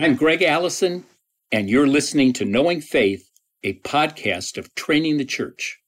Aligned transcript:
I'm 0.00 0.14
Greg 0.14 0.44
Allison, 0.44 1.04
and 1.50 1.68
you're 1.68 1.88
listening 1.88 2.32
to 2.34 2.44
Knowing 2.44 2.80
Faith, 2.80 3.32
a 3.64 3.80
podcast 3.80 4.56
of 4.56 4.72
Training 4.76 5.16
the 5.16 5.24
Church. 5.24 5.80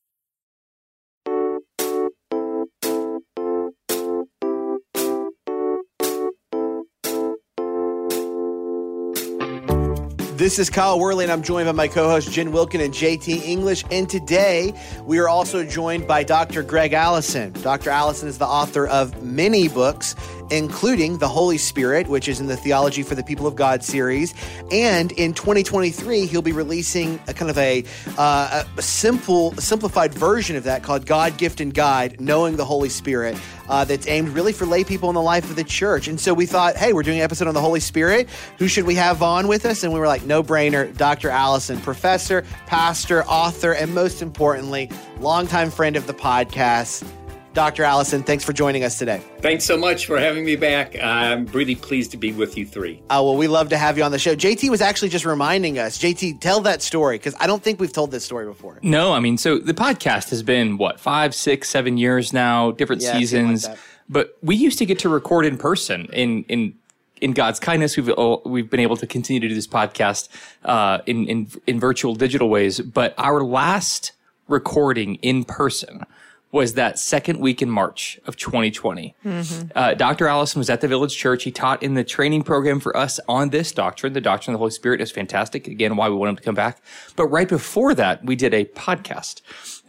This 10.41 10.59
is 10.59 10.71
Kyle 10.71 10.99
Worley, 10.99 11.25
and 11.25 11.31
I'm 11.31 11.43
joined 11.43 11.67
by 11.67 11.73
my 11.73 11.87
co 11.87 12.09
hosts 12.09 12.33
Jen 12.33 12.51
Wilkin 12.51 12.81
and 12.81 12.93
JT 12.93 13.45
English. 13.45 13.85
And 13.93 14.09
today 14.09 14.73
we 15.05 15.19
are 15.19 15.29
also 15.29 15.63
joined 15.63 16.09
by 16.09 16.25
Dr. 16.25 16.65
Greg 16.65 16.95
Allison. 16.95 17.53
Dr. 17.63 17.91
Allison 17.91 18.27
is 18.27 18.39
the 18.39 18.47
author 18.47 18.89
of 18.89 19.23
many 19.23 19.69
books, 19.69 20.17
including 20.51 21.19
The 21.19 21.29
Holy 21.29 21.59
Spirit, 21.59 22.09
which 22.09 22.29
is 22.29 22.41
in 22.41 22.47
the 22.47 22.57
Theology 22.57 23.03
for 23.03 23.15
the 23.15 23.23
People 23.23 23.47
of 23.47 23.57
God 23.57 23.83
series. 23.83 24.35
And 24.71 25.13
in 25.13 25.35
2023, 25.35 26.27
he'll 26.27 26.43
be 26.43 26.53
releasing 26.53 27.21
a 27.29 27.35
kind 27.35 27.51
of 27.51 27.59
a, 27.59 27.85
uh, 28.19 28.65
a 28.77 28.83
simple, 28.83 29.53
simplified 29.57 30.13
version 30.15 30.57
of 30.57 30.65
that 30.65 30.83
called 30.83 31.07
God, 31.07 31.37
Gift, 31.39 31.61
and 31.61 31.73
Guide 31.73 32.21
Knowing 32.21 32.57
the 32.57 32.65
Holy 32.65 32.89
Spirit 32.89 33.37
uh, 33.69 33.85
that's 33.85 34.07
aimed 34.09 34.31
really 34.31 34.53
for 34.53 34.67
lay 34.67 34.85
people 34.85 35.09
in 35.09 35.15
the 35.15 35.23
life 35.23 35.49
of 35.49 35.57
the 35.57 35.65
church. 35.65 36.09
And 36.09 36.21
so 36.21 36.35
we 36.35 36.45
thought, 36.45 36.77
hey, 36.77 36.93
we're 36.93 37.05
doing 37.05 37.19
an 37.19 37.25
episode 37.25 37.49
on 37.49 37.55
the 37.55 37.61
Holy 37.61 37.81
Spirit. 37.81 38.29
Who 38.59 38.69
should 38.69 38.85
we 38.85 38.97
have 38.97 39.23
on 39.23 39.49
with 39.49 39.65
us? 39.65 39.85
And 39.85 39.93
we 39.93 40.01
were 40.01 40.09
like, 40.09 40.25
no 40.25 40.43
brainer, 40.43 40.95
Dr. 40.97 41.31
Allison, 41.31 41.81
professor, 41.81 42.45
pastor, 42.67 43.25
author, 43.25 43.73
and 43.73 43.95
most 43.95 44.23
importantly, 44.23 44.91
longtime 45.21 45.71
friend 45.71 45.97
of 45.97 46.07
the 46.07 46.15
podcast. 46.15 47.07
Dr. 47.53 47.83
Allison, 47.83 48.23
thanks 48.23 48.45
for 48.45 48.53
joining 48.53 48.85
us 48.85 48.99
today. 48.99 49.21
Thanks 49.41 49.65
so 49.65 49.77
much 49.77 50.07
for 50.07 50.19
having 50.19 50.45
me 50.45 50.55
back. 50.55 50.97
I'm 51.03 51.47
really 51.47 51.75
pleased 51.75 52.13
to 52.13 52.17
be 52.17 52.33
with 52.33 52.57
you 52.57 52.65
three. 52.65 53.03
Oh, 53.11 53.25
well, 53.25 53.37
we 53.37 53.49
love 53.49 53.71
to 53.71 53.79
have 53.79 53.99
you 53.99 54.05
on 54.05 54.13
the 54.13 54.19
show. 54.19 54.37
JT 54.37 54.71
was 54.71 54.81
actually 54.81 55.09
just 55.09 55.25
reminding 55.25 55.79
us. 55.79 55.99
JT, 55.99 56.41
tell 56.41 56.61
that 56.61 56.81
story 56.81 57.19
because 57.19 57.35
I 57.41 57.47
don't 57.47 57.63
think 57.63 57.81
we've 57.81 57.93
told 57.93 58.13
this 58.13 58.25
story 58.25 58.47
before. 58.47 58.79
No, 58.83 59.13
I 59.13 59.21
mean, 59.21 59.37
so 59.37 59.59
the 59.59 59.75
podcast 59.75 60.31
has 60.31 60.43
been 60.43 60.79
what, 60.79 61.01
five, 61.01 61.35
six, 61.35 61.69
seven 61.69 61.99
years 61.99 62.33
now, 62.33 62.71
different 62.71 63.03
yeah, 63.03 63.13
seasons. 63.13 63.67
Like 63.67 63.79
but 64.09 64.37
we 64.43 64.57
used 64.57 64.79
to 64.79 64.87
get 64.87 64.99
to 65.01 65.09
record 65.09 65.47
in 65.47 65.57
person 65.57 66.07
in, 66.13 66.45
in, 66.45 66.75
in 67.21 67.33
God's 67.33 67.61
kindness, 67.61 67.97
we've 67.97 68.11
we've 68.45 68.71
been 68.71 68.81
able 68.81 68.97
to 68.97 69.07
continue 69.07 69.41
to 69.41 69.49
do 69.49 69.55
this 69.55 69.67
podcast 69.67 70.29
uh, 70.65 70.99
in 71.05 71.27
in 71.27 71.49
in 71.67 71.79
virtual 71.79 72.15
digital 72.15 72.49
ways. 72.49 72.81
But 72.81 73.15
our 73.19 73.43
last 73.43 74.13
recording 74.49 75.17
in 75.17 75.45
person 75.45 76.07
was 76.53 76.75
that 76.75 76.99
second 76.99 77.39
week 77.39 77.63
in 77.63 77.71
March 77.71 78.19
of 78.27 78.37
2020. 78.37 79.15
Mm-hmm. 79.25 79.69
Uh, 79.75 79.95
Dr. 79.95 80.27
Allison 80.27 80.59
was 80.59 80.69
at 80.69 80.81
the 80.81 80.89
Village 80.89 81.17
Church. 81.17 81.45
He 81.45 81.53
taught 81.53 81.83
in 81.83 81.95
the 81.95 82.03
training 82.03 82.43
program 82.43 82.81
for 82.81 82.97
us 82.97 83.21
on 83.29 83.51
this 83.51 83.71
doctrine. 83.73 84.13
The 84.13 84.21
doctrine 84.21 84.55
of 84.55 84.59
the 84.59 84.63
Holy 84.63 84.73
Spirit 84.73 85.01
is 85.01 85.11
fantastic. 85.13 85.69
Again, 85.69 85.97
why 85.97 86.09
we 86.09 86.17
want 86.17 86.31
him 86.31 86.37
to 86.37 86.43
come 86.43 86.55
back. 86.55 86.83
But 87.15 87.27
right 87.27 87.49
before 87.49 87.95
that, 87.95 88.25
we 88.25 88.35
did 88.35 88.53
a 88.53 88.65
podcast. 88.65 89.43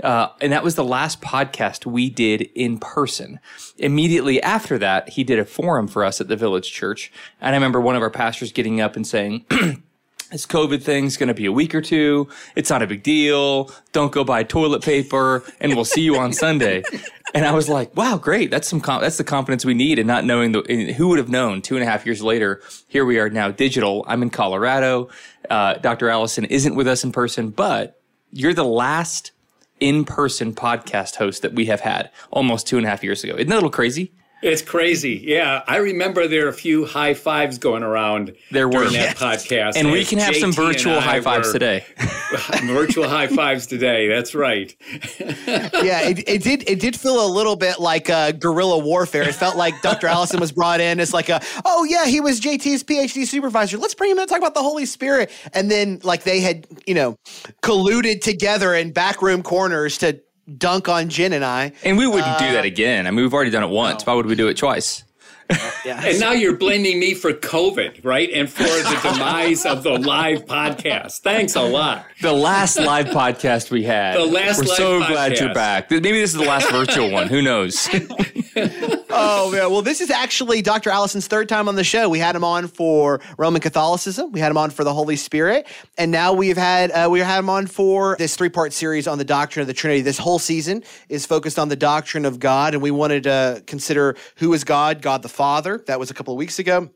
Uh, 0.03 0.30
and 0.40 0.52
that 0.52 0.64
was 0.64 0.76
the 0.76 0.84
last 0.84 1.22
podcast 1.22 1.86
we 1.86 2.09
did 2.09 2.42
in 2.56 2.78
person. 2.78 3.40
Immediately 3.78 4.42
after 4.42 4.78
that, 4.78 5.09
he 5.09 5.23
did 5.23 5.40
a 5.40 5.46
forum 5.46 5.88
for 5.88 6.03
us 6.03 6.22
at 6.22 6.28
the 6.28 6.36
Village 6.36 6.72
Church. 6.72 7.12
And 7.40 7.56
I 7.56 7.58
remember 7.58 7.81
one 7.81 7.96
of 7.96 8.02
our 8.03 8.12
pastors 8.12 8.52
getting 8.52 8.81
up 8.81 8.96
and 8.96 9.06
saying, 9.06 9.46
this 10.32 10.46
COVID 10.46 10.82
thing's 10.82 11.18
going 11.18 11.28
to 11.28 11.34
be 11.34 11.46
a 11.46 11.52
week 11.52 11.76
or 11.76 11.82
two. 11.82 12.30
It's 12.56 12.70
not 12.70 12.82
a 12.82 12.88
big 12.88 13.04
deal. 13.04 13.72
Don't 13.92 14.12
go 14.12 14.24
buy 14.24 14.44
toilet 14.44 14.82
paper 14.82 15.44
and 15.60 15.76
we'll 15.76 15.86
see 15.86 16.02
you 16.02 16.18
on 16.18 16.34
Sunday. 16.34 16.84
And 17.34 17.46
I 17.46 17.54
was 17.54 17.70
like, 17.70 17.96
wow, 17.96 18.18
great. 18.18 18.52
That's 18.52 18.68
some, 18.68 18.82
com- 18.82 19.00
that's 19.00 19.18
the 19.18 19.24
confidence 19.24 19.64
we 19.64 19.74
need 19.74 20.00
and 20.00 20.06
not 20.06 20.26
knowing 20.26 20.52
the, 20.52 20.94
who 20.98 21.08
would 21.08 21.18
have 21.18 21.30
known 21.30 21.62
two 21.62 21.78
and 21.78 21.84
a 21.84 21.90
half 21.90 22.06
years 22.06 22.22
later, 22.22 22.62
here 22.90 23.06
we 23.06 23.20
are 23.20 23.30
now 23.30 23.52
digital. 23.52 24.04
I'm 24.06 24.22
in 24.22 24.30
Colorado. 24.30 25.08
Uh, 25.50 25.76
Dr. 25.76 26.09
Allison 26.09 26.44
isn't 26.44 26.76
with 26.76 26.90
us 26.90 27.06
in 27.06 27.14
person, 27.14 27.50
but 27.50 28.02
you're 28.32 28.54
the 28.54 28.66
last 28.66 29.32
in 29.80 30.04
person 30.04 30.54
podcast 30.54 31.16
host 31.16 31.42
that 31.42 31.54
we 31.54 31.68
have 31.68 31.80
had 31.80 32.09
almost 32.31 32.68
two 32.68 32.75
and 32.75 32.86
a 32.86 32.90
half 32.90 33.02
years 33.02 33.24
ago. 33.24 33.36
Isn't 33.36 33.47
that 33.47 33.56
a 33.56 33.56
little 33.56 33.70
crazy? 33.70 34.12
It's 34.41 34.62
crazy. 34.62 35.22
Yeah. 35.24 35.63
I 35.68 35.78
remember 35.78 36.28
there 36.28 36.46
are 36.46 36.50
a 36.50 36.53
few 36.53 36.85
high 36.85 37.13
fives 37.13 37.57
going 37.57 37.84
around 37.84 38.35
there 38.50 38.68
were. 38.68 38.74
during 38.74 38.94
that 38.94 39.16
podcast. 39.16 39.75
And 39.75 39.91
we 39.91 40.03
can 40.03 40.19
have 40.19 40.34
JT 40.34 40.40
some 40.40 40.52
virtual 40.52 41.00
high 41.00 41.22
fives 41.22 41.52
today. 41.52 41.85
virtual 42.63 43.07
high 43.07 43.28
fives 43.28 43.68
today. 43.68 44.07
That's 44.07 44.34
right. 44.34 44.75
yeah, 45.19 46.02
it, 46.09 46.28
it, 46.28 46.44
did 46.44 46.68
it 46.68 46.79
did 46.79 46.96
feel 46.96 47.25
a 47.25 47.29
little 47.29 47.56
bit 47.56 47.79
like 47.79 48.09
uh, 48.09 48.31
guerrilla 48.31 48.79
warfare. 48.79 49.24
It 49.24 49.35
felt 49.35 49.57
like 49.57 49.79
Dr. 49.81 50.07
Allison 50.07 50.40
was 50.40 50.52
brought 50.52 50.81
in 50.81 51.00
as 51.00 51.13
like 51.13 51.29
a, 51.29 51.41
oh 51.66 51.84
yeah, 51.84 52.06
he 52.06 52.19
was 52.19 52.41
JT's 52.41 52.84
PhD 52.84 53.28
supervisor. 53.28 53.78
Let's 53.78 53.94
bring 53.94 54.12
him 54.12 54.18
in 54.18 54.22
and 54.23 54.29
talk 54.29 54.40
about 54.40 54.56
the 54.56 54.63
Holy 54.63 54.85
Spirit. 54.85 55.31
And 55.53 55.69
then 55.69 56.00
like 56.03 56.23
they 56.23 56.40
had, 56.40 56.68
you 56.88 56.96
know, 56.96 57.18
colluded 57.62 58.22
together 58.22 58.73
in 58.73 58.91
backroom 58.91 59.44
corners 59.44 59.97
to 60.00 60.19
dunk 60.57 60.90
on 60.90 61.09
Jen 61.09 61.34
and 61.34 61.46
I. 61.46 61.74
And 61.84 61.97
we 61.97 62.07
wouldn't 62.07 62.28
uh, 62.28 62.40
do 62.40 62.52
that 62.53 62.63
uh, 62.63 62.68
again. 62.68 63.07
I 63.07 63.12
mean, 63.12 63.22
we've 63.22 63.34
already 63.34 63.52
done 63.52 63.63
it 63.63 63.69
once. 63.69 64.06
No. 64.06 64.12
Why 64.12 64.16
would 64.16 64.25
we 64.25 64.35
do 64.35 64.47
it 64.47 64.57
twice? 64.57 65.03
yeah. 65.85 66.02
And 66.06 66.19
now 66.19 66.31
you're 66.31 66.56
blaming 66.56 67.00
me 67.00 67.13
for 67.13 67.34
COVID, 67.34 68.06
right? 68.06 68.29
And 68.31 68.50
for 68.50 68.63
the 68.63 69.00
demise 69.12 69.66
of 69.66 69.84
the 69.84 69.97
live 69.97 70.46
podcast. 70.46 71.19
Thanks 71.19 71.56
a 71.56 71.62
lot. 71.62 72.06
The 72.22 72.31
last 72.31 72.79
live 72.79 73.07
podcast 73.07 73.72
we 73.72 73.84
had. 73.84 74.18
The 74.18 74.25
last 74.25 74.59
We're 74.59 74.66
so 74.66 75.02
podcast. 75.02 75.07
glad 75.07 75.40
you're 75.40 75.53
back. 75.53 75.91
Maybe 75.91 76.12
this 76.12 76.34
is 76.34 76.40
the 76.40 76.46
last 76.46 76.72
virtual 76.72 77.12
one. 77.12 77.28
Who 77.28 77.41
knows? 77.41 77.90
oh, 79.13 79.53
yeah. 79.53 79.67
Well, 79.67 79.81
this 79.81 80.01
is 80.01 80.09
actually 80.09 80.61
Dr. 80.61 80.89
Allison's 80.89 81.27
third 81.27 81.47
time 81.47 81.67
on 81.67 81.75
the 81.75 81.83
show. 81.83 82.09
We 82.09 82.19
had 82.19 82.35
him 82.35 82.44
on 82.44 82.67
for 82.67 83.22
Roman 83.38 83.61
Catholicism. 83.61 84.31
We 84.31 84.39
had 84.39 84.49
him 84.51 84.57
on 84.57 84.72
for 84.72 84.83
the 84.83 84.94
Holy 84.94 85.16
Spirit. 85.16 85.67
And 85.97 86.11
now 86.11 86.33
we've 86.33 86.57
had, 86.57 86.91
uh, 86.91 87.07
we 87.11 87.19
had 87.19 87.39
him 87.39 87.49
on 87.49 87.67
for 87.67 88.16
this 88.17 88.35
three 88.35 88.49
part 88.49 88.73
series 88.73 89.07
on 89.07 89.17
the 89.17 89.25
doctrine 89.25 89.61
of 89.61 89.67
the 89.67 89.73
Trinity. 89.73 90.01
This 90.01 90.17
whole 90.17 90.39
season 90.39 90.83
is 91.09 91.25
focused 91.25 91.59
on 91.59 91.69
the 91.69 91.75
doctrine 91.75 92.25
of 92.25 92.39
God. 92.39 92.73
And 92.73 92.81
we 92.81 92.91
wanted 92.91 93.23
to 93.23 93.63
consider 93.67 94.16
who 94.38 94.53
is 94.53 94.63
God, 94.63 95.01
God 95.01 95.22
the 95.22 95.29
Father 95.29 95.51
Father. 95.51 95.83
That 95.88 95.99
was 95.99 96.09
a 96.09 96.13
couple 96.13 96.33
of 96.33 96.38
weeks 96.38 96.59
ago. 96.59 96.89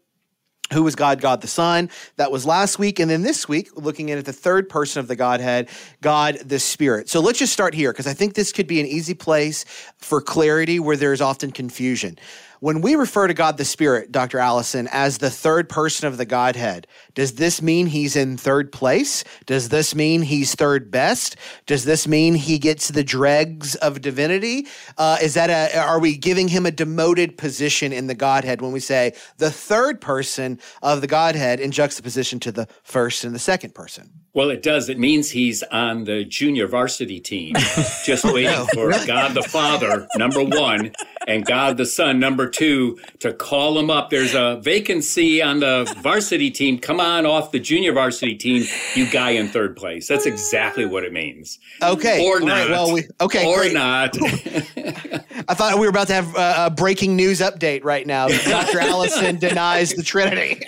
Who 0.74 0.82
was 0.82 0.96
God, 0.96 1.22
God 1.22 1.42
the 1.42 1.48
Son? 1.48 1.92
That 2.16 2.32
was 2.32 2.46
last 2.46 2.80
week. 2.80 3.00
And 3.00 3.10
then 3.10 3.22
this 3.22 3.48
week, 3.48 3.70
looking 3.76 4.10
in 4.10 4.18
at 4.18 4.26
the 4.26 4.34
third 4.34 4.68
person 4.68 5.00
of 5.00 5.08
the 5.08 5.16
Godhead, 5.16 5.70
God 6.02 6.40
the 6.44 6.60
Spirit. 6.60 7.08
So 7.08 7.20
let's 7.20 7.38
just 7.38 7.54
start 7.54 7.76
here 7.76 7.92
because 7.92 8.08
I 8.08 8.14
think 8.14 8.34
this 8.34 8.52
could 8.52 8.66
be 8.66 8.80
an 8.80 8.88
easy 8.88 9.14
place 9.14 9.66
for 10.00 10.22
clarity 10.22 10.80
where 10.80 10.98
there's 10.98 11.22
often 11.22 11.52
confusion. 11.52 12.18
When 12.66 12.82
we 12.82 12.96
refer 12.96 13.28
to 13.28 13.36
God 13.36 13.58
the 13.58 13.64
Spirit, 13.64 14.12
Dr. 14.12 14.40
Allison, 14.40 14.90
as 14.92 15.20
the 15.20 15.30
third 15.30 15.70
person 15.70 16.08
of 16.08 16.18
the 16.18 16.26
Godhead, 16.26 16.88
does 17.14 17.34
this 17.34 17.62
mean 17.62 17.86
he's 17.86 18.16
in 18.16 18.38
third 18.38 18.72
place? 18.72 19.24
Does 19.46 19.70
this 19.70 19.94
mean 19.94 20.24
he's 20.24 20.56
third 20.56 20.90
best? 20.90 21.36
Does 21.68 21.86
this 21.86 22.08
mean 22.08 22.34
he 22.34 22.58
gets 22.58 22.88
the 22.88 23.04
dregs 23.04 23.76
of 23.76 24.02
divinity? 24.02 24.66
Uh, 24.98 25.20
is 25.22 25.36
that 25.36 25.52
a, 25.52 25.78
are 25.78 26.00
we 26.00 26.18
giving 26.18 26.48
him 26.48 26.66
a 26.66 26.72
demoted 26.72 27.38
position 27.38 27.94
in 27.94 28.08
the 28.08 28.16
Godhead 28.16 28.64
when 28.64 28.72
we 28.72 28.80
say 28.80 29.14
the 29.38 29.52
third 29.52 30.02
person 30.02 30.60
of 30.82 31.02
the 31.02 31.08
Godhead 31.08 31.60
in 31.60 31.70
juxtaposition 31.70 32.40
to 32.40 32.52
the 32.52 32.68
first 32.82 33.24
and 33.24 33.36
the 33.36 33.38
second 33.38 33.76
person? 33.76 34.25
Well, 34.36 34.50
it 34.50 34.62
does. 34.62 34.90
It 34.90 35.00
means 35.00 35.32
he's 35.32 35.64
on 35.64 36.04
the 36.04 36.26
junior 36.26 36.68
varsity 36.68 37.22
team, 37.22 37.56
just 38.06 38.26
oh, 38.26 38.34
waiting 38.34 38.66
for 38.74 38.92
God 39.08 39.34
the 39.34 39.42
Father, 39.42 40.10
number 40.18 40.44
one, 40.44 40.92
and 41.26 41.46
God 41.46 41.78
the 41.78 41.86
Son, 41.86 42.20
number 42.20 42.50
two, 42.50 43.00
to 43.20 43.32
call 43.32 43.80
him 43.80 43.90
up. 43.90 44.10
There's 44.10 44.36
a 44.36 44.60
vacancy 44.62 45.42
on 45.42 45.62
the 45.62 45.90
varsity 46.02 46.52
team. 46.52 46.80
Come 46.80 47.00
on 47.00 47.26
off 47.26 47.54
the 47.54 47.62
junior 47.62 47.94
varsity 47.94 48.36
team, 48.36 48.66
you 48.94 49.10
guy 49.10 49.30
in 49.32 49.48
third 49.48 49.78
place. 49.78 50.06
That's 50.06 50.26
exactly 50.26 50.86
what 50.86 51.06
it 51.06 51.14
means. 51.14 51.58
Okay. 51.82 52.28
Or 52.28 52.42
not. 52.42 52.48
Right, 52.48 52.70
well, 52.70 52.94
we, 52.94 53.04
okay. 53.22 53.48
Or 53.48 53.60
great. 53.60 53.74
not. 53.74 54.18
I 55.48 55.54
thought 55.54 55.76
we 55.76 55.86
were 55.86 55.90
about 55.90 56.08
to 56.08 56.14
have 56.14 56.36
a, 56.36 56.66
a 56.66 56.70
breaking 56.70 57.16
news 57.16 57.40
update 57.40 57.84
right 57.84 58.06
now. 58.06 58.28
Dr. 58.28 58.80
Allison 58.82 59.38
denies 59.38 59.94
the 59.94 60.04
Trinity. 60.04 60.62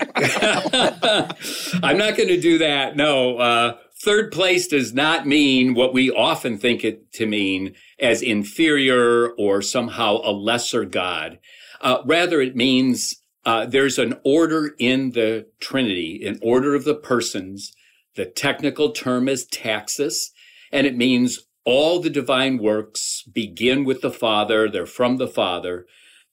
I'm 1.83 1.97
not 1.97 2.17
going 2.17 2.29
to 2.29 2.39
do 2.39 2.59
that. 2.59 2.95
No. 2.95 3.37
Uh, 3.37 3.77
third 4.01 4.31
place 4.31 4.67
does 4.67 4.93
not 4.93 5.25
mean 5.25 5.73
what 5.73 5.93
we 5.93 6.11
often 6.11 6.57
think 6.57 6.83
it 6.83 7.11
to 7.13 7.25
mean 7.25 7.75
as 7.99 8.21
inferior 8.21 9.29
or 9.31 9.61
somehow 9.61 10.17
a 10.23 10.31
lesser 10.31 10.85
God. 10.85 11.39
Uh, 11.81 11.99
rather, 12.05 12.41
it 12.41 12.55
means 12.55 13.15
uh, 13.45 13.65
there's 13.65 13.97
an 13.97 14.19
order 14.23 14.75
in 14.77 15.11
the 15.11 15.47
Trinity, 15.59 16.23
an 16.25 16.39
order 16.41 16.75
of 16.75 16.83
the 16.83 16.95
persons. 16.95 17.73
The 18.15 18.25
technical 18.25 18.91
term 18.91 19.29
is 19.29 19.45
taxis, 19.45 20.31
and 20.71 20.85
it 20.85 20.97
means 20.97 21.46
all 21.67 21.99
the 21.99 22.09
divine 22.09 22.59
works 22.59 23.23
begin 23.23 23.83
with 23.83 23.99
the 23.99 24.09
Father. 24.09 24.69
They're 24.69 24.85
from 24.85 25.17
the 25.17 25.27
Father. 25.27 25.85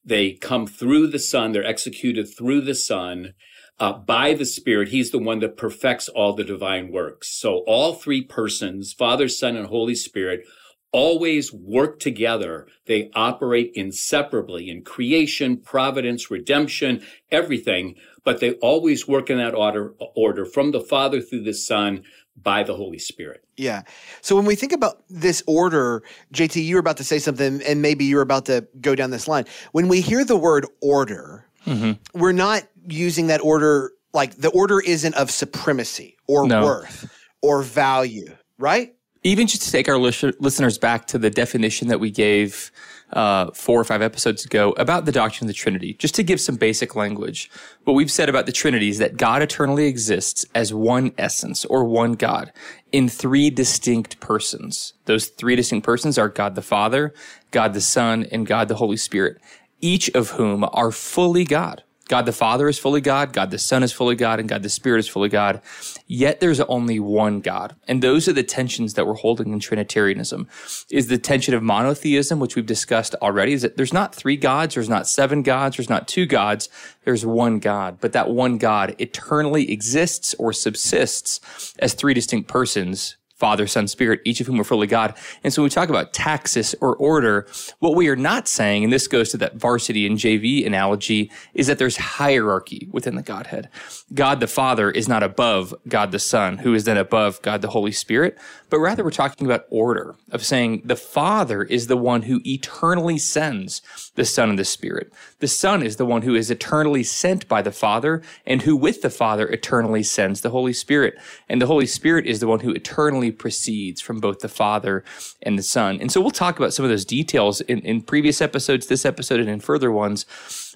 They 0.04 0.34
come 0.34 0.64
through 0.68 1.08
the 1.08 1.18
Son. 1.18 1.50
They're 1.50 1.66
executed 1.66 2.26
through 2.26 2.60
the 2.60 2.74
Son 2.76 3.34
uh, 3.80 3.94
by 3.94 4.34
the 4.34 4.44
Spirit, 4.44 4.90
He's 4.90 5.10
the 5.10 5.18
one 5.18 5.40
that 5.40 5.56
perfects 5.56 6.08
all 6.08 6.34
the 6.34 6.44
divine 6.44 6.92
works. 6.92 7.36
So 7.36 7.64
all 7.66 7.94
three 7.94 8.22
persons, 8.22 8.92
Father, 8.92 9.26
Son, 9.26 9.56
and 9.56 9.66
Holy 9.66 9.96
Spirit, 9.96 10.44
always 10.92 11.52
work 11.52 11.98
together. 11.98 12.68
They 12.86 13.10
operate 13.16 13.72
inseparably 13.74 14.70
in 14.70 14.84
creation, 14.84 15.56
providence, 15.56 16.30
redemption, 16.30 17.02
everything, 17.32 17.96
but 18.24 18.38
they 18.38 18.52
always 18.54 19.08
work 19.08 19.28
in 19.30 19.38
that 19.38 19.56
order, 19.56 19.94
order 20.14 20.44
from 20.44 20.70
the 20.70 20.80
Father 20.80 21.20
through 21.20 21.42
the 21.42 21.54
Son 21.54 22.04
by 22.42 22.62
the 22.62 22.74
Holy 22.74 22.98
Spirit. 22.98 23.44
Yeah. 23.56 23.82
So 24.20 24.36
when 24.36 24.44
we 24.44 24.54
think 24.54 24.72
about 24.72 25.02
this 25.08 25.42
order, 25.46 26.02
JT, 26.32 26.64
you 26.64 26.76
were 26.76 26.80
about 26.80 26.96
to 26.98 27.04
say 27.04 27.18
something, 27.18 27.62
and 27.62 27.80
maybe 27.80 28.04
you 28.04 28.16
were 28.16 28.22
about 28.22 28.46
to 28.46 28.66
go 28.80 28.94
down 28.94 29.10
this 29.10 29.28
line. 29.28 29.44
When 29.72 29.88
we 29.88 30.00
hear 30.00 30.24
the 30.24 30.36
word 30.36 30.66
order, 30.80 31.46
mm-hmm. 31.66 31.92
we're 32.18 32.32
not 32.32 32.64
using 32.86 33.28
that 33.28 33.40
order 33.42 33.92
like 34.12 34.36
the 34.36 34.50
order 34.50 34.80
isn't 34.80 35.14
of 35.14 35.30
supremacy 35.30 36.16
or 36.28 36.46
no. 36.46 36.64
worth 36.64 37.10
or 37.42 37.62
value, 37.62 38.36
right? 38.58 38.94
even 39.24 39.46
just 39.46 39.62
to 39.62 39.72
take 39.72 39.88
our 39.88 39.98
listeners 39.98 40.78
back 40.78 41.06
to 41.06 41.18
the 41.18 41.30
definition 41.30 41.88
that 41.88 41.98
we 41.98 42.10
gave 42.10 42.70
uh, 43.14 43.50
four 43.52 43.80
or 43.80 43.84
five 43.84 44.02
episodes 44.02 44.44
ago 44.44 44.74
about 44.76 45.04
the 45.04 45.12
doctrine 45.12 45.46
of 45.46 45.48
the 45.48 45.54
Trinity, 45.54 45.94
just 45.94 46.14
to 46.16 46.22
give 46.22 46.40
some 46.40 46.56
basic 46.56 46.96
language. 46.96 47.50
What 47.84 47.94
we've 47.94 48.10
said 48.10 48.28
about 48.28 48.46
the 48.46 48.52
Trinity 48.52 48.88
is 48.88 48.98
that 48.98 49.16
God 49.16 49.40
eternally 49.40 49.86
exists 49.86 50.44
as 50.54 50.74
one 50.74 51.12
essence 51.16 51.64
or 51.64 51.84
one 51.84 52.14
God 52.14 52.52
in 52.90 53.08
three 53.08 53.50
distinct 53.50 54.18
persons. 54.18 54.94
Those 55.04 55.28
three 55.28 55.54
distinct 55.54 55.86
persons 55.86 56.18
are 56.18 56.28
God 56.28 56.56
the 56.56 56.62
Father, 56.62 57.14
God 57.52 57.72
the 57.72 57.80
Son, 57.80 58.26
and 58.32 58.46
God 58.46 58.66
the 58.66 58.74
Holy 58.74 58.96
Spirit, 58.96 59.40
each 59.80 60.10
of 60.10 60.30
whom 60.30 60.64
are 60.72 60.90
fully 60.90 61.44
God. 61.44 61.83
God 62.08 62.26
the 62.26 62.32
Father 62.32 62.68
is 62.68 62.78
fully 62.78 63.00
God, 63.00 63.32
God 63.32 63.50
the 63.50 63.58
Son 63.58 63.82
is 63.82 63.92
fully 63.92 64.14
God, 64.14 64.38
and 64.38 64.48
God 64.48 64.62
the 64.62 64.68
Spirit 64.68 64.98
is 64.98 65.08
fully 65.08 65.28
God. 65.28 65.62
Yet 66.06 66.40
there's 66.40 66.60
only 66.60 67.00
one 67.00 67.40
God. 67.40 67.76
And 67.88 68.02
those 68.02 68.28
are 68.28 68.32
the 68.32 68.42
tensions 68.42 68.94
that 68.94 69.06
we're 69.06 69.14
holding 69.14 69.52
in 69.52 69.60
Trinitarianism. 69.60 70.48
Is 70.90 71.06
the 71.06 71.18
tension 71.18 71.54
of 71.54 71.62
monotheism, 71.62 72.40
which 72.40 72.56
we've 72.56 72.66
discussed 72.66 73.14
already, 73.22 73.54
is 73.54 73.62
that 73.62 73.76
there's 73.76 73.92
not 73.92 74.14
three 74.14 74.36
gods, 74.36 74.74
there's 74.74 74.88
not 74.88 75.08
seven 75.08 75.42
gods, 75.42 75.76
there's 75.76 75.90
not 75.90 76.06
two 76.06 76.26
gods, 76.26 76.68
there's 77.04 77.24
one 77.24 77.58
God. 77.58 77.98
But 78.00 78.12
that 78.12 78.30
one 78.30 78.58
God 78.58 78.94
eternally 78.98 79.72
exists 79.72 80.34
or 80.38 80.52
subsists 80.52 81.74
as 81.78 81.94
three 81.94 82.14
distinct 82.14 82.48
persons 82.48 83.16
Father, 83.44 83.66
Son, 83.66 83.86
Spirit, 83.86 84.22
each 84.24 84.40
of 84.40 84.46
whom 84.46 84.58
are 84.58 84.64
fully 84.64 84.86
God. 84.86 85.14
And 85.42 85.52
so 85.52 85.60
when 85.60 85.66
we 85.66 85.70
talk 85.70 85.90
about 85.90 86.14
taxis 86.14 86.74
or 86.80 86.96
order, 86.96 87.46
what 87.78 87.94
we 87.94 88.08
are 88.08 88.16
not 88.16 88.48
saying, 88.48 88.84
and 88.84 88.90
this 88.90 89.06
goes 89.06 89.28
to 89.32 89.36
that 89.36 89.56
varsity 89.56 90.06
and 90.06 90.16
JV 90.16 90.66
analogy, 90.66 91.30
is 91.52 91.66
that 91.66 91.78
there's 91.78 91.98
hierarchy 91.98 92.88
within 92.90 93.16
the 93.16 93.22
Godhead. 93.22 93.68
God 94.14 94.40
the 94.40 94.46
Father 94.46 94.90
is 94.90 95.10
not 95.10 95.22
above 95.22 95.74
God 95.86 96.10
the 96.10 96.18
Son, 96.18 96.56
who 96.56 96.72
is 96.72 96.84
then 96.84 96.96
above 96.96 97.42
God 97.42 97.60
the 97.60 97.68
Holy 97.68 97.92
Spirit, 97.92 98.38
but 98.70 98.78
rather 98.78 99.04
we're 99.04 99.10
talking 99.10 99.46
about 99.46 99.66
order 99.68 100.16
of 100.30 100.42
saying 100.42 100.80
the 100.82 100.96
Father 100.96 101.64
is 101.64 101.86
the 101.86 101.98
one 101.98 102.22
who 102.22 102.40
eternally 102.46 103.18
sends 103.18 104.10
the 104.14 104.24
Son 104.24 104.48
and 104.48 104.58
the 104.58 104.64
Spirit. 104.64 105.12
The 105.40 105.48
Son 105.48 105.82
is 105.82 105.96
the 105.96 106.06
one 106.06 106.22
who 106.22 106.34
is 106.34 106.50
eternally 106.50 107.04
sent 107.04 107.46
by 107.46 107.60
the 107.60 107.70
Father 107.70 108.22
and 108.46 108.62
who 108.62 108.74
with 108.74 109.02
the 109.02 109.10
Father 109.10 109.46
eternally 109.48 110.02
sends 110.02 110.40
the 110.40 110.50
Holy 110.50 110.72
Spirit. 110.72 111.18
And 111.48 111.60
the 111.60 111.66
Holy 111.66 111.86
Spirit 111.86 112.26
is 112.26 112.40
the 112.40 112.46
one 112.46 112.60
who 112.60 112.72
eternally 112.72 113.30
proceeds 113.34 114.00
from 114.00 114.20
both 114.20 114.40
the 114.40 114.48
Father 114.48 115.04
and 115.42 115.58
the 115.58 115.62
Son. 115.62 115.98
And 116.00 116.10
so 116.10 116.20
we'll 116.20 116.30
talk 116.30 116.58
about 116.58 116.72
some 116.72 116.84
of 116.84 116.90
those 116.90 117.04
details 117.04 117.60
in, 117.62 117.80
in 117.80 118.02
previous 118.02 118.40
episodes, 118.40 118.86
this 118.86 119.04
episode, 119.04 119.40
and 119.40 119.48
in 119.48 119.60
further 119.60 119.90
ones. 119.90 120.26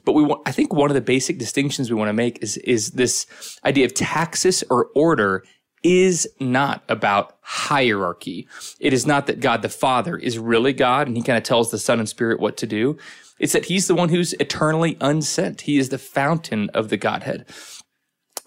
But 0.05 0.12
we 0.12 0.22
want, 0.22 0.43
I 0.46 0.52
think 0.52 0.72
one 0.72 0.90
of 0.90 0.94
the 0.94 1.00
basic 1.00 1.38
distinctions 1.38 1.90
we 1.90 1.96
want 1.96 2.08
to 2.08 2.14
make 2.14 2.43
is, 2.43 2.56
is 2.58 2.93
this 2.93 3.58
idea 3.64 3.87
of 3.87 3.94
taxis 3.94 4.62
or 4.70 4.88
order 4.94 5.44
is 5.82 6.28
not 6.40 6.82
about 6.88 7.37
hierarchy. 7.40 8.49
It 8.81 8.93
is 8.93 9.06
not 9.06 9.26
that 9.26 9.40
God 9.40 9.62
the 9.62 9.69
Father 9.69 10.16
is 10.16 10.38
really 10.38 10.72
God 10.72 11.06
and 11.06 11.16
he 11.16 11.22
kind 11.22 11.38
of 11.38 11.44
tells 11.44 11.70
the 11.70 11.78
Son 11.78 11.99
and 11.99 12.08
Spirit 12.08 12.40
what 12.40 12.56
to 12.58 12.66
do. 12.66 12.99
It's 13.38 13.52
that 13.52 13.66
he's 13.66 13.87
the 13.87 13.94
one 13.94 14.08
who's 14.08 14.32
eternally 14.34 14.96
unsent. 15.00 15.62
He 15.62 15.78
is 15.78 15.90
the 15.90 15.99
fountain 15.99 16.70
of 16.70 16.88
the 16.88 16.96
Godhead 16.96 17.46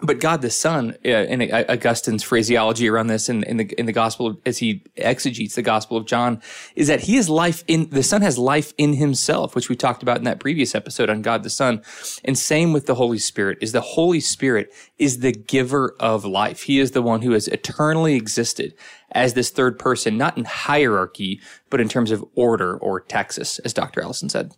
but 0.02 0.18
God 0.18 0.42
the 0.42 0.50
Son, 0.50 0.96
uh, 1.04 1.08
in 1.08 1.40
Augustine's 1.42 2.24
phraseology 2.24 2.88
around 2.88 3.06
this 3.06 3.28
in, 3.28 3.44
in, 3.44 3.56
the 3.56 3.74
in 3.78 3.86
the 3.86 3.92
Gospel 3.92 4.40
as 4.44 4.58
he 4.58 4.82
exegetes 4.96 5.54
the 5.54 5.62
Gospel 5.62 5.96
of 5.96 6.06
John, 6.06 6.42
is 6.74 6.88
that 6.88 7.02
he 7.02 7.16
is 7.16 7.28
life 7.28 7.62
in 7.68 7.88
the 7.90 8.02
Son 8.02 8.20
has 8.20 8.36
life 8.36 8.72
in 8.76 8.94
himself, 8.94 9.54
which 9.54 9.68
we 9.68 9.76
talked 9.76 10.02
about 10.02 10.18
in 10.18 10.24
that 10.24 10.40
previous 10.40 10.74
episode 10.74 11.08
on 11.08 11.22
God 11.22 11.44
the 11.44 11.50
Son. 11.50 11.82
And 12.24 12.36
same 12.36 12.72
with 12.72 12.86
the 12.86 12.96
Holy 12.96 13.18
Spirit, 13.18 13.58
is 13.60 13.72
the 13.72 13.80
Holy 13.80 14.20
Spirit 14.20 14.72
is 14.98 15.20
the 15.20 15.32
giver 15.32 15.94
of 16.00 16.24
life. 16.24 16.62
He 16.62 16.80
is 16.80 16.90
the 16.90 17.02
one 17.02 17.22
who 17.22 17.32
has 17.32 17.46
eternally 17.48 18.14
existed 18.14 18.74
as 19.12 19.34
this 19.34 19.50
third 19.50 19.78
person, 19.78 20.18
not 20.18 20.36
in 20.36 20.44
hierarchy, 20.44 21.40
but 21.70 21.80
in 21.80 21.88
terms 21.88 22.10
of 22.10 22.24
order 22.34 22.76
or 22.76 23.00
taxis, 23.00 23.60
as 23.60 23.72
Dr. 23.72 24.02
Allison 24.02 24.28
said 24.28 24.52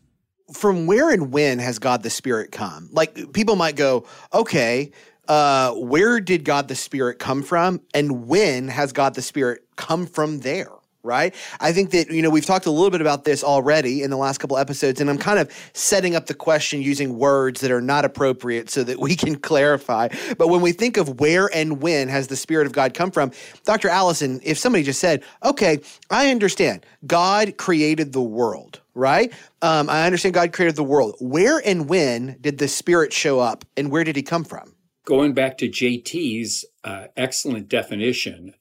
from 0.53 0.87
where 0.87 1.11
and 1.11 1.33
when 1.33 1.59
has 1.59 1.79
God 1.79 2.03
the 2.03 2.11
Spirit 2.11 2.53
come? 2.53 2.89
Like 2.93 3.33
people 3.33 3.57
might 3.57 3.77
go, 3.77 4.07
okay, 4.33 4.93
uh, 5.29 5.73
where 5.73 6.21
did 6.21 6.45
God 6.45 6.69
the 6.69 6.75
Spirit 6.75 7.19
come 7.19 7.43
from, 7.43 7.81
and 7.93 8.27
when 8.27 8.69
has 8.69 8.93
God 8.93 9.15
the 9.15 9.23
Spirit 9.23 9.65
come 9.77 10.07
from 10.07 10.41
there? 10.41 10.71
Right. 11.03 11.35
I 11.61 11.73
think 11.73 11.91
that, 11.91 12.11
you 12.11 12.23
know, 12.23 12.31
we've 12.31 12.47
talked 12.47 12.65
a 12.65 12.71
little 12.71 12.91
bit 12.91 13.03
about 13.03 13.25
this 13.25 13.45
already 13.45 14.03
in 14.03 14.09
the 14.09 14.17
last 14.17 14.39
couple 14.39 14.57
episodes, 14.57 15.03
and 15.03 15.11
I'm 15.11 15.19
kind 15.19 15.39
of 15.39 15.53
setting 15.75 16.17
up 16.17 16.25
the 16.25 16.33
question 16.33 16.81
using 16.81 17.19
words 17.19 17.61
that 17.61 17.71
are 17.71 17.83
not 17.83 18.07
appropriate 18.07 18.71
so 18.71 18.83
that 18.85 18.99
we 18.99 19.15
can 19.17 19.37
clarify. 19.37 20.09
But 20.39 20.49
when 20.49 20.63
we 20.63 20.73
think 20.73 20.97
of 20.97 21.21
where 21.21 21.55
and 21.55 21.83
when 21.83 22.09
has 22.09 22.29
the 22.29 22.37
Spirit 22.37 22.67
of 22.67 22.73
God 22.73 22.95
come 22.95 23.11
from, 23.11 23.33
Dr. 23.65 23.91
Allison, 23.91 24.41
if 24.43 24.57
somebody 24.57 24.83
just 24.83 24.99
said, 24.99 25.23
okay, 25.45 25.81
I 26.09 26.31
understand 26.31 26.87
God 27.07 27.59
created 27.59 28.15
the 28.15 28.23
world, 28.23 28.81
right? 28.95 29.31
Um, 29.61 29.91
I 29.91 30.07
understand 30.07 30.35
God 30.35 30.55
created 30.55 30.77
the 30.77 30.85
world. 30.85 31.17
Where 31.21 31.61
and 31.67 31.87
when 31.87 32.39
did 32.41 32.57
the 32.57 32.69
Spirit 32.69 33.13
show 33.13 33.41
up, 33.41 33.67
and 33.77 33.91
where 33.91 34.05
did 34.05 34.17
he 34.17 34.23
come 34.23 34.45
from? 34.45 34.74
Going 35.05 35.35
back 35.35 35.59
to 35.59 35.69
JT's 35.69 36.65
uh, 36.83 37.07
excellent 37.17 37.69
definition, 37.69 38.55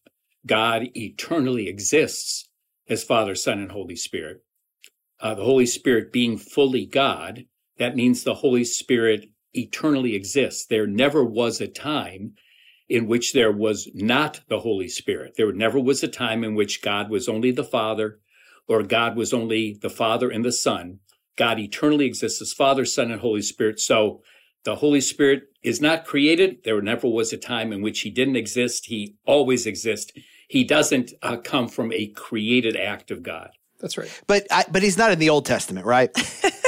God 0.45 0.89
eternally 0.95 1.67
exists 1.67 2.49
as 2.89 3.03
Father, 3.03 3.35
Son, 3.35 3.59
and 3.59 3.71
Holy 3.71 3.95
Spirit. 3.95 4.43
Uh, 5.19 5.35
the 5.35 5.43
Holy 5.43 5.65
Spirit 5.65 6.11
being 6.11 6.37
fully 6.37 6.85
God, 6.85 7.45
that 7.77 7.95
means 7.95 8.23
the 8.23 8.35
Holy 8.35 8.65
Spirit 8.65 9.29
eternally 9.53 10.15
exists. 10.15 10.65
There 10.65 10.87
never 10.87 11.23
was 11.23 11.61
a 11.61 11.67
time 11.67 12.33
in 12.89 13.07
which 13.07 13.31
there 13.31 13.51
was 13.51 13.89
not 13.93 14.41
the 14.49 14.59
Holy 14.59 14.89
Spirit. 14.89 15.35
There 15.37 15.51
never 15.53 15.79
was 15.79 16.03
a 16.03 16.07
time 16.07 16.43
in 16.43 16.55
which 16.55 16.81
God 16.81 17.09
was 17.09 17.29
only 17.29 17.51
the 17.51 17.63
Father 17.63 18.19
or 18.67 18.83
God 18.83 19.15
was 19.15 19.33
only 19.33 19.77
the 19.81 19.89
Father 19.89 20.29
and 20.29 20.43
the 20.43 20.51
Son. 20.51 20.99
God 21.37 21.59
eternally 21.59 22.05
exists 22.05 22.41
as 22.41 22.53
Father, 22.53 22.85
Son, 22.85 23.11
and 23.11 23.21
Holy 23.21 23.41
Spirit. 23.41 23.79
So 23.79 24.21
the 24.63 24.75
Holy 24.75 25.01
Spirit 25.01 25.43
is 25.63 25.81
not 25.81 26.05
created. 26.05 26.63
There 26.63 26.81
never 26.81 27.07
was 27.07 27.33
a 27.33 27.37
time 27.37 27.71
in 27.71 27.81
which 27.81 28.01
he 28.01 28.09
didn't 28.09 28.35
exist. 28.35 28.87
He 28.87 29.15
always 29.25 29.65
exists. 29.65 30.11
He 30.47 30.63
doesn't 30.63 31.13
uh, 31.21 31.37
come 31.37 31.67
from 31.67 31.91
a 31.93 32.07
created 32.07 32.75
act 32.75 33.11
of 33.11 33.23
God. 33.23 33.51
That's 33.79 33.97
right. 33.97 34.21
But 34.27 34.47
I, 34.51 34.65
but 34.71 34.83
he's 34.83 34.97
not 34.97 35.11
in 35.11 35.19
the 35.19 35.29
Old 35.29 35.45
Testament, 35.45 35.85
right? 35.85 36.09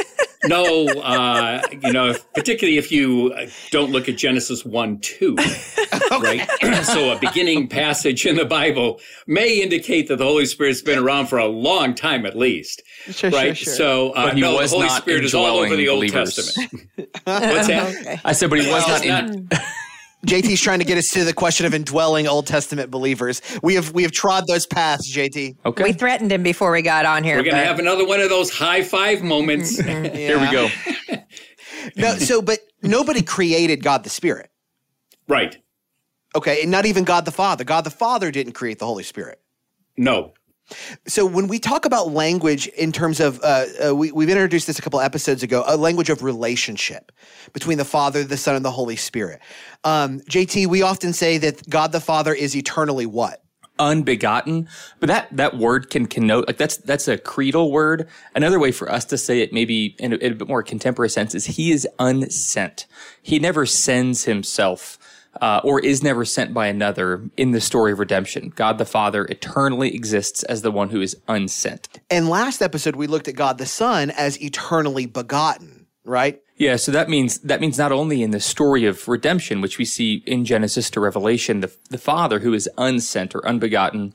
no, 0.48 0.88
uh, 1.02 1.62
you 1.84 1.92
know, 1.92 2.16
particularly 2.34 2.78
if 2.78 2.92
you 2.92 3.34
uh, 3.36 3.48
don't 3.72 3.92
look 3.92 4.10
at 4.10 4.18
Genesis 4.18 4.66
1 4.66 5.00
2, 5.00 5.36
right? 6.12 6.48
so 6.84 7.12
a 7.12 7.20
beginning 7.20 7.68
passage 7.68 8.25
in 8.25 8.36
the 8.36 8.46
Bible 8.46 9.00
may 9.28 9.62
indicate 9.62 10.08
that 10.08 10.18
the 10.18 10.25
Holy 10.25 10.46
Spirit's 10.46 10.82
been 10.82 11.00
around 11.00 11.28
for 11.28 11.38
a 11.38 11.48
long 11.48 11.94
time 11.94 12.25
at 12.25 12.38
least. 12.38 12.82
Sure, 13.10 13.30
right? 13.30 13.56
Sure, 13.58 13.66
sure. 13.66 13.74
So, 13.74 14.12
uh, 14.12 14.34
no, 14.34 14.62
the 14.62 14.68
Holy 14.68 14.90
Spirit 14.90 15.25
is 15.25 15.34
all 15.34 15.58
over 15.58 15.75
the 15.75 15.90
Old 15.90 16.08
Testament. 16.10 16.72
What's 16.96 17.68
that? 17.68 17.96
Okay. 17.96 18.20
I 18.24 18.34
said, 18.34 18.50
but 18.50 18.60
he 18.60 18.70
was 18.70 18.88
not 18.88 19.06
in. 19.06 19.50
JT's 20.25 20.62
trying 20.62 20.79
to 20.79 20.86
get 20.86 20.98
us 20.98 21.10
to 21.10 21.24
the 21.24 21.34
question 21.34 21.65
of 21.65 21.74
indwelling 21.74 22.27
Old 22.27 22.48
Testament 22.48 22.91
believers. 22.91 23.41
We 23.62 23.75
have 23.75 23.91
we 23.91 24.03
have 24.03 24.12
trod 24.12 24.46
those 24.48 24.65
paths, 24.65 25.13
JT. 25.13 25.58
Okay. 25.65 25.84
We 25.84 25.94
threatened 25.94 26.32
him 26.32 26.44
before 26.44 26.72
we 26.72 26.82
got 26.82 27.05
on 27.05 27.24
here. 27.24 27.38
We're 27.38 27.44
going 27.44 27.55
to 27.55 27.63
have 27.63 27.79
another 27.79 28.05
one 28.05 28.20
of 28.20 28.29
those 28.29 28.50
high 28.50 28.84
five 28.84 29.22
moments. 29.22 29.82
Mm-hmm. 29.82 30.05
Mm-hmm. 30.05 30.15
Here 30.15 30.39
we 30.39 30.51
go. 30.51 30.70
no, 31.96 32.17
so 32.17 32.41
but 32.41 32.60
nobody 32.82 33.22
created 33.22 33.84
God 33.84 34.03
the 34.03 34.10
Spirit. 34.10 34.50
Right. 35.27 35.58
Okay, 36.36 36.62
and 36.63 36.72
not 36.72 36.86
even 36.86 37.03
God 37.03 37.25
the 37.25 37.32
Father. 37.32 37.63
God 37.63 37.84
the 37.84 37.89
Father 37.89 38.29
didn't 38.32 38.53
create 38.53 38.79
the 38.79 38.86
Holy 38.86 39.03
Spirit. 39.03 39.39
No. 39.98 40.34
So 41.07 41.25
when 41.25 41.48
we 41.48 41.60
talk 41.60 41.86
about 41.86 42.10
language 42.10 42.67
in 42.67 42.91
terms 42.91 43.19
of, 43.19 43.39
uh, 43.43 43.65
uh, 43.88 43.95
we, 43.95 44.12
we've 44.12 44.29
introduced 44.29 44.67
this 44.67 44.79
a 44.79 44.81
couple 44.81 45.00
episodes 45.00 45.43
ago, 45.43 45.63
a 45.67 45.77
language 45.77 46.10
of 46.10 46.24
relationship 46.24 47.12
between 47.53 47.77
the 47.77 47.86
Father, 47.86 48.24
the 48.24 48.38
Son, 48.38 48.55
and 48.55 48.65
the 48.65 48.72
Holy 48.72 48.95
Spirit. 48.95 49.41
Um, 49.84 50.22
JT, 50.22 50.67
we 50.67 50.81
often 50.81 51.13
say 51.13 51.38
that 51.38 51.69
God 51.69 51.91
the 51.91 52.01
Father 52.01 52.34
is 52.34 52.55
eternally 52.55 53.05
what? 53.05 53.41
unbegotten 53.77 54.69
but 55.01 55.07
that 55.07 55.27
that 55.36 55.57
word 55.57 55.89
can 55.89 56.05
connote 56.05 56.48
like 56.48 56.55
that's 56.55 56.77
that's 56.77 57.10
a 57.10 57.17
creedal 57.17 57.74
word 57.74 58.07
another 58.34 58.57
way 58.57 58.72
for 58.72 58.89
us 58.89 59.03
to 59.03 59.17
say 59.17 59.41
it 59.41 59.51
maybe 59.51 59.98
in 60.00 60.13
a, 60.13 60.15
in 60.15 60.31
a 60.31 60.36
bit 60.36 60.48
more 60.48 60.63
contemporary 60.63 61.10
sense 61.10 61.36
is 61.36 61.45
he 61.45 61.74
is 61.74 61.86
unsent 62.00 62.86
he 63.22 63.38
never 63.38 63.65
sends 63.65 64.24
himself 64.24 64.98
uh, 65.42 65.62
or 65.63 65.80
is 65.80 66.04
never 66.04 66.25
sent 66.25 66.54
by 66.54 66.68
another 66.68 67.30
in 67.38 67.51
the 67.51 67.62
story 67.62 67.92
of 67.92 68.00
redemption. 68.00 68.54
God 68.56 68.77
the 68.77 68.86
Father 68.86 69.25
eternally 69.25 69.94
exists 69.94 70.44
as 70.44 70.62
the 70.62 70.72
one 70.72 70.89
who 70.89 71.01
is 71.01 71.15
unsent. 71.27 71.88
And 72.10 72.30
last 72.30 72.62
episode, 72.62 72.96
we 72.96 73.08
looked 73.08 73.27
at 73.27 73.36
God 73.36 73.58
the 73.58 73.65
Son 73.65 74.12
as 74.12 74.42
eternally 74.42 75.06
begotten, 75.06 75.88
right? 76.04 76.42
Yeah, 76.58 76.77
so 76.77 76.92
that 76.94 77.10
means 77.10 77.39
that 77.39 77.60
means 77.60 77.77
not 77.77 77.92
only 77.92 78.24
in 78.24 78.32
the 78.32 78.39
story 78.39 78.86
of 78.86 79.10
redemption, 79.10 79.60
which 79.60 79.77
we 79.77 79.84
see 79.84 80.24
in 80.25 80.46
Genesis 80.46 80.89
to 80.92 81.01
Revelation, 81.01 81.60
the, 81.60 81.72
the 81.89 81.98
Father 81.98 82.39
who 82.39 82.54
is 82.54 82.70
unsent 82.77 83.36
or 83.36 83.46
unbegotten 83.46 84.13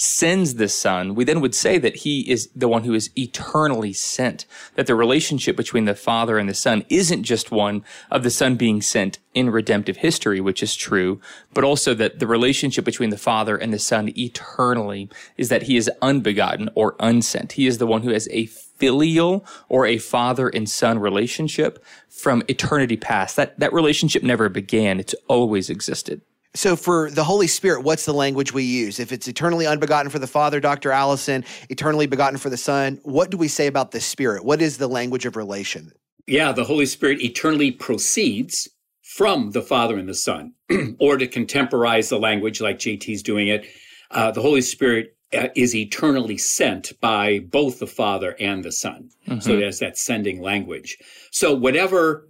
sends 0.00 0.54
the 0.54 0.68
Son, 0.68 1.14
we 1.14 1.24
then 1.24 1.40
would 1.42 1.54
say 1.54 1.76
that 1.76 1.96
he 1.96 2.28
is 2.30 2.48
the 2.54 2.68
one 2.68 2.84
who 2.84 2.94
is 2.94 3.10
eternally 3.16 3.92
sent. 3.92 4.46
That 4.76 4.86
the 4.86 4.94
relationship 4.94 5.56
between 5.56 5.84
the 5.84 5.94
Father 5.94 6.38
and 6.38 6.48
the 6.48 6.54
Son 6.54 6.84
isn't 6.88 7.24
just 7.24 7.50
one 7.50 7.84
of 8.10 8.22
the 8.22 8.30
Son 8.30 8.56
being 8.56 8.80
sent 8.80 9.18
in 9.34 9.50
redemptive 9.50 9.98
history, 9.98 10.40
which 10.40 10.62
is 10.62 10.74
true, 10.74 11.20
but 11.52 11.64
also 11.64 11.92
that 11.94 12.18
the 12.18 12.26
relationship 12.26 12.84
between 12.84 13.10
the 13.10 13.18
Father 13.18 13.56
and 13.56 13.74
the 13.74 13.78
Son 13.78 14.08
eternally 14.16 15.10
is 15.36 15.50
that 15.50 15.64
he 15.64 15.76
is 15.76 15.90
unbegotten 16.00 16.70
or 16.74 16.96
unsent. 16.98 17.52
He 17.52 17.66
is 17.66 17.76
the 17.76 17.86
one 17.86 18.02
who 18.02 18.10
has 18.10 18.26
a 18.30 18.46
filial 18.46 19.44
or 19.68 19.84
a 19.84 19.98
father 19.98 20.48
and 20.48 20.68
son 20.68 20.98
relationship 20.98 21.84
from 22.08 22.42
eternity 22.48 22.96
past. 22.96 23.36
That, 23.36 23.60
that 23.60 23.74
relationship 23.74 24.22
never 24.22 24.48
began. 24.48 24.98
It's 24.98 25.14
always 25.28 25.68
existed. 25.68 26.22
So 26.54 26.74
for 26.74 27.10
the 27.10 27.22
Holy 27.22 27.46
Spirit, 27.46 27.84
what's 27.84 28.04
the 28.04 28.14
language 28.14 28.52
we 28.52 28.64
use? 28.64 28.98
If 28.98 29.12
it's 29.12 29.28
eternally 29.28 29.66
unbegotten 29.66 30.10
for 30.10 30.18
the 30.18 30.26
Father, 30.26 30.58
Dr. 30.58 30.90
Allison, 30.90 31.44
eternally 31.68 32.06
begotten 32.06 32.38
for 32.38 32.50
the 32.50 32.56
Son, 32.56 32.98
what 33.04 33.30
do 33.30 33.36
we 33.36 33.46
say 33.46 33.68
about 33.68 33.92
the 33.92 34.00
Spirit? 34.00 34.44
What 34.44 34.60
is 34.60 34.78
the 34.78 34.88
language 34.88 35.26
of 35.26 35.36
relation? 35.36 35.92
Yeah, 36.26 36.50
the 36.52 36.64
Holy 36.64 36.86
Spirit 36.86 37.20
eternally 37.20 37.70
proceeds 37.70 38.68
from 39.02 39.52
the 39.52 39.62
Father 39.62 39.96
and 39.96 40.08
the 40.08 40.14
Son. 40.14 40.52
or 40.98 41.16
to 41.16 41.26
contemporize 41.26 42.08
the 42.08 42.18
language 42.18 42.60
like 42.60 42.78
JT's 42.78 43.22
doing 43.22 43.48
it, 43.48 43.66
uh, 44.10 44.30
the 44.30 44.42
Holy 44.42 44.62
Spirit 44.62 45.16
uh, 45.32 45.48
is 45.54 45.74
eternally 45.74 46.38
sent 46.38 46.92
by 47.00 47.38
both 47.38 47.78
the 47.78 47.86
Father 47.86 48.36
and 48.40 48.64
the 48.64 48.72
Son. 48.72 49.10
Mm-hmm. 49.28 49.40
So 49.40 49.56
there's 49.56 49.78
that 49.78 49.98
sending 49.98 50.40
language. 50.40 50.98
So 51.30 51.54
whatever 51.54 52.28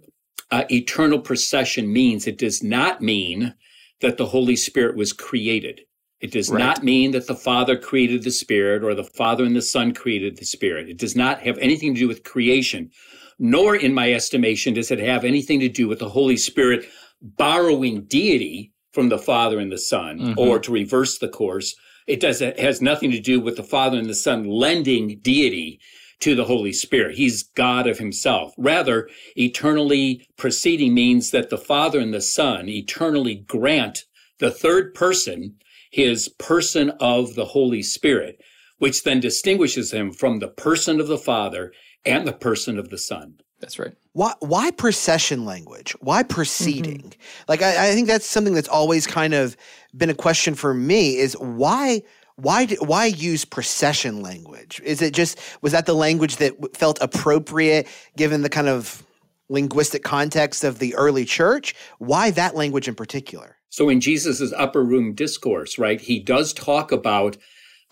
uh, 0.51 0.65
eternal 0.69 1.19
procession 1.19 1.91
means, 1.91 2.27
it 2.27 2.37
does 2.37 2.61
not 2.61 3.01
mean 3.01 3.55
that 4.01 4.17
the 4.17 4.25
Holy 4.25 4.55
Spirit 4.55 4.95
was 4.95 5.13
created. 5.13 5.81
It 6.19 6.31
does 6.31 6.49
right. 6.49 6.59
not 6.59 6.83
mean 6.83 7.11
that 7.11 7.27
the 7.27 7.35
Father 7.35 7.77
created 7.77 8.23
the 8.23 8.31
Spirit 8.31 8.83
or 8.83 8.93
the 8.93 9.03
Father 9.03 9.43
and 9.43 9.55
the 9.55 9.61
Son 9.61 9.93
created 9.93 10.37
the 10.37 10.45
Spirit. 10.45 10.89
It 10.89 10.97
does 10.97 11.15
not 11.15 11.41
have 11.41 11.57
anything 11.57 11.95
to 11.95 11.99
do 11.99 12.07
with 12.07 12.23
creation, 12.23 12.91
nor, 13.39 13.75
in 13.75 13.93
my 13.93 14.13
estimation, 14.13 14.75
does 14.75 14.91
it 14.91 14.99
have 14.99 15.25
anything 15.25 15.59
to 15.61 15.69
do 15.69 15.87
with 15.87 15.99
the 15.99 16.09
Holy 16.09 16.37
Spirit 16.37 16.85
borrowing 17.21 18.03
deity 18.03 18.71
from 18.91 19.09
the 19.09 19.17
Father 19.17 19.59
and 19.59 19.71
the 19.71 19.77
Son, 19.77 20.19
mm-hmm. 20.19 20.39
or 20.39 20.59
to 20.59 20.71
reverse 20.71 21.17
the 21.17 21.29
course. 21.29 21.75
It 22.07 22.19
does 22.19 22.41
it 22.41 22.59
has 22.59 22.81
nothing 22.81 23.11
to 23.11 23.19
do 23.19 23.39
with 23.39 23.55
the 23.55 23.63
Father 23.63 23.97
and 23.97 24.09
the 24.09 24.15
Son 24.15 24.43
lending 24.45 25.19
deity 25.21 25.79
to 26.21 26.35
the 26.35 26.45
Holy 26.45 26.73
Spirit. 26.73 27.15
He's 27.15 27.43
God 27.43 27.87
of 27.87 27.99
himself. 27.99 28.53
Rather, 28.57 29.09
eternally 29.35 30.27
proceeding 30.37 30.93
means 30.93 31.31
that 31.31 31.49
the 31.49 31.57
Father 31.57 31.99
and 31.99 32.13
the 32.13 32.21
Son 32.21 32.69
eternally 32.69 33.35
grant 33.35 34.05
the 34.39 34.51
third 34.51 34.93
person 34.93 35.55
his 35.91 36.29
person 36.29 36.89
of 37.01 37.35
the 37.35 37.45
Holy 37.45 37.83
Spirit, 37.83 38.41
which 38.79 39.03
then 39.03 39.19
distinguishes 39.19 39.91
him 39.91 40.11
from 40.11 40.39
the 40.39 40.47
person 40.47 40.99
of 40.99 41.07
the 41.07 41.17
Father 41.17 41.73
and 42.05 42.27
the 42.27 42.33
person 42.33 42.79
of 42.79 42.89
the 42.89 42.97
Son. 42.97 43.35
That's 43.59 43.77
right. 43.77 43.93
Why 44.13 44.33
why 44.39 44.71
procession 44.71 45.45
language? 45.45 45.95
Why 45.99 46.23
proceeding? 46.23 47.01
Mm-hmm. 47.01 47.43
Like 47.47 47.61
I, 47.61 47.89
I 47.89 47.93
think 47.93 48.07
that's 48.07 48.25
something 48.25 48.55
that's 48.55 48.67
always 48.67 49.05
kind 49.05 49.35
of 49.35 49.55
been 49.95 50.09
a 50.09 50.15
question 50.15 50.55
for 50.55 50.73
me 50.73 51.17
is 51.17 51.33
why 51.33 52.01
why 52.41 52.65
why 52.79 53.05
use 53.05 53.45
procession 53.45 54.21
language? 54.21 54.81
Is 54.83 55.01
it 55.01 55.13
just 55.13 55.39
was 55.61 55.71
that 55.71 55.85
the 55.85 55.93
language 55.93 56.37
that 56.37 56.53
felt 56.75 56.97
appropriate 57.01 57.87
given 58.17 58.41
the 58.41 58.49
kind 58.49 58.67
of 58.67 59.03
linguistic 59.49 60.03
context 60.03 60.63
of 60.63 60.79
the 60.79 60.95
early 60.95 61.25
church? 61.25 61.75
Why 61.99 62.31
that 62.31 62.55
language 62.55 62.87
in 62.87 62.95
particular? 62.95 63.57
So 63.69 63.89
in 63.89 64.01
Jesus's 64.01 64.53
upper 64.53 64.83
room 64.83 65.13
discourse, 65.13 65.77
right, 65.77 66.01
he 66.01 66.19
does 66.19 66.51
talk 66.53 66.91
about 66.91 67.37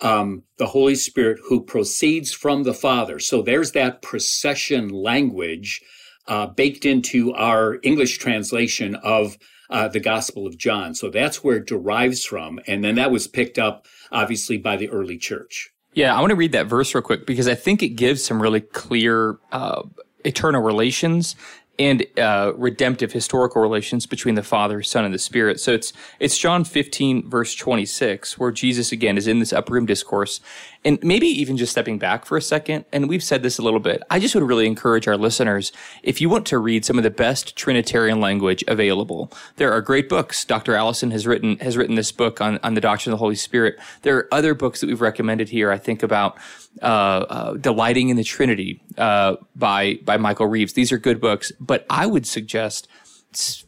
um, 0.01 0.43
the 0.57 0.65
Holy 0.65 0.95
Spirit 0.95 1.39
who 1.47 1.61
proceeds 1.61 2.31
from 2.31 2.63
the 2.63 2.73
Father. 2.73 3.19
So 3.19 3.41
there's 3.41 3.71
that 3.73 4.01
procession 4.01 4.89
language 4.89 5.81
uh, 6.27 6.47
baked 6.47 6.85
into 6.85 7.33
our 7.33 7.79
English 7.83 8.17
translation 8.17 8.95
of 8.95 9.37
uh, 9.69 9.87
the 9.87 9.99
Gospel 9.99 10.47
of 10.47 10.57
John. 10.57 10.95
So 10.95 11.09
that's 11.09 11.43
where 11.43 11.57
it 11.57 11.67
derives 11.67 12.25
from. 12.25 12.59
And 12.67 12.83
then 12.83 12.95
that 12.95 13.11
was 13.11 13.27
picked 13.27 13.59
up, 13.59 13.85
obviously, 14.11 14.57
by 14.57 14.77
the 14.77 14.89
early 14.89 15.17
church. 15.17 15.71
Yeah, 15.93 16.15
I 16.15 16.19
want 16.19 16.29
to 16.31 16.35
read 16.35 16.51
that 16.51 16.67
verse 16.67 16.93
real 16.93 17.01
quick 17.01 17.25
because 17.25 17.47
I 17.47 17.55
think 17.55 17.81
it 17.81 17.89
gives 17.89 18.23
some 18.23 18.41
really 18.41 18.61
clear 18.61 19.37
uh, 19.51 19.83
eternal 20.23 20.61
relations 20.61 21.35
and 21.79 22.05
uh, 22.17 22.51
redemptive 22.57 23.13
historical 23.13 23.61
relations 23.61 24.05
between 24.05 24.35
the 24.35 24.43
Father, 24.43 24.83
Son, 24.83 25.05
and 25.05 25.13
the 25.13 25.19
Spirit. 25.19 25.59
So 25.59 25.73
it's 25.73 25.93
it's 26.19 26.37
John 26.37 26.65
15 26.65 27.29
verse 27.29 27.55
26 27.55 28.37
where 28.37 28.51
Jesus 28.51 28.91
again 28.91 29.17
is 29.17 29.27
in 29.27 29.39
this 29.39 29.53
upper 29.53 29.73
room 29.73 29.85
discourse, 29.85 30.41
and 30.83 30.99
maybe 31.01 31.27
even 31.27 31.55
just 31.55 31.71
stepping 31.71 31.97
back 31.97 32.25
for 32.25 32.37
a 32.37 32.41
second. 32.41 32.85
And 32.91 33.07
we've 33.07 33.23
said 33.23 33.43
this 33.43 33.57
a 33.57 33.61
little 33.61 33.79
bit. 33.79 34.03
I 34.09 34.19
just 34.19 34.35
would 34.35 34.43
really 34.43 34.67
encourage 34.67 35.07
our 35.07 35.17
listeners 35.17 35.71
if 36.03 36.19
you 36.19 36.29
want 36.29 36.45
to 36.47 36.57
read 36.57 36.83
some 36.83 36.97
of 36.97 37.03
the 37.03 37.09
best 37.09 37.55
Trinitarian 37.55 38.19
language 38.19 38.63
available. 38.67 39.31
There 39.55 39.71
are 39.71 39.81
great 39.81 40.09
books. 40.09 40.43
Dr. 40.43 40.75
Allison 40.75 41.11
has 41.11 41.25
written 41.25 41.57
has 41.59 41.77
written 41.77 41.95
this 41.95 42.11
book 42.11 42.41
on 42.41 42.59
on 42.61 42.73
the 42.73 42.81
doctrine 42.81 43.13
of 43.13 43.19
the 43.19 43.23
Holy 43.23 43.35
Spirit. 43.35 43.79
There 44.01 44.17
are 44.17 44.27
other 44.33 44.53
books 44.53 44.81
that 44.81 44.87
we've 44.87 45.01
recommended 45.01 45.49
here. 45.49 45.71
I 45.71 45.77
think 45.77 46.03
about 46.03 46.37
uh, 46.81 46.85
uh, 46.85 47.53
Delighting 47.53 48.09
in 48.09 48.17
the 48.17 48.23
Trinity 48.23 48.81
uh, 48.97 49.35
by 49.55 49.99
by 50.03 50.17
Michael 50.17 50.47
Reeves. 50.47 50.73
These 50.73 50.91
are 50.91 50.97
good 50.97 51.19
books, 51.19 51.51
but 51.69 51.85
I 51.87 52.07
would 52.07 52.25
suggest 52.25 52.87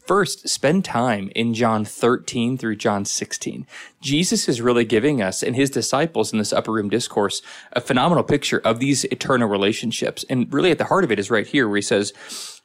first 0.08 0.48
spend 0.48 0.84
time 0.84 1.30
in 1.36 1.54
John 1.54 1.84
13 1.84 2.58
through 2.58 2.74
John 2.74 3.04
16. 3.04 3.64
Jesus 4.00 4.48
is 4.48 4.60
really 4.60 4.84
giving 4.84 5.22
us 5.22 5.40
and 5.40 5.54
his 5.54 5.70
disciples 5.70 6.32
in 6.32 6.40
this 6.40 6.52
upper 6.52 6.72
room 6.72 6.90
discourse 6.90 7.42
a 7.74 7.80
phenomenal 7.80 8.24
picture 8.24 8.60
of 8.64 8.80
these 8.80 9.04
eternal 9.04 9.48
relationships. 9.48 10.24
And 10.28 10.52
really 10.52 10.72
at 10.72 10.78
the 10.78 10.86
heart 10.86 11.04
of 11.04 11.12
it 11.12 11.20
is 11.20 11.30
right 11.30 11.46
here 11.46 11.68
where 11.68 11.76
he 11.76 11.82
says, 11.82 12.12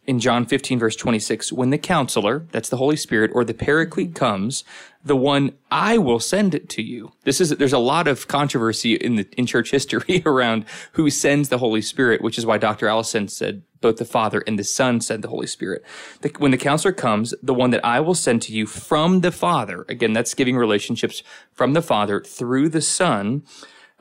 in 0.07 0.19
John 0.19 0.45
15 0.45 0.79
verse 0.79 0.95
26, 0.95 1.51
when 1.51 1.69
the 1.69 1.77
counselor, 1.77 2.47
that's 2.51 2.69
the 2.69 2.77
Holy 2.77 2.95
Spirit, 2.95 3.29
or 3.33 3.43
the 3.43 3.53
paraclete 3.53 4.15
comes, 4.15 4.63
the 5.03 5.17
one 5.17 5.53
I 5.69 5.97
will 5.97 6.19
send 6.19 6.55
it 6.55 6.69
to 6.69 6.81
you. 6.81 7.11
This 7.25 7.41
is, 7.41 7.49
there's 7.51 7.73
a 7.73 7.77
lot 7.77 8.07
of 8.07 8.27
controversy 8.27 8.95
in 8.95 9.17
the, 9.17 9.27
in 9.37 9.45
church 9.45 9.69
history 9.69 10.23
around 10.25 10.65
who 10.93 11.09
sends 11.09 11.49
the 11.49 11.57
Holy 11.57 11.81
Spirit, 11.81 12.21
which 12.21 12.37
is 12.37 12.45
why 12.45 12.57
Dr. 12.57 12.87
Allison 12.87 13.27
said 13.27 13.63
both 13.81 13.97
the 13.97 14.05
Father 14.05 14.43
and 14.47 14.57
the 14.57 14.63
Son 14.63 15.01
send 15.01 15.23
the 15.23 15.27
Holy 15.27 15.45
Spirit. 15.45 15.83
The, 16.21 16.33
when 16.37 16.51
the 16.51 16.57
counselor 16.57 16.93
comes, 16.93 17.33
the 17.43 17.53
one 17.53 17.71
that 17.71 17.85
I 17.85 17.99
will 17.99 18.15
send 18.15 18.41
to 18.43 18.53
you 18.53 18.65
from 18.65 19.21
the 19.21 19.31
Father, 19.31 19.85
again, 19.89 20.13
that's 20.13 20.33
giving 20.33 20.55
relationships 20.55 21.21
from 21.53 21.73
the 21.73 21.81
Father 21.81 22.21
through 22.21 22.69
the 22.69 22.81
Son. 22.81 23.43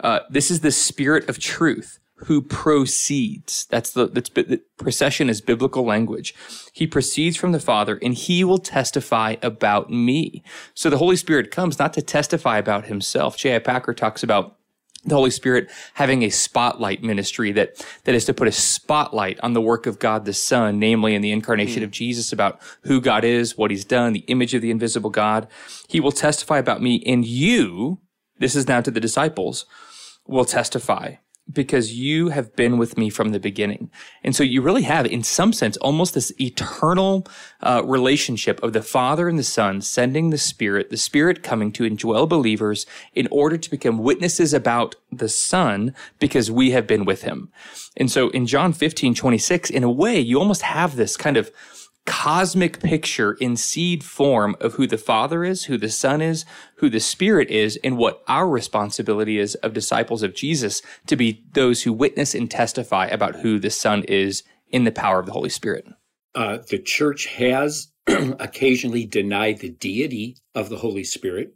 Uh, 0.01 0.21
this 0.31 0.51
is 0.51 0.61
the 0.61 0.71
Spirit 0.71 1.29
of 1.29 1.39
truth 1.39 1.99
who 2.21 2.41
proceeds. 2.41 3.67
That's 3.67 3.91
the, 3.91 4.07
that's, 4.09 4.31
the 4.31 4.63
procession 4.79 5.29
is 5.29 5.41
biblical 5.41 5.85
language. 5.85 6.35
He 6.73 6.87
proceeds 6.87 7.37
from 7.37 7.53
the 7.53 7.61
Father 7.61 7.99
and 8.03 8.15
he 8.15 8.43
will 8.43 8.59
testify 8.59 9.37
about 9.43 9.91
me. 9.91 10.43
So 10.75 10.89
the 10.89 10.99
Holy 10.99 11.17
Spirit 11.17 11.51
comes 11.51 11.79
not 11.79 11.93
to 11.95 12.03
testify 12.03 12.57
about 12.59 12.87
himself. 12.87 13.37
J.I. 13.37 13.59
Packer 13.59 13.93
talks 13.93 14.23
about 14.23 14.57
the 15.05 15.15
Holy 15.15 15.31
Spirit 15.31 15.71
having 15.95 16.23
a 16.23 16.31
spotlight 16.31 17.03
ministry 17.03 17.53
that, 17.53 17.85
that 18.05 18.15
is 18.15 18.25
to 18.25 18.35
put 18.35 18.49
a 18.49 18.53
spotlight 18.53 19.39
on 19.41 19.53
the 19.53 19.61
work 19.61 19.87
of 19.87 19.99
God 19.99 20.25
the 20.25 20.33
Son, 20.33 20.79
namely 20.79 21.15
in 21.15 21.23
the 21.23 21.31
incarnation 21.31 21.83
mm. 21.83 21.85
of 21.85 21.91
Jesus 21.91 22.33
about 22.33 22.61
who 22.83 23.01
God 23.01 23.25
is, 23.25 23.57
what 23.57 23.71
he's 23.71 23.85
done, 23.85 24.15
the 24.15 24.21
image 24.21 24.55
of 24.55 24.63
the 24.63 24.71
invisible 24.71 25.11
God. 25.11 25.47
He 25.87 26.01
will 26.01 26.13
testify 26.13 26.59
about 26.59 26.83
me 26.83 27.03
and 27.07 27.25
you, 27.25 28.01
this 28.39 28.57
is 28.57 28.67
now 28.67 28.81
to 28.81 28.91
the 28.91 29.01
disciples, 29.01 29.67
will 30.27 30.45
testify 30.45 31.17
because 31.53 31.95
you 31.95 32.31
have 32.31 32.57
been 32.57 32.77
with 32.77 32.99
me 32.99 33.09
from 33.09 33.31
the 33.31 33.39
beginning. 33.39 33.91
And 34.25 34.35
so 34.35 34.43
you 34.43 34.63
really 34.63 34.83
have, 34.83 35.07
in 35.07 35.23
some 35.23 35.53
sense, 35.53 35.77
almost 35.77 36.15
this 36.15 36.33
eternal 36.41 37.27
uh, 37.61 37.83
relationship 37.85 38.61
of 38.63 38.73
the 38.73 38.83
Father 38.83 39.29
and 39.29 39.39
the 39.39 39.45
Son 39.45 39.81
sending 39.81 40.31
the 40.31 40.39
Spirit, 40.39 40.91
the 40.91 40.97
Spirit 40.97 41.45
coming 41.45 41.71
to 41.73 41.85
indwell 41.85 42.29
believers 42.29 42.85
in 43.15 43.29
order 43.31 43.57
to 43.57 43.71
become 43.71 43.99
witnesses 43.99 44.53
about 44.53 44.97
the 45.13 45.29
Son 45.29 45.95
because 46.19 46.51
we 46.51 46.73
have 46.73 46.87
been 46.87 47.05
with 47.05 47.23
him. 47.23 47.51
And 47.97 48.11
so 48.11 48.31
in 48.31 48.47
John 48.47 48.73
15, 48.73 49.15
26, 49.15 49.71
in 49.71 49.85
a 49.85 49.91
way, 49.91 50.19
you 50.19 50.39
almost 50.39 50.63
have 50.63 50.97
this 50.97 51.17
kind 51.17 51.37
of 51.37 51.51
cosmic 52.07 52.81
picture 52.81 53.35
in 53.35 53.57
seed 53.57 54.03
form 54.03 54.57
of 54.61 54.75
who 54.75 54.87
the 54.87 54.99
Father 54.99 55.45
is, 55.45 55.65
who 55.65 55.77
the 55.77 55.91
Son 55.91 56.23
is, 56.23 56.45
who 56.77 56.89
the 56.89 57.01
Spirit 57.01 57.51
is, 57.51 57.79
and 57.85 57.99
what 57.99 58.23
our 58.29 58.49
responsibility 58.49 59.39
is 59.39 59.55
of 59.57 59.75
disciples 59.75 60.23
of 60.23 60.35
Jesus 60.35 60.81
to 61.07 61.17
be 61.17 61.45
those 61.53 61.83
who 61.83 61.93
witness 61.93 62.35
and 62.35 62.51
testify 62.51 63.07
about 63.07 63.37
who 63.37 63.59
the 63.59 63.71
Son 63.71 64.05
is 64.05 64.43
in 64.71 64.85
the 64.85 64.93
power 64.93 65.19
of 65.19 65.27
the 65.27 65.33
Holy 65.33 65.51
Spirit. 65.51 65.87
Uh, 66.35 66.59
the 66.71 66.79
church 66.79 67.27
has 67.27 67.89
occasionally 68.07 69.05
denied 69.05 69.59
the 69.59 69.71
deity 69.71 70.37
of 70.55 70.69
the 70.69 70.79
Holy 70.79 71.05
Spirit, 71.05 71.55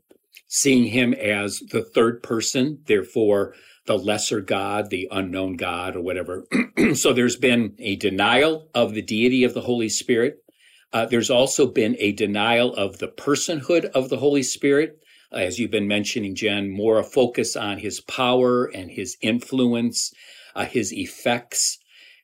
seeing 0.48 0.84
him 0.84 1.14
as 1.14 1.60
the 1.70 1.82
third 1.82 2.22
person, 2.22 2.80
therefore 2.86 3.54
the 3.90 3.98
lesser 3.98 4.40
God, 4.40 4.88
the 4.90 5.08
unknown 5.10 5.54
God, 5.54 5.96
or 5.96 6.00
whatever. 6.00 6.46
so 6.94 7.12
there's 7.12 7.34
been 7.34 7.74
a 7.80 7.96
denial 7.96 8.68
of 8.72 8.94
the 8.94 9.02
deity 9.02 9.42
of 9.42 9.52
the 9.52 9.62
Holy 9.62 9.88
Spirit. 9.88 10.44
Uh, 10.92 11.06
there's 11.06 11.28
also 11.28 11.66
been 11.66 11.96
a 11.98 12.12
denial 12.12 12.72
of 12.76 12.98
the 12.98 13.08
personhood 13.08 13.86
of 13.86 14.08
the 14.08 14.18
Holy 14.18 14.44
Spirit. 14.44 15.00
Uh, 15.32 15.38
as 15.38 15.58
you've 15.58 15.72
been 15.72 15.88
mentioning, 15.88 16.36
Jen, 16.36 16.70
more 16.70 17.00
a 17.00 17.02
focus 17.02 17.56
on 17.56 17.78
his 17.78 18.00
power 18.02 18.66
and 18.66 18.92
his 18.92 19.16
influence, 19.22 20.14
uh, 20.54 20.66
his 20.66 20.92
effects. 20.92 21.76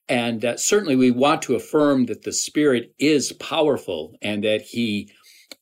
And 0.09 0.45
uh, 0.45 0.59
certainly 0.59 0.95
we 0.95 1.11
want 1.11 1.43
to 1.43 1.57
affirm 1.57 2.07
that 2.07 2.23
the 2.23 2.33
Spirit 2.33 2.95
is 3.01 3.33
powerful 3.33 4.15
and 4.23 4.45
that 4.45 4.61
he 4.63 5.11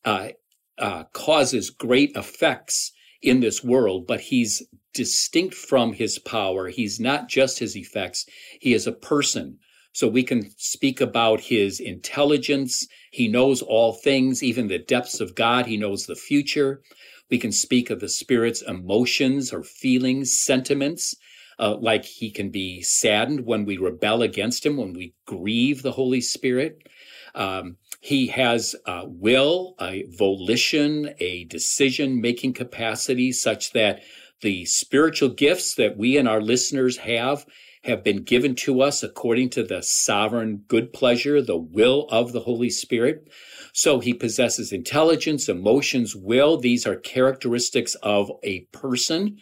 uh, 0.05 0.29
uh, 0.77 1.05
causes 1.15 1.71
great 1.71 2.15
effects 2.15 2.93
in 3.23 3.41
this 3.41 3.65
world, 3.65 4.07
but 4.07 4.21
he's 4.21 4.63
distinct 4.95 5.55
from 5.55 5.93
his 5.93 6.19
power. 6.19 6.69
He's 6.69 6.99
not 6.99 7.29
just 7.29 7.59
his 7.59 7.77
effects. 7.77 8.27
He 8.61 8.73
is 8.73 8.87
a 8.87 8.93
person 8.93 9.59
so 9.95 10.09
we 10.09 10.25
can 10.25 10.51
speak 10.59 11.01
about 11.01 11.41
his 11.41 11.79
intelligence. 11.79 12.87
He 13.13 13.29
knows 13.29 13.63
all 13.63 13.93
things, 13.93 14.43
even 14.43 14.67
the 14.67 14.79
depths 14.79 15.21
of 15.21 15.37
God. 15.37 15.67
He 15.67 15.77
knows 15.77 16.05
the 16.05 16.17
future. 16.17 16.83
We 17.31 17.39
can 17.39 17.53
speak 17.53 17.91
of 17.91 18.01
the 18.01 18.09
Spirit's 18.09 18.61
emotions 18.61 19.53
or 19.53 19.63
feelings, 19.63 20.37
sentiments, 20.37 21.15
uh, 21.61 21.77
like 21.77 22.05
he 22.05 22.33
can 22.33 22.51
be 22.51 22.83
saddened 22.83 23.47
when 23.47 23.65
we 23.65 23.77
rebel 23.77 24.23
against 24.23 24.67
him, 24.67 24.77
when 24.77 24.95
we 24.95 25.15
grieve 25.27 25.83
the 25.83 25.93
Holy 25.93 26.21
Spirit. 26.21 26.89
Um, 27.37 27.77
he 28.01 28.27
has 28.27 28.75
a 28.87 29.07
will, 29.07 29.77
a 29.81 30.05
volition, 30.19 31.15
a 31.21 31.45
decision 31.45 32.21
making 32.21 32.55
capacity 32.55 33.31
such 33.33 33.73
that 33.73 34.03
the 34.45 34.65
spiritual 34.67 35.31
gifts 35.31 35.75
that 35.75 35.97
we 35.97 36.19
and 36.19 36.29
our 36.29 36.41
listeners 36.41 36.99
have 36.99 37.47
have 37.83 38.05
been 38.05 38.23
given 38.23 38.55
to 38.55 38.83
us 38.83 39.03
according 39.03 39.49
to 39.51 39.63
the 39.63 39.83
sovereign 39.83 40.65
good 40.69 40.93
pleasure, 40.93 41.43
the 41.43 41.57
will 41.57 42.07
of 42.11 42.33
the 42.33 42.41
Holy 42.41 42.71
Spirit. 42.71 43.27
So 43.73 44.01
he 44.01 44.13
possesses 44.15 44.71
intelligence, 44.71 45.49
emotions, 45.49 46.15
will. 46.15 46.59
These 46.59 46.87
are 46.87 46.97
characteristics 46.97 47.95
of 48.03 48.31
a 48.43 48.61
person. 48.73 49.39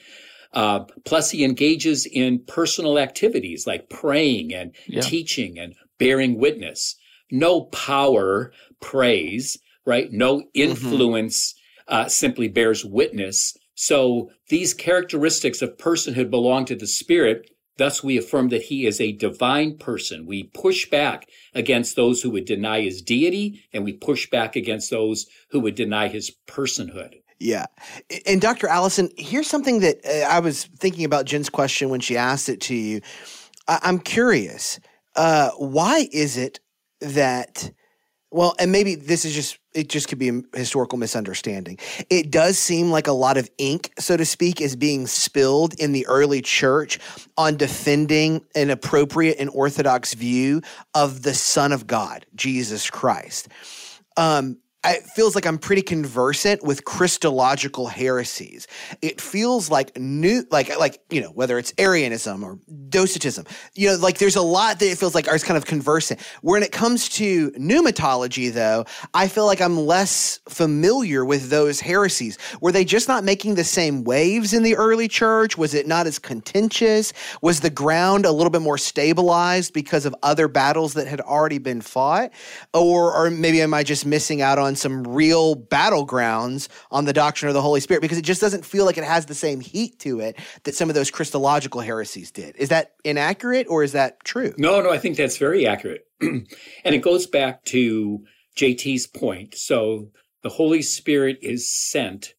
Uh, 0.52 0.84
plus, 1.04 1.30
he 1.30 1.44
engages 1.44 2.06
in 2.06 2.44
personal 2.46 2.98
activities 2.98 3.66
like 3.66 3.90
praying 3.90 4.54
and 4.54 4.74
yeah. 4.86 5.00
teaching 5.00 5.58
and 5.58 5.74
bearing 5.98 6.38
witness. 6.38 6.96
No 7.30 7.62
power 7.62 8.52
prays, 8.80 9.56
right? 9.84 10.12
No 10.12 10.38
mm-hmm. 10.38 10.48
influence 10.54 11.54
mm-hmm. 11.88 11.94
uh, 11.94 12.08
simply 12.08 12.48
bears 12.48 12.84
witness. 12.84 13.56
So 13.74 14.30
these 14.48 14.74
characteristics 14.74 15.62
of 15.62 15.76
personhood 15.78 16.30
belong 16.30 16.64
to 16.66 16.76
the 16.76 16.86
Spirit 16.86 17.50
Thus, 17.78 18.02
we 18.02 18.18
affirm 18.18 18.50
that 18.50 18.62
he 18.62 18.86
is 18.86 19.00
a 19.00 19.12
divine 19.12 19.78
person. 19.78 20.26
We 20.26 20.44
push 20.44 20.88
back 20.90 21.28
against 21.54 21.96
those 21.96 22.22
who 22.22 22.30
would 22.30 22.44
deny 22.44 22.82
his 22.82 23.00
deity, 23.00 23.64
and 23.72 23.84
we 23.84 23.94
push 23.94 24.28
back 24.28 24.56
against 24.56 24.90
those 24.90 25.26
who 25.50 25.60
would 25.60 25.74
deny 25.74 26.08
his 26.08 26.30
personhood. 26.46 27.14
Yeah. 27.38 27.66
And 28.26 28.40
Dr. 28.40 28.68
Allison, 28.68 29.10
here's 29.16 29.48
something 29.48 29.80
that 29.80 29.98
uh, 30.06 30.28
I 30.28 30.40
was 30.40 30.64
thinking 30.64 31.04
about 31.04 31.24
Jen's 31.24 31.48
question 31.48 31.88
when 31.88 32.00
she 32.00 32.16
asked 32.16 32.48
it 32.48 32.60
to 32.62 32.74
you. 32.74 33.00
I- 33.66 33.80
am 33.82 33.98
curious. 33.98 34.78
Uh, 35.16 35.50
why 35.56 36.08
is 36.12 36.36
it 36.36 36.60
that 37.00 37.72
well, 38.30 38.54
and 38.58 38.72
maybe 38.72 38.94
this 38.94 39.24
is 39.24 39.34
just 39.34 39.58
it 39.74 39.88
just 39.88 40.08
could 40.08 40.18
be 40.18 40.28
a 40.28 40.42
historical 40.54 40.98
misunderstanding. 40.98 41.78
It 42.10 42.30
does 42.30 42.58
seem 42.58 42.90
like 42.90 43.06
a 43.06 43.12
lot 43.12 43.36
of 43.36 43.50
ink, 43.58 43.92
so 43.98 44.16
to 44.16 44.24
speak, 44.24 44.60
is 44.60 44.76
being 44.76 45.06
spilled 45.06 45.74
in 45.74 45.92
the 45.92 46.06
early 46.06 46.42
church 46.42 46.98
on 47.36 47.56
defending 47.56 48.44
an 48.54 48.70
appropriate 48.70 49.36
and 49.38 49.50
orthodox 49.50 50.14
view 50.14 50.62
of 50.94 51.22
the 51.22 51.34
Son 51.34 51.72
of 51.72 51.86
God, 51.86 52.26
Jesus 52.34 52.90
Christ. 52.90 53.48
Um, 54.16 54.58
it 54.84 55.04
feels 55.04 55.34
like 55.34 55.46
I'm 55.46 55.58
pretty 55.58 55.82
conversant 55.82 56.64
with 56.64 56.84
Christological 56.84 57.86
heresies. 57.86 58.66
It 59.00 59.20
feels 59.20 59.70
like 59.70 59.96
new, 59.96 60.44
like 60.50 60.76
like 60.78 61.00
you 61.08 61.20
know 61.20 61.30
whether 61.30 61.58
it's 61.58 61.72
Arianism 61.78 62.42
or 62.42 62.58
Docetism. 62.88 63.46
You 63.74 63.90
know, 63.90 63.96
like 63.96 64.18
there's 64.18 64.36
a 64.36 64.42
lot 64.42 64.80
that 64.80 64.86
it 64.86 64.98
feels 64.98 65.14
like 65.14 65.28
are 65.28 65.38
kind 65.38 65.56
of 65.56 65.66
conversant. 65.66 66.20
When 66.40 66.62
it 66.62 66.72
comes 66.72 67.08
to 67.10 67.52
pneumatology, 67.52 68.52
though, 68.52 68.84
I 69.14 69.28
feel 69.28 69.46
like 69.46 69.60
I'm 69.60 69.78
less 69.78 70.40
familiar 70.48 71.24
with 71.24 71.48
those 71.48 71.80
heresies. 71.80 72.38
Were 72.60 72.72
they 72.72 72.84
just 72.84 73.06
not 73.06 73.22
making 73.22 73.54
the 73.54 73.64
same 73.64 74.02
waves 74.02 74.52
in 74.52 74.64
the 74.64 74.74
early 74.74 75.06
church? 75.06 75.56
Was 75.56 75.74
it 75.74 75.86
not 75.86 76.08
as 76.08 76.18
contentious? 76.18 77.12
Was 77.40 77.60
the 77.60 77.70
ground 77.70 78.26
a 78.26 78.32
little 78.32 78.50
bit 78.50 78.62
more 78.62 78.78
stabilized 78.78 79.72
because 79.72 80.06
of 80.06 80.14
other 80.24 80.48
battles 80.48 80.94
that 80.94 81.06
had 81.06 81.20
already 81.20 81.58
been 81.58 81.80
fought, 81.80 82.32
or 82.74 83.14
or 83.14 83.30
maybe 83.30 83.62
am 83.62 83.74
I 83.74 83.84
just 83.84 84.04
missing 84.04 84.42
out 84.42 84.58
on 84.58 84.71
on 84.72 84.76
some 84.76 85.04
real 85.04 85.54
battlegrounds 85.54 86.68
on 86.90 87.04
the 87.04 87.12
doctrine 87.12 87.48
of 87.48 87.54
the 87.54 87.60
Holy 87.60 87.80
Spirit 87.80 88.00
because 88.00 88.16
it 88.16 88.24
just 88.24 88.40
doesn't 88.40 88.64
feel 88.64 88.86
like 88.86 88.96
it 88.96 89.04
has 89.04 89.26
the 89.26 89.34
same 89.34 89.60
heat 89.60 89.98
to 89.98 90.20
it 90.20 90.38
that 90.64 90.74
some 90.74 90.88
of 90.88 90.94
those 90.94 91.10
Christological 91.10 91.82
heresies 91.82 92.30
did. 92.30 92.56
Is 92.56 92.70
that 92.70 92.94
inaccurate 93.04 93.66
or 93.68 93.82
is 93.82 93.92
that 93.92 94.24
true? 94.24 94.54
No, 94.56 94.80
no, 94.80 94.90
I 94.90 94.96
think 94.96 95.18
that's 95.18 95.36
very 95.36 95.66
accurate. 95.66 96.06
and 96.20 96.46
it 96.84 97.02
goes 97.02 97.26
back 97.26 97.64
to 97.66 98.24
JT's 98.56 99.06
point. 99.06 99.54
So 99.56 100.08
the 100.42 100.48
Holy 100.48 100.80
Spirit 100.80 101.38
is 101.42 101.68
sent 101.68 102.32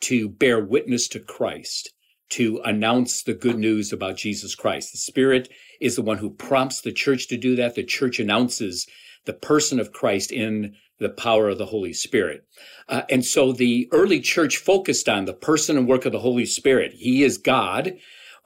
to 0.00 0.28
bear 0.28 0.62
witness 0.62 1.06
to 1.08 1.20
Christ, 1.20 1.92
to 2.30 2.60
announce 2.64 3.22
the 3.22 3.34
good 3.34 3.58
news 3.58 3.92
about 3.92 4.16
Jesus 4.16 4.56
Christ. 4.56 4.90
The 4.90 4.98
Spirit 4.98 5.48
is 5.80 5.94
the 5.94 6.02
one 6.02 6.18
who 6.18 6.30
prompts 6.30 6.80
the 6.80 6.92
church 6.92 7.28
to 7.28 7.36
do 7.36 7.54
that. 7.56 7.76
The 7.76 7.84
church 7.84 8.18
announces 8.18 8.88
the 9.26 9.34
person 9.34 9.78
of 9.78 9.92
Christ 9.92 10.32
in 10.32 10.74
the 10.98 11.10
power 11.10 11.48
of 11.48 11.58
the 11.58 11.66
Holy 11.66 11.92
Spirit. 11.92 12.46
Uh, 12.88 13.02
and 13.10 13.24
so 13.24 13.52
the 13.52 13.88
early 13.92 14.20
church 14.20 14.56
focused 14.56 15.08
on 15.08 15.26
the 15.26 15.34
person 15.34 15.76
and 15.76 15.86
work 15.86 16.06
of 16.06 16.12
the 16.12 16.20
Holy 16.20 16.46
Spirit. 16.46 16.94
He 16.94 17.22
is 17.22 17.36
God, 17.36 17.96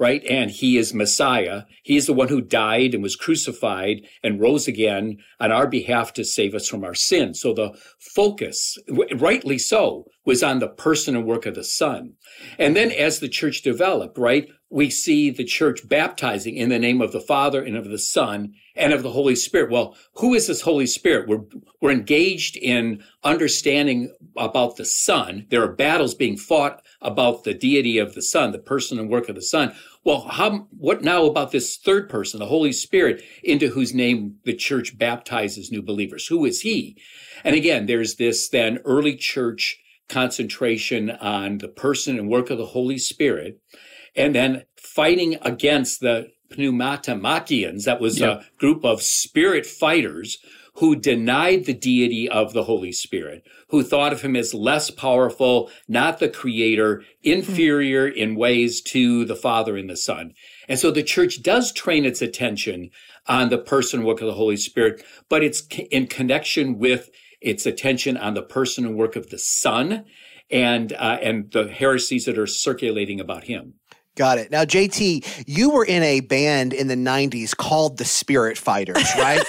right? 0.00 0.24
And 0.28 0.50
he 0.50 0.78
is 0.78 0.94
Messiah. 0.94 1.64
He 1.82 1.96
is 1.96 2.06
the 2.06 2.14
one 2.14 2.28
who 2.28 2.40
died 2.40 2.94
and 2.94 3.02
was 3.02 3.16
crucified 3.16 4.06
and 4.24 4.40
rose 4.40 4.66
again 4.66 5.18
on 5.38 5.52
our 5.52 5.66
behalf 5.66 6.14
to 6.14 6.24
save 6.24 6.54
us 6.54 6.66
from 6.66 6.82
our 6.84 6.94
sin. 6.94 7.34
So 7.34 7.52
the 7.52 7.78
focus, 7.98 8.78
rightly 8.88 9.58
so, 9.58 10.06
was 10.24 10.42
on 10.42 10.58
the 10.58 10.68
person 10.68 11.14
and 11.14 11.26
work 11.26 11.44
of 11.44 11.54
the 11.54 11.64
Son. 11.64 12.14
And 12.58 12.74
then 12.74 12.90
as 12.90 13.20
the 13.20 13.28
church 13.28 13.62
developed, 13.62 14.18
right, 14.18 14.48
we 14.70 14.88
see 14.88 15.30
the 15.30 15.44
church 15.44 15.88
baptizing 15.88 16.54
in 16.54 16.68
the 16.68 16.78
name 16.78 17.02
of 17.02 17.10
the 17.10 17.20
Father 17.20 17.62
and 17.62 17.76
of 17.76 17.88
the 17.88 17.98
Son 17.98 18.54
and 18.76 18.92
of 18.92 19.02
the 19.02 19.10
Holy 19.10 19.34
Spirit. 19.34 19.70
Well, 19.70 19.96
who 20.14 20.32
is 20.32 20.46
this 20.46 20.60
Holy 20.60 20.86
Spirit? 20.86 21.28
We're, 21.28 21.42
we're 21.80 21.90
engaged 21.90 22.56
in 22.56 23.02
understanding 23.24 24.14
about 24.36 24.76
the 24.76 24.84
Son. 24.84 25.46
There 25.50 25.62
are 25.62 25.72
battles 25.72 26.14
being 26.14 26.36
fought 26.36 26.82
about 27.02 27.42
the 27.42 27.52
deity 27.52 27.98
of 27.98 28.14
the 28.14 28.22
Son, 28.22 28.52
the 28.52 28.58
person 28.58 28.98
and 28.98 29.10
work 29.10 29.28
of 29.28 29.34
the 29.34 29.42
Son. 29.42 29.74
Well, 30.04 30.22
how, 30.22 30.68
what 30.70 31.02
now 31.02 31.24
about 31.24 31.50
this 31.50 31.76
third 31.76 32.08
person, 32.08 32.38
the 32.38 32.46
Holy 32.46 32.72
Spirit, 32.72 33.22
into 33.42 33.68
whose 33.68 33.92
name 33.92 34.36
the 34.44 34.54
church 34.54 34.96
baptizes 34.96 35.72
new 35.72 35.82
believers? 35.82 36.28
Who 36.28 36.44
is 36.44 36.60
he? 36.60 36.96
And 37.42 37.56
again, 37.56 37.86
there's 37.86 38.14
this 38.14 38.48
then 38.48 38.78
early 38.84 39.16
church 39.16 39.78
concentration 40.08 41.10
on 41.10 41.58
the 41.58 41.68
person 41.68 42.18
and 42.18 42.28
work 42.28 42.50
of 42.50 42.58
the 42.58 42.66
Holy 42.66 42.98
Spirit, 42.98 43.60
and 44.14 44.34
then 44.34 44.64
fighting 44.76 45.36
against 45.42 46.00
the 46.00 46.28
pneumatomachians, 46.52 47.84
that 47.84 48.00
was 48.00 48.18
yep. 48.18 48.40
a 48.40 48.58
group 48.58 48.84
of 48.84 49.02
spirit 49.02 49.66
fighters 49.66 50.38
who 50.74 50.96
denied 50.96 51.66
the 51.66 51.74
deity 51.74 52.28
of 52.28 52.52
the 52.52 52.64
Holy 52.64 52.92
Spirit, 52.92 53.46
who 53.68 53.82
thought 53.82 54.12
of 54.12 54.22
him 54.22 54.34
as 54.34 54.54
less 54.54 54.90
powerful, 54.90 55.70
not 55.88 56.18
the 56.18 56.28
creator, 56.28 57.02
inferior 57.22 58.08
in 58.08 58.34
ways 58.34 58.80
to 58.80 59.24
the 59.24 59.36
Father 59.36 59.76
and 59.76 59.90
the 59.90 59.96
Son. 59.96 60.32
And 60.68 60.78
so 60.78 60.90
the 60.90 61.02
church 61.02 61.42
does 61.42 61.72
train 61.72 62.04
its 62.04 62.22
attention 62.22 62.90
on 63.26 63.50
the 63.50 63.58
person 63.58 64.00
and 64.00 64.06
work 64.06 64.20
of 64.20 64.26
the 64.26 64.34
Holy 64.34 64.56
Spirit, 64.56 65.04
but 65.28 65.42
it's 65.42 65.66
in 65.90 66.06
connection 66.06 66.78
with 66.78 67.10
its 67.40 67.66
attention 67.66 68.16
on 68.16 68.34
the 68.34 68.42
person 68.42 68.86
and 68.86 68.96
work 68.96 69.16
of 69.16 69.30
the 69.30 69.38
Son 69.38 70.04
and 70.50 70.92
uh, 70.94 71.18
and 71.22 71.50
the 71.52 71.68
heresies 71.68 72.24
that 72.24 72.38
are 72.38 72.46
circulating 72.46 73.20
about 73.20 73.44
him. 73.44 73.74
Got 74.20 74.36
it. 74.36 74.50
Now, 74.50 74.66
JT, 74.66 75.44
you 75.46 75.70
were 75.70 75.82
in 75.82 76.02
a 76.02 76.20
band 76.20 76.74
in 76.74 76.88
the 76.88 76.94
90s 76.94 77.56
called 77.56 77.96
the 77.96 78.04
Spirit 78.04 78.58
Fighters, 78.58 79.02
right? 79.16 79.40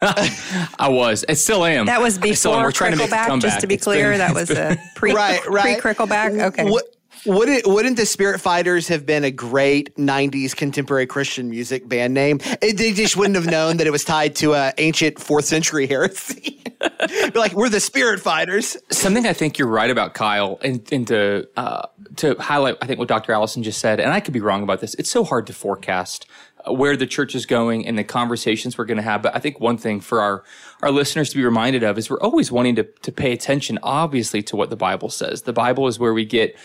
I 0.00 0.88
was. 0.88 1.24
I 1.28 1.32
still 1.32 1.64
am. 1.64 1.86
That 1.86 2.00
was 2.00 2.16
before 2.16 2.70
Crickleback, 2.70 3.40
just 3.40 3.62
to 3.62 3.66
be 3.66 3.76
clear. 3.76 4.10
Been, 4.10 4.20
that 4.20 4.34
was 4.34 4.50
a 4.50 4.80
pre, 4.94 5.12
right, 5.12 5.44
right. 5.48 5.80
pre 5.80 5.94
Crickleback. 5.94 6.40
Okay. 6.40 6.70
What, 6.70 6.84
Wouldn't 7.26 7.66
wouldn't 7.66 7.96
the 7.96 8.06
Spirit 8.06 8.40
Fighters 8.40 8.86
have 8.86 9.04
been 9.04 9.24
a 9.24 9.32
great 9.32 9.96
'90s 9.96 10.54
contemporary 10.54 11.06
Christian 11.06 11.50
music 11.50 11.88
band 11.88 12.14
name? 12.14 12.38
It, 12.62 12.76
they 12.76 12.92
just 12.92 13.16
wouldn't 13.16 13.34
have 13.34 13.46
known 13.46 13.78
that 13.78 13.88
it 13.88 13.90
was 13.90 14.04
tied 14.04 14.36
to 14.36 14.52
a 14.52 14.72
ancient 14.78 15.18
fourth 15.18 15.46
century 15.46 15.88
heresy. 15.88 16.62
like 17.34 17.52
we're 17.54 17.68
the 17.68 17.80
Spirit 17.80 18.20
Fighters. 18.20 18.76
Something 18.90 19.26
I 19.26 19.32
think 19.32 19.58
you're 19.58 19.68
right 19.68 19.90
about, 19.90 20.14
Kyle, 20.14 20.58
and, 20.62 20.86
and 20.92 21.06
to 21.08 21.48
uh, 21.56 21.86
to 22.16 22.36
highlight, 22.38 22.76
I 22.80 22.86
think 22.86 22.98
what 22.98 23.08
Dr. 23.08 23.32
Allison 23.32 23.62
just 23.62 23.80
said, 23.80 24.00
and 24.00 24.12
I 24.12 24.20
could 24.20 24.34
be 24.34 24.40
wrong 24.40 24.62
about 24.62 24.80
this. 24.80 24.94
It's 24.94 25.10
so 25.10 25.24
hard 25.24 25.46
to 25.46 25.52
forecast 25.52 26.26
uh, 26.66 26.72
where 26.72 26.96
the 26.96 27.06
church 27.06 27.34
is 27.34 27.46
going 27.46 27.86
and 27.86 27.98
the 27.98 28.04
conversations 28.04 28.78
we're 28.78 28.84
going 28.84 28.96
to 28.96 29.02
have. 29.02 29.22
But 29.22 29.34
I 29.34 29.38
think 29.38 29.60
one 29.60 29.76
thing 29.76 30.00
for 30.00 30.20
our, 30.20 30.44
our 30.82 30.90
listeners 30.90 31.30
to 31.30 31.36
be 31.36 31.44
reminded 31.44 31.82
of 31.82 31.98
is 31.98 32.10
we're 32.10 32.20
always 32.20 32.50
wanting 32.50 32.76
to, 32.76 32.84
to 32.84 33.12
pay 33.12 33.32
attention, 33.32 33.78
obviously, 33.82 34.42
to 34.44 34.56
what 34.56 34.70
the 34.70 34.76
Bible 34.76 35.10
says. 35.10 35.42
The 35.42 35.52
Bible 35.52 35.86
is 35.86 35.98
where 35.98 36.14
we 36.14 36.24
get 36.24 36.56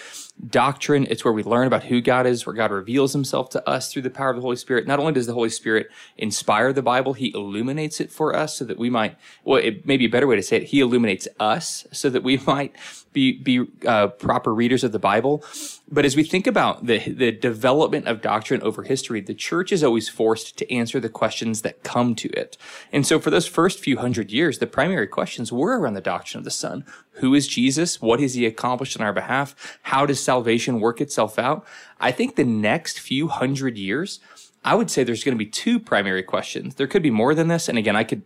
doctrine. 0.47 1.05
It's 1.09 1.23
where 1.25 1.33
we 1.33 1.43
learn 1.43 1.67
about 1.67 1.83
who 1.83 2.01
God 2.01 2.25
is, 2.25 2.45
where 2.45 2.55
God 2.55 2.71
reveals 2.71 3.13
himself 3.13 3.49
to 3.51 3.69
us 3.69 3.91
through 3.91 4.03
the 4.03 4.09
power 4.09 4.29
of 4.29 4.35
the 4.37 4.41
Holy 4.41 4.55
Spirit. 4.55 4.87
Not 4.87 4.99
only 4.99 5.13
does 5.13 5.27
the 5.27 5.33
Holy 5.33 5.49
Spirit 5.49 5.89
inspire 6.17 6.71
the 6.71 6.81
Bible, 6.81 7.13
he 7.13 7.33
illuminates 7.33 7.99
it 7.99 8.11
for 8.11 8.35
us 8.35 8.57
so 8.57 8.65
that 8.65 8.77
we 8.77 8.89
might, 8.89 9.17
well, 9.43 9.61
it 9.61 9.85
may 9.85 9.97
be 9.97 10.05
a 10.05 10.09
better 10.09 10.27
way 10.27 10.35
to 10.35 10.43
say 10.43 10.57
it. 10.57 10.63
He 10.63 10.79
illuminates 10.79 11.27
us 11.39 11.87
so 11.91 12.09
that 12.09 12.23
we 12.23 12.37
might 12.47 12.75
be, 13.13 13.33
be 13.33 13.65
uh, 13.85 14.07
proper 14.07 14.53
readers 14.53 14.83
of 14.83 14.91
the 14.91 14.99
Bible. 14.99 15.43
But 15.91 16.05
as 16.05 16.15
we 16.15 16.23
think 16.23 16.45
about 16.45 16.85
the, 16.85 16.99
the 16.99 17.31
development 17.31 18.07
of 18.07 18.21
doctrine 18.21 18.61
over 18.61 18.83
history, 18.83 19.21
the 19.21 19.33
church 19.33 19.71
is 19.71 19.83
always 19.83 20.07
forced 20.07 20.55
to 20.57 20.71
answer 20.71 20.99
the 20.99 21.09
questions 21.09 21.63
that 21.63 21.83
come 21.83 22.13
to 22.15 22.29
it. 22.29 22.57
And 22.91 23.07
so 23.07 23.19
for 23.19 23.31
those 23.31 23.47
first 23.47 23.79
few 23.79 23.97
hundred 23.97 24.31
years, 24.31 24.59
the 24.59 24.67
primary 24.67 25.07
questions 25.07 25.51
were 25.51 25.79
around 25.79 25.95
the 25.95 26.01
doctrine 26.01 26.39
of 26.39 26.45
the 26.45 26.51
Son. 26.51 26.85
Who 27.13 27.33
is 27.33 27.47
Jesus? 27.47 28.01
What 28.01 28.19
has 28.19 28.35
he 28.35 28.45
accomplished 28.45 28.99
on 28.99 29.05
our 29.05 29.13
behalf? 29.13 29.79
How 29.83 30.05
does 30.05 30.19
salvation 30.19 30.79
work 30.79 31.01
itself 31.01 31.39
out? 31.39 31.65
I 31.99 32.11
think 32.11 32.35
the 32.35 32.43
next 32.43 32.99
few 32.99 33.27
hundred 33.27 33.77
years, 33.77 34.19
I 34.63 34.75
would 34.75 34.91
say 34.91 35.03
there's 35.03 35.23
going 35.23 35.37
to 35.37 35.43
be 35.43 35.49
two 35.49 35.79
primary 35.79 36.23
questions. 36.23 36.75
There 36.75 36.87
could 36.87 37.03
be 37.03 37.09
more 37.11 37.33
than 37.33 37.47
this. 37.47 37.67
And 37.67 37.79
again, 37.79 37.95
I 37.95 38.03
could 38.03 38.21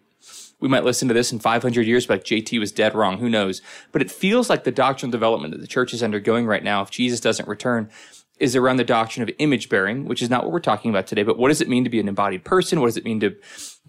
we 0.64 0.70
might 0.70 0.86
listen 0.86 1.10
to 1.10 1.14
this 1.14 1.34
in 1.34 1.40
500 1.40 1.86
years, 1.86 2.08
but 2.08 2.24
JT 2.24 2.58
was 2.58 2.72
dead 2.72 2.96
wrong. 2.96 3.18
Who 3.18 3.30
knows? 3.30 3.62
But 3.92 4.02
it 4.02 4.10
feels 4.10 4.50
like 4.50 4.64
the 4.64 4.72
doctrinal 4.72 5.12
development 5.12 5.54
that 5.54 5.60
the 5.60 5.68
church 5.68 5.94
is 5.94 6.02
undergoing 6.02 6.46
right 6.46 6.64
now, 6.64 6.82
if 6.82 6.90
Jesus 6.90 7.20
doesn't 7.20 7.50
return, 7.50 7.90
is 8.40 8.56
around 8.56 8.78
the 8.78 8.86
doctrine 8.86 9.24
of 9.24 9.36
image 9.40 9.68
bearing, 9.68 10.06
which 10.06 10.22
is 10.22 10.30
not 10.30 10.46
what 10.46 10.54
we're 10.54 10.62
talking 10.62 10.90
about 10.90 11.06
today. 11.06 11.24
But 11.24 11.38
what 11.38 11.50
does 11.50 11.60
it 11.60 11.68
mean 11.68 11.84
to 11.84 11.90
be 11.90 12.00
an 12.00 12.08
embodied 12.08 12.46
person? 12.46 12.80
What 12.80 12.88
does 12.88 12.96
it 12.96 13.04
mean 13.04 13.20
to 13.20 13.36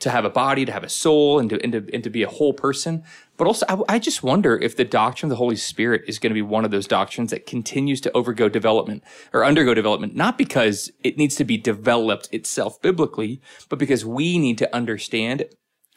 to 0.00 0.10
have 0.10 0.24
a 0.24 0.30
body, 0.30 0.64
to 0.64 0.72
have 0.72 0.82
a 0.82 0.88
soul, 0.88 1.38
and 1.38 1.48
to 1.50 1.62
and 1.62 1.72
to, 1.72 1.86
and 1.94 2.02
to 2.02 2.10
be 2.10 2.24
a 2.24 2.28
whole 2.28 2.52
person? 2.52 3.04
But 3.36 3.46
also, 3.46 3.66
I, 3.68 3.94
I 3.94 3.98
just 4.00 4.24
wonder 4.24 4.58
if 4.58 4.76
the 4.76 4.84
doctrine 4.84 5.28
of 5.28 5.30
the 5.30 5.36
Holy 5.36 5.54
Spirit 5.54 6.02
is 6.08 6.18
going 6.18 6.30
to 6.30 6.34
be 6.34 6.42
one 6.42 6.64
of 6.64 6.72
those 6.72 6.88
doctrines 6.88 7.30
that 7.30 7.46
continues 7.46 8.00
to 8.00 8.10
overgo 8.10 8.50
development 8.50 9.04
or 9.32 9.44
undergo 9.44 9.74
development, 9.74 10.16
not 10.16 10.36
because 10.36 10.90
it 11.04 11.16
needs 11.16 11.36
to 11.36 11.44
be 11.44 11.56
developed 11.56 12.28
itself 12.32 12.82
biblically, 12.82 13.40
but 13.68 13.78
because 13.78 14.04
we 14.04 14.38
need 14.38 14.58
to 14.58 14.74
understand 14.74 15.44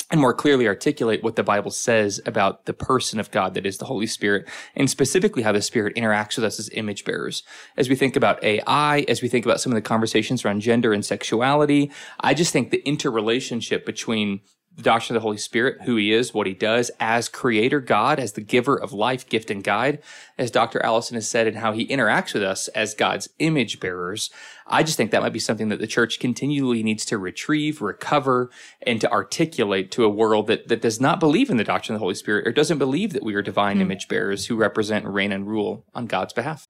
and 0.10 0.22
more 0.22 0.34
clearly 0.34 0.67
articulate 0.67 1.24
what 1.24 1.36
the 1.36 1.43
Bible 1.43 1.72
says 1.72 2.22
about 2.26 2.65
the 2.65 2.74
person 2.74 3.20
of 3.20 3.32
God 3.32 3.54
that 3.54 3.65
is 3.65 3.78
the 3.78 3.86
Holy 3.86 4.08
Spirit 4.08 4.48
and 4.76 4.89
specifically 4.89 5.43
how 5.43 5.52
the 5.52 5.62
Spirit 5.62 5.96
interacts 5.96 6.38
with 6.38 6.46
us 6.46 6.60
as 6.60 6.70
image 6.74 7.04
bearers. 7.04 7.43
As 7.76 7.89
we 7.89 7.96
think 7.96 8.15
about 8.15 8.43
AI, 8.43 9.06
as 9.08 9.22
we 9.22 9.28
think 9.28 9.46
about 9.46 9.60
some 9.60 9.72
of 9.72 9.76
the 9.76 9.82
conversations 9.82 10.46
around 10.46 10.62
gender 10.62 10.93
and 10.93 11.06
sexuality, 11.06 11.91
I 12.22 12.34
just 12.34 12.54
think 12.54 12.72
the 12.72 12.88
interrelationship 12.88 13.86
between 13.86 14.41
the 14.78 14.84
doctrine 14.84 15.16
of 15.16 15.22
the 15.22 15.26
Holy 15.26 15.38
Spirit, 15.38 15.82
who 15.86 15.96
he 15.96 16.13
is, 16.13 16.36
what 16.36 16.46
he 16.46 16.54
does 16.54 16.92
as 17.00 17.28
creator 17.28 17.82
God, 17.82 18.20
as 18.20 18.34
the 18.34 18.42
giver 18.42 18.80
of 18.80 18.94
life, 18.94 19.28
gift, 19.28 19.50
and 19.50 19.63
guide, 19.63 20.04
as 20.38 20.52
Dr. 20.52 20.80
Allison 20.86 21.16
has 21.16 21.28
said, 21.28 21.48
and 21.48 21.58
how 21.58 21.74
he 21.74 21.88
interacts 21.88 22.36
with 22.36 22.44
us 22.44 22.68
as 22.70 22.94
God's 22.94 23.28
image 23.40 23.80
bearers. 23.80 24.30
I 24.68 24.84
just 24.84 24.96
think 24.96 25.10
that 25.12 25.24
might 25.24 25.34
be 25.34 25.40
something 25.40 25.70
that 25.70 25.80
the 25.80 25.88
church 25.88 26.20
continually 26.20 26.84
needs 26.84 27.06
to 27.06 27.18
retrieve, 27.18 27.82
recover, 27.82 28.52
and 28.84 29.02
to 29.02 29.12
articulate 29.12 29.90
to 29.92 30.04
a 30.04 30.10
world 30.10 30.46
that, 30.48 30.68
that 30.68 30.82
does 30.82 31.02
not 31.02 31.20
believe 31.20 31.50
in 31.50 31.58
the 31.58 31.63
doctrine 31.63 31.96
of 31.96 32.00
the 32.00 32.04
Holy 32.04 32.16
Spirit 32.16 32.48
or 32.48 32.52
doesn't 32.52 32.78
believe 32.78 33.13
that 33.13 33.24
we 33.24 33.34
are 33.34 33.42
divine 33.42 33.80
mm. 33.80 33.82
image 33.82 34.08
bearers 34.08 34.46
who 34.46 34.56
represent, 34.56 35.06
reign, 35.06 35.32
and 35.32 35.48
rule 35.48 35.86
on 35.96 36.06
God's 36.06 36.34
behalf. 36.34 36.68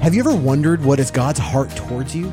Have 0.00 0.14
you 0.14 0.20
ever 0.20 0.34
wondered 0.34 0.84
what 0.84 1.00
is 1.00 1.10
God's 1.10 1.40
heart 1.40 1.70
towards 1.70 2.14
you? 2.14 2.32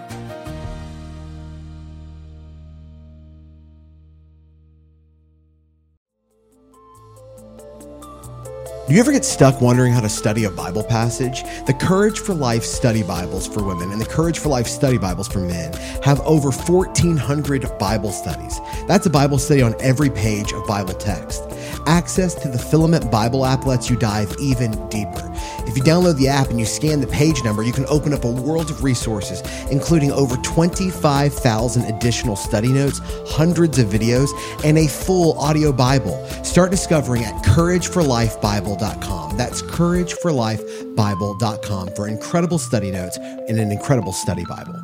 Do 8.87 8.95
you 8.95 8.99
ever 8.99 9.11
get 9.11 9.23
stuck 9.23 9.61
wondering 9.61 9.93
how 9.93 9.99
to 10.01 10.09
study 10.09 10.45
a 10.45 10.49
Bible 10.49 10.83
passage? 10.83 11.43
The 11.67 11.73
Courage 11.79 12.19
for 12.19 12.33
Life 12.33 12.63
study 12.63 13.03
Bibles 13.03 13.47
for 13.47 13.63
women 13.63 13.91
and 13.91 14.01
the 14.01 14.05
Courage 14.05 14.39
for 14.39 14.49
Life 14.49 14.65
study 14.65 14.97
Bibles 14.97 15.27
for 15.27 15.37
men 15.37 15.71
have 16.01 16.19
over 16.21 16.49
1,400 16.49 17.77
Bible 17.77 18.11
studies. 18.11 18.59
That's 18.87 19.05
a 19.05 19.09
Bible 19.11 19.37
study 19.37 19.61
on 19.61 19.75
every 19.79 20.09
page 20.09 20.51
of 20.51 20.65
Bible 20.65 20.95
text. 20.95 21.43
Access 21.87 22.35
to 22.35 22.47
the 22.47 22.57
Filament 22.57 23.11
Bible 23.11 23.45
app 23.45 23.65
lets 23.65 23.89
you 23.89 23.95
dive 23.95 24.35
even 24.39 24.71
deeper. 24.89 25.31
If 25.67 25.77
you 25.77 25.83
download 25.83 26.17
the 26.17 26.27
app 26.27 26.49
and 26.49 26.59
you 26.59 26.65
scan 26.65 26.99
the 27.01 27.07
page 27.07 27.43
number, 27.43 27.63
you 27.63 27.71
can 27.71 27.85
open 27.87 28.13
up 28.13 28.23
a 28.23 28.31
world 28.31 28.69
of 28.69 28.83
resources, 28.83 29.41
including 29.71 30.11
over 30.11 30.37
25,000 30.37 31.83
additional 31.83 32.35
study 32.35 32.69
notes, 32.69 33.01
hundreds 33.27 33.79
of 33.79 33.87
videos, 33.87 34.29
and 34.63 34.77
a 34.77 34.87
full 34.87 35.37
audio 35.39 35.71
Bible. 35.71 36.23
Start 36.43 36.69
discovering 36.71 37.23
at 37.23 37.33
courageforlifebible.com. 37.43 39.37
That's 39.37 39.61
courageforlifebible.com 39.61 41.95
for 41.95 42.07
incredible 42.07 42.57
study 42.57 42.91
notes 42.91 43.17
and 43.17 43.59
an 43.59 43.71
incredible 43.71 44.13
study 44.13 44.45
Bible. 44.45 44.80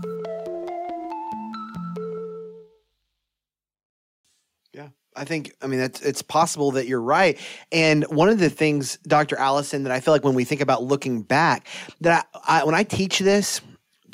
I 5.17 5.25
think, 5.25 5.53
I 5.61 5.67
mean, 5.67 5.79
it's, 5.79 6.21
possible 6.27 6.71
that 6.71 6.87
you're 6.87 7.01
right. 7.01 7.39
And 7.71 8.03
one 8.05 8.27
of 8.29 8.37
the 8.37 8.49
things, 8.49 8.97
Dr. 9.07 9.37
Allison, 9.37 9.83
that 9.83 9.91
I 9.91 9.99
feel 9.99 10.13
like 10.13 10.23
when 10.23 10.33
we 10.33 10.43
think 10.43 10.61
about 10.61 10.83
looking 10.83 11.21
back, 11.21 11.67
that 12.01 12.27
I, 12.33 12.61
I, 12.61 12.63
when 12.65 12.75
I 12.75 12.83
teach 12.83 13.19
this, 13.19 13.61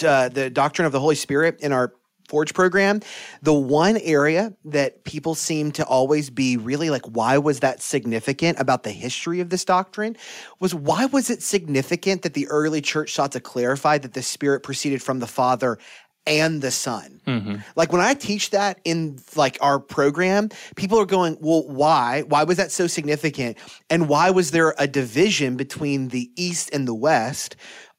uh, 0.06 0.30
the 0.30 0.50
doctrine 0.50 0.86
of 0.86 0.92
the 0.92 1.00
Holy 1.00 1.16
Spirit 1.16 1.60
in 1.62 1.72
our 1.72 1.94
Forge 2.30 2.54
program, 2.54 3.02
the 3.42 3.54
one 3.54 3.98
area 3.98 4.54
that 4.66 5.04
people 5.04 5.36
seem 5.36 5.72
to 5.74 5.86
always 5.86 6.30
be 6.30 6.56
really 6.56 6.89
like, 6.89 7.06
why 7.06 7.38
was 7.38 7.60
that 7.60 7.82
significant 7.82 8.60
about 8.60 8.84
the 8.84 8.92
history 8.92 9.42
of 9.42 9.50
this 9.50 9.66
doctrine 9.66 10.16
was 10.60 10.74
why 10.74 11.06
was 11.06 11.30
it 11.30 11.44
significant 11.44 12.22
that 12.22 12.34
the 12.34 12.48
early 12.48 12.82
church 12.82 13.13
sought 13.13 13.34
to 13.34 13.42
clarify 13.42 13.98
that 13.98 14.13
the 14.13 14.24
Spirit 14.24 14.62
proceeded 14.62 15.04
from 15.04 15.20
the 15.20 15.28
Father 15.28 15.78
and 16.25 16.62
the 16.62 16.71
Son. 16.71 17.21
Mm-hmm. 17.27 17.55
Like 17.75 17.91
when 17.91 18.01
I 18.01 18.13
teach 18.13 18.49
that 18.51 18.79
in 18.83 19.19
like 19.36 19.57
our 19.62 19.79
program, 19.79 20.49
people 20.75 20.99
are 20.99 21.05
going, 21.05 21.38
"Well, 21.39 21.67
why? 21.67 22.23
Why 22.27 22.43
was 22.43 22.57
that 22.57 22.71
so 22.71 22.88
significant? 22.88 23.57
And 23.89 24.09
why 24.09 24.29
was 24.29 24.51
there 24.51 24.73
a 24.77 24.88
division 24.88 25.57
between 25.57 26.09
the 26.09 26.29
East 26.36 26.69
and 26.73 26.88
the 26.88 26.95
West?" 26.95 27.55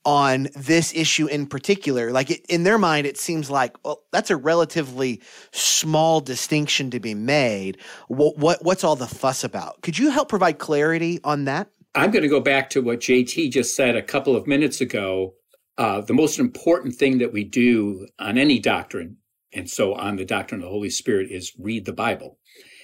on 0.06 0.48
this 0.54 0.94
issue 0.94 1.26
in 1.28 1.46
particular 1.46 2.12
like 2.12 2.30
it, 2.30 2.44
in 2.50 2.62
their 2.64 2.76
mind 2.76 3.06
it 3.06 3.16
seems 3.16 3.48
like 3.48 3.74
well 3.86 4.02
that's 4.12 4.28
a 4.28 4.36
relatively 4.36 5.18
small 5.50 6.20
distinction 6.20 6.90
to 6.90 7.00
be 7.00 7.14
made 7.14 7.78
what, 8.08 8.36
what 8.36 8.62
what's 8.62 8.84
all 8.84 8.96
the 8.96 9.06
fuss 9.06 9.42
about 9.42 9.80
could 9.80 9.98
you 9.98 10.10
help 10.10 10.28
provide 10.28 10.58
clarity 10.58 11.18
on 11.24 11.46
that 11.46 11.68
I'm 11.94 12.10
going 12.10 12.22
to 12.22 12.28
go 12.28 12.40
back 12.40 12.70
to 12.70 12.82
what 12.82 13.00
JT 13.00 13.52
just 13.52 13.76
said 13.76 13.94
a 13.94 14.02
couple 14.02 14.34
of 14.34 14.46
minutes 14.46 14.80
ago. 14.80 15.34
Uh, 15.76 16.00
the 16.00 16.14
most 16.14 16.38
important 16.38 16.94
thing 16.94 17.18
that 17.18 17.32
we 17.32 17.44
do 17.44 18.06
on 18.18 18.38
any 18.38 18.58
doctrine, 18.58 19.16
and 19.52 19.68
so 19.68 19.94
on 19.94 20.16
the 20.16 20.24
doctrine 20.24 20.60
of 20.60 20.66
the 20.66 20.70
Holy 20.70 20.90
Spirit, 20.90 21.30
is 21.30 21.52
read 21.58 21.84
the 21.84 21.92
Bible. 21.92 22.38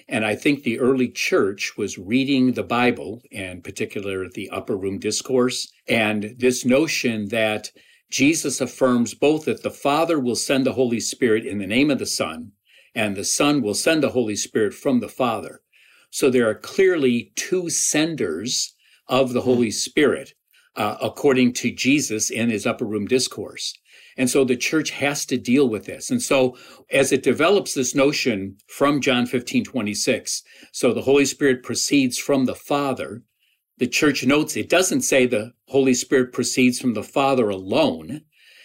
And 0.08 0.24
I 0.24 0.34
think 0.34 0.62
the 0.62 0.80
early 0.80 1.08
church 1.08 1.74
was 1.76 1.98
reading 1.98 2.52
the 2.52 2.64
Bible, 2.64 3.22
and 3.30 3.62
particular 3.62 4.28
the 4.28 4.50
upper 4.50 4.76
room 4.76 4.98
discourse, 4.98 5.70
and 5.86 6.34
this 6.38 6.64
notion 6.64 7.28
that 7.28 7.70
Jesus 8.10 8.60
affirms 8.60 9.14
both 9.14 9.44
that 9.44 9.62
the 9.62 9.70
Father 9.70 10.18
will 10.18 10.34
send 10.34 10.66
the 10.66 10.72
Holy 10.72 10.98
Spirit 10.98 11.46
in 11.46 11.58
the 11.58 11.66
name 11.66 11.92
of 11.92 12.00
the 12.00 12.06
Son, 12.06 12.52
and 12.92 13.16
the 13.16 13.24
Son 13.24 13.62
will 13.62 13.74
send 13.74 14.02
the 14.02 14.10
Holy 14.10 14.34
Spirit 14.34 14.74
from 14.74 14.98
the 14.98 15.08
Father. 15.08 15.60
So 16.10 16.28
there 16.28 16.48
are 16.48 16.56
clearly 16.56 17.30
two 17.36 17.70
senders 17.70 18.74
of 19.06 19.32
the 19.32 19.42
Holy 19.42 19.70
Spirit, 19.70 20.34
uh, 20.76 20.96
according 21.02 21.52
to 21.54 21.72
Jesus 21.72 22.30
in 22.30 22.50
his 22.50 22.66
upper 22.66 22.84
room 22.84 23.06
discourse. 23.06 23.74
And 24.16 24.28
so 24.28 24.44
the 24.44 24.56
church 24.56 24.90
has 24.90 25.24
to 25.26 25.38
deal 25.38 25.68
with 25.68 25.86
this. 25.86 26.10
And 26.10 26.22
so 26.22 26.56
as 26.90 27.12
it 27.12 27.22
develops 27.22 27.74
this 27.74 27.94
notion 27.94 28.56
from 28.68 29.00
John 29.00 29.26
15, 29.26 29.64
26, 29.64 30.42
so 30.72 30.92
the 30.92 31.02
Holy 31.02 31.24
Spirit 31.24 31.62
proceeds 31.62 32.18
from 32.18 32.44
the 32.44 32.54
Father, 32.54 33.22
the 33.78 33.86
church 33.86 34.24
notes 34.24 34.56
it 34.56 34.68
doesn't 34.68 35.02
say 35.02 35.26
the 35.26 35.52
Holy 35.68 35.94
Spirit 35.94 36.32
proceeds 36.32 36.78
from 36.78 36.94
the 36.94 37.02
Father 37.02 37.48
alone. 37.48 38.22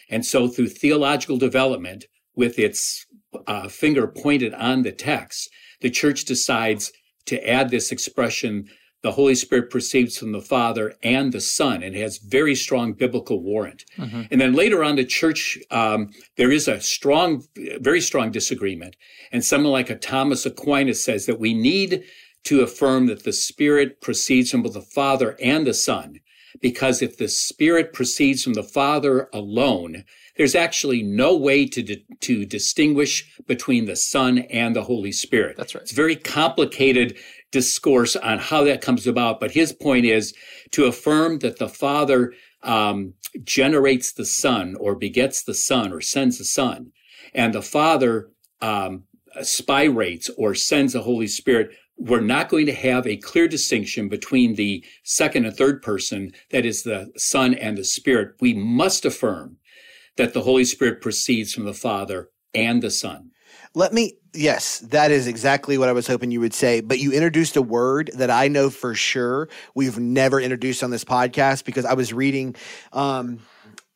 And 0.09 0.25
so 0.25 0.47
through 0.47 0.69
theological 0.69 1.37
development, 1.37 2.05
with 2.35 2.59
its 2.59 3.05
uh, 3.47 3.67
finger 3.67 4.07
pointed 4.07 4.53
on 4.53 4.83
the 4.83 4.91
text, 4.91 5.49
the 5.81 5.89
church 5.89 6.25
decides 6.25 6.91
to 7.25 7.49
add 7.49 7.69
this 7.69 7.91
expression 7.91 8.67
the 9.03 9.11
Holy 9.11 9.35
Spirit 9.35 9.69
proceeds 9.69 10.17
from 10.17 10.31
the 10.31 10.41
Father 10.41 10.95
and 11.03 11.31
the 11.31 11.41
Son 11.41 11.83
and 11.83 11.95
has 11.95 12.17
very 12.17 12.55
strong 12.55 12.93
biblical 12.93 13.39
warrant. 13.39 13.85
Mm-hmm. 13.97 14.23
And 14.31 14.41
then 14.41 14.53
later 14.53 14.83
on, 14.83 14.95
the 14.95 15.05
church, 15.05 15.59
um, 15.69 16.09
there 16.37 16.51
is 16.51 16.67
a 16.67 16.81
strong, 16.81 17.43
very 17.79 18.01
strong 18.01 18.31
disagreement. 18.31 18.95
And 19.31 19.45
someone 19.45 19.71
like 19.71 19.91
a 19.91 19.95
Thomas 19.95 20.45
Aquinas 20.45 21.03
says 21.03 21.27
that 21.27 21.39
we 21.39 21.53
need 21.53 22.03
to 22.45 22.61
affirm 22.61 23.07
that 23.07 23.23
the 23.23 23.33
Spirit 23.33 24.01
proceeds 24.01 24.51
from 24.51 24.63
both 24.63 24.73
the 24.73 24.81
Father 24.81 25.35
and 25.41 25.67
the 25.67 25.73
Son. 25.73 26.19
Because 26.61 27.01
if 27.01 27.17
the 27.17 27.27
Spirit 27.27 27.93
proceeds 27.93 28.43
from 28.43 28.53
the 28.53 28.63
Father 28.63 29.29
alone, 29.33 30.05
there's 30.37 30.55
actually 30.55 31.03
no 31.03 31.35
way 31.35 31.65
to, 31.67 31.81
di- 31.81 32.05
to 32.21 32.45
distinguish 32.45 33.39
between 33.45 33.85
the 33.85 33.95
Son 33.95 34.39
and 34.39 34.75
the 34.75 34.83
Holy 34.83 35.11
Spirit. 35.11 35.57
That's 35.57 35.75
right. 35.75 35.81
It's 35.81 35.91
very 35.91 36.15
complicated 36.15 37.17
discourse 37.55 38.17
on 38.17 38.37
how 38.37 38.65
that 38.65 38.81
comes 38.81 39.07
about. 39.07 39.39
But 39.39 39.51
his 39.51 39.71
point 39.71 40.05
is 40.05 40.33
to 40.71 40.87
affirm 40.87 41.39
that 41.39 41.57
the 41.57 41.69
Father 41.69 42.33
um, 42.63 43.13
generates 43.45 44.11
the 44.11 44.25
Son 44.25 44.75
or 44.77 44.93
begets 44.93 45.43
the 45.43 45.53
Son 45.53 45.93
or 45.93 46.01
sends 46.01 46.37
the 46.37 46.43
Son, 46.43 46.91
and 47.33 47.53
the 47.53 47.61
Father 47.61 48.29
um, 48.61 49.03
spirates 49.39 50.29
or 50.37 50.53
sends 50.53 50.91
the 50.91 51.01
Holy 51.01 51.27
Spirit. 51.27 51.69
We're 51.97 52.19
not 52.19 52.49
going 52.49 52.65
to 52.65 52.73
have 52.73 53.07
a 53.07 53.15
clear 53.15 53.47
distinction 53.47 54.09
between 54.09 54.55
the 54.55 54.83
second 55.03 55.45
and 55.45 55.55
third 55.55 55.81
person, 55.81 56.33
that 56.49 56.65
is 56.65 56.83
the 56.83 57.09
Son 57.15 57.53
and 57.53 57.77
the 57.77 57.85
Spirit. 57.85 58.35
We 58.41 58.53
must 58.53 59.05
affirm 59.05 59.55
that 60.17 60.33
the 60.33 60.41
Holy 60.41 60.65
Spirit 60.65 60.99
proceeds 60.99 61.53
from 61.53 61.63
the 61.63 61.73
Father 61.73 62.31
and 62.53 62.81
the 62.81 62.91
Son. 62.91 63.31
Let 63.73 63.93
me, 63.93 64.17
yes, 64.35 64.79
that 64.79 65.11
is 65.11 65.27
exactly 65.27 65.77
what 65.77 65.89
I 65.89 65.91
was 65.91 66.07
hoping 66.07 66.31
you 66.31 66.39
would 66.39 66.53
say. 66.53 66.81
But 66.81 66.99
you 66.99 67.11
introduced 67.11 67.55
a 67.55 67.61
word 67.61 68.11
that 68.15 68.29
I 68.29 68.47
know 68.47 68.69
for 68.69 68.93
sure 68.93 69.49
we've 69.73 69.97
never 69.97 70.39
introduced 70.39 70.83
on 70.83 70.91
this 70.91 71.03
podcast 71.03 71.65
because 71.65 71.85
I 71.85 71.93
was 71.93 72.13
reading, 72.13 72.55
um, 72.93 73.39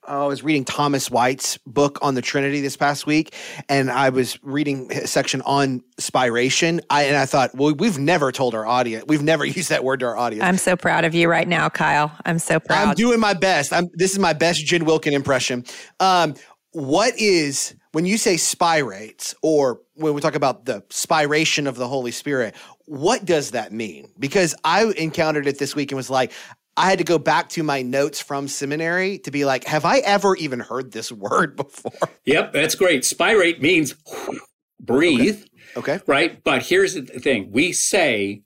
I 0.08 0.26
was 0.26 0.44
reading 0.44 0.66
Thomas 0.66 1.12
White's 1.12 1.58
book 1.68 2.00
on 2.02 2.16
the 2.16 2.22
Trinity 2.22 2.62
this 2.62 2.76
past 2.76 3.06
week, 3.06 3.36
and 3.68 3.92
I 3.92 4.10
was 4.10 4.42
reading 4.44 4.92
a 4.92 5.06
section 5.06 5.42
on 5.44 5.84
spiration. 6.00 6.80
I, 6.90 7.04
and 7.04 7.16
I 7.16 7.26
thought, 7.26 7.54
well, 7.54 7.74
we've 7.76 8.00
never 8.00 8.32
told 8.32 8.56
our 8.56 8.66
audience, 8.66 9.06
we've 9.08 9.22
never 9.22 9.46
used 9.60 9.70
that 9.70 9.84
word 9.84 10.00
to 10.00 10.08
our 10.08 10.18
audience. 10.18 10.44
I'm 10.44 10.58
so 10.58 10.76
proud 10.76 11.06
of 11.06 11.14
you 11.14 11.30
right 11.30 11.48
now, 11.48 11.70
Kyle. 11.70 12.12
I'm 12.26 12.40
so 12.40 12.60
proud. 12.60 12.90
I'm 12.90 12.96
doing 12.96 13.20
my 13.20 13.34
best. 13.34 13.72
I'm, 13.72 13.90
this 13.94 14.12
is 14.12 14.20
my 14.20 14.34
best 14.34 14.66
Jen 14.66 14.86
Wilkin 14.86 15.14
impression. 15.14 15.66
Um, 16.00 16.34
what 16.72 17.18
is 17.18 17.76
when 17.92 18.06
you 18.06 18.18
say 18.18 18.36
spirates 18.36 19.34
or 19.42 19.82
when 19.96 20.14
we 20.14 20.22
talk 20.22 20.36
about 20.36 20.66
the 20.66 20.82
spiration 20.90 21.68
of 21.68 21.76
the 21.76 21.88
Holy 21.88 22.12
Spirit, 22.12 22.56
what 22.86 23.26
does 23.26 23.52
that 23.52 23.72
mean? 23.72 24.12
Because 24.20 24.56
I 24.64 24.86
encountered 24.98 25.48
it 25.48 25.60
this 25.60 25.76
week 25.76 25.92
and 25.92 25.98
was 25.98 26.10
like, 26.10 26.32
I 26.78 26.90
had 26.90 27.00
to 27.00 27.04
go 27.04 27.18
back 27.18 27.50
to 27.50 27.64
my 27.64 27.82
notes 27.82 28.22
from 28.22 28.48
seminary 28.48 29.20
to 29.20 29.32
be 29.32 29.44
like, 29.44 29.66
have 29.66 29.86
I 29.86 29.98
ever 30.00 30.36
even 30.38 30.60
heard 30.60 30.92
this 30.92 31.12
word 31.12 31.56
before? 31.56 32.10
Yep, 32.26 32.54
that's 32.54 32.76
great. 32.76 33.04
Spirate 33.06 33.62
means 33.62 33.96
breathe. 34.80 35.44
Okay. 35.76 35.96
okay. 35.96 36.04
Right. 36.08 36.44
But 36.44 36.64
here's 36.64 36.94
the 36.94 37.02
thing 37.04 37.52
we 37.52 37.74
say 37.74 38.44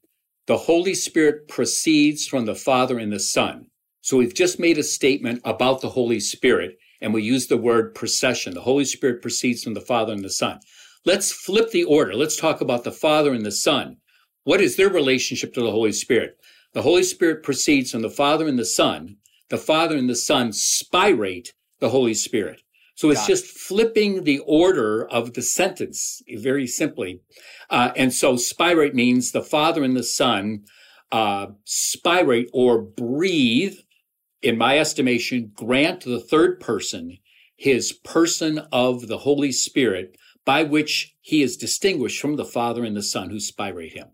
the 0.47 0.57
Holy 0.57 0.93
Spirit 0.93 1.47
proceeds 1.47 2.27
from 2.27 2.45
the 2.45 2.55
Father 2.55 2.97
and 2.97 3.11
the 3.11 3.19
Son. 3.19 3.67
So 4.01 4.17
we've 4.17 4.33
just 4.33 4.59
made 4.59 4.77
a 4.77 4.83
statement 4.83 5.41
about 5.45 5.81
the 5.81 5.89
Holy 5.89 6.19
Spirit 6.19 6.77
and 7.03 7.13
we 7.13 7.21
use 7.21 7.47
the 7.47 7.57
word 7.57 7.93
procession. 7.93 8.53
The 8.53 8.61
Holy 8.61 8.85
Spirit 8.85 9.21
proceeds 9.21 9.63
from 9.63 9.73
the 9.73 9.81
Father 9.81 10.13
and 10.13 10.23
the 10.23 10.29
Son. 10.29 10.59
Let's 11.05 11.33
flip 11.33 11.69
the 11.71 11.83
order. 11.83 12.15
Let's 12.15 12.37
talk 12.37 12.61
about 12.61 12.85
the 12.85 12.93
Father 12.93 13.33
and 13.33 13.45
the 13.45 13.51
Son. 13.51 13.97
What 14.45 14.61
is 14.61 14.77
their 14.77 14.89
relationship 14.89 15.53
to 15.53 15.61
the 15.61 15.71
Holy 15.71 15.91
Spirit? 15.91 16.37
The 16.73 16.81
Holy 16.81 17.03
Spirit 17.03 17.43
proceeds 17.43 17.91
from 17.91 18.01
the 18.01 18.09
Father 18.09 18.47
and 18.47 18.57
the 18.57 18.65
Son. 18.65 19.17
The 19.49 19.57
Father 19.57 19.97
and 19.97 20.09
the 20.09 20.15
Son 20.15 20.53
spirate 20.53 21.53
the 21.79 21.89
Holy 21.89 22.13
Spirit. 22.13 22.61
So 22.95 23.09
it's 23.09 23.27
just 23.27 23.45
flipping 23.45 24.23
the 24.23 24.39
order 24.39 25.05
of 25.09 25.33
the 25.33 25.41
sentence 25.41 26.21
very 26.37 26.67
simply. 26.67 27.21
Uh, 27.69 27.91
and 27.97 28.13
so 28.13 28.37
spirate 28.37 28.95
means 28.95 29.31
the 29.31 29.41
Father 29.41 29.83
and 29.83 29.97
the 29.97 30.03
Son 30.03 30.63
uh, 31.11 31.47
spirate 31.65 32.49
or 32.53 32.81
breathe 32.81 33.77
in 34.43 34.57
my 34.57 34.77
estimation, 34.77 35.51
grant 35.55 36.01
the 36.01 36.19
third 36.19 36.59
person 36.59 37.17
his 37.55 37.93
person 37.93 38.59
of 38.71 39.07
the 39.07 39.19
Holy 39.19 39.51
Spirit 39.51 40.17
by 40.45 40.63
which 40.63 41.15
he 41.21 41.41
is 41.41 41.55
distinguished 41.55 42.19
from 42.19 42.35
the 42.35 42.43
Father 42.43 42.83
and 42.83 42.95
the 42.95 43.03
Son 43.03 43.29
who 43.29 43.39
spirate 43.39 43.93
him. 43.93 44.07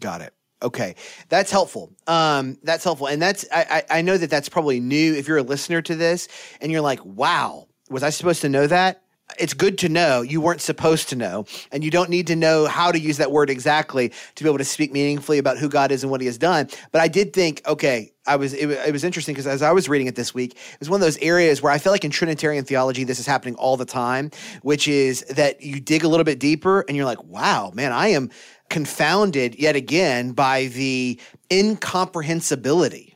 Got 0.00 0.22
it. 0.22 0.34
Okay, 0.62 0.96
that's 1.28 1.50
helpful. 1.50 1.92
Um, 2.06 2.58
that's 2.62 2.82
helpful, 2.82 3.06
and 3.06 3.20
that's 3.20 3.44
I, 3.52 3.84
I 3.90 4.02
know 4.02 4.16
that 4.16 4.30
that's 4.30 4.48
probably 4.48 4.80
new 4.80 5.14
if 5.14 5.28
you're 5.28 5.36
a 5.36 5.42
listener 5.42 5.82
to 5.82 5.94
this 5.94 6.28
and 6.62 6.72
you're 6.72 6.80
like, 6.80 7.04
"Wow, 7.04 7.68
was 7.90 8.02
I 8.02 8.08
supposed 8.10 8.40
to 8.40 8.48
know 8.48 8.66
that?" 8.66 9.02
It's 9.38 9.54
good 9.54 9.78
to 9.78 9.88
know 9.88 10.22
you 10.22 10.40
weren't 10.40 10.60
supposed 10.60 11.08
to 11.10 11.16
know 11.16 11.44
and 11.72 11.84
you 11.84 11.90
don't 11.90 12.10
need 12.10 12.26
to 12.26 12.36
know 12.36 12.66
how 12.66 12.92
to 12.92 12.98
use 12.98 13.16
that 13.18 13.30
word 13.30 13.50
exactly 13.50 14.12
to 14.34 14.44
be 14.44 14.48
able 14.48 14.58
to 14.58 14.64
speak 14.64 14.92
meaningfully 14.92 15.38
about 15.38 15.58
who 15.58 15.68
god 15.68 15.92
is 15.92 16.02
and 16.02 16.10
what 16.10 16.20
he 16.20 16.26
has 16.26 16.38
done. 16.38 16.68
But 16.92 17.00
i 17.00 17.08
did 17.08 17.32
think 17.32 17.62
okay 17.66 18.12
i 18.26 18.36
was 18.36 18.52
it, 18.52 18.68
it 18.70 18.92
was 18.92 19.04
interesting 19.04 19.34
because 19.34 19.46
as 19.46 19.62
i 19.62 19.72
was 19.72 19.88
reading 19.88 20.06
it 20.06 20.14
this 20.14 20.34
week 20.34 20.52
it 20.52 20.80
was 20.80 20.90
one 20.90 21.00
of 21.00 21.06
those 21.06 21.18
areas 21.18 21.62
where 21.62 21.72
i 21.72 21.78
feel 21.78 21.92
like 21.92 22.04
in 22.04 22.10
trinitarian 22.10 22.64
theology 22.64 23.04
this 23.04 23.18
is 23.18 23.26
happening 23.26 23.54
all 23.56 23.76
the 23.76 23.84
time 23.84 24.30
which 24.62 24.88
is 24.88 25.22
that 25.24 25.62
you 25.62 25.80
dig 25.80 26.04
a 26.04 26.08
little 26.08 26.24
bit 26.24 26.38
deeper 26.38 26.84
and 26.88 26.96
you're 26.96 27.06
like 27.06 27.22
wow 27.24 27.70
man 27.74 27.92
i 27.92 28.08
am 28.08 28.30
confounded 28.68 29.54
yet 29.58 29.76
again 29.76 30.32
by 30.32 30.66
the 30.66 31.20
incomprehensibility 31.52 33.15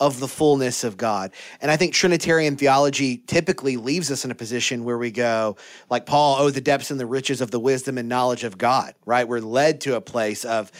of 0.00 0.20
the 0.20 0.28
fullness 0.28 0.84
of 0.84 0.96
God. 0.96 1.32
And 1.60 1.70
I 1.70 1.76
think 1.76 1.94
Trinitarian 1.94 2.56
theology 2.56 3.18
typically 3.18 3.76
leaves 3.76 4.10
us 4.10 4.24
in 4.24 4.30
a 4.30 4.34
position 4.34 4.84
where 4.84 4.98
we 4.98 5.10
go, 5.10 5.56
like 5.90 6.06
Paul, 6.06 6.36
oh, 6.40 6.50
the 6.50 6.60
depths 6.60 6.90
and 6.90 6.98
the 6.98 7.06
riches 7.06 7.40
of 7.40 7.50
the 7.50 7.60
wisdom 7.60 7.96
and 7.98 8.08
knowledge 8.08 8.44
of 8.44 8.58
God, 8.58 8.94
right? 9.06 9.26
We're 9.26 9.40
led 9.40 9.80
to 9.82 9.96
a 9.96 10.00
place 10.00 10.44
of 10.44 10.72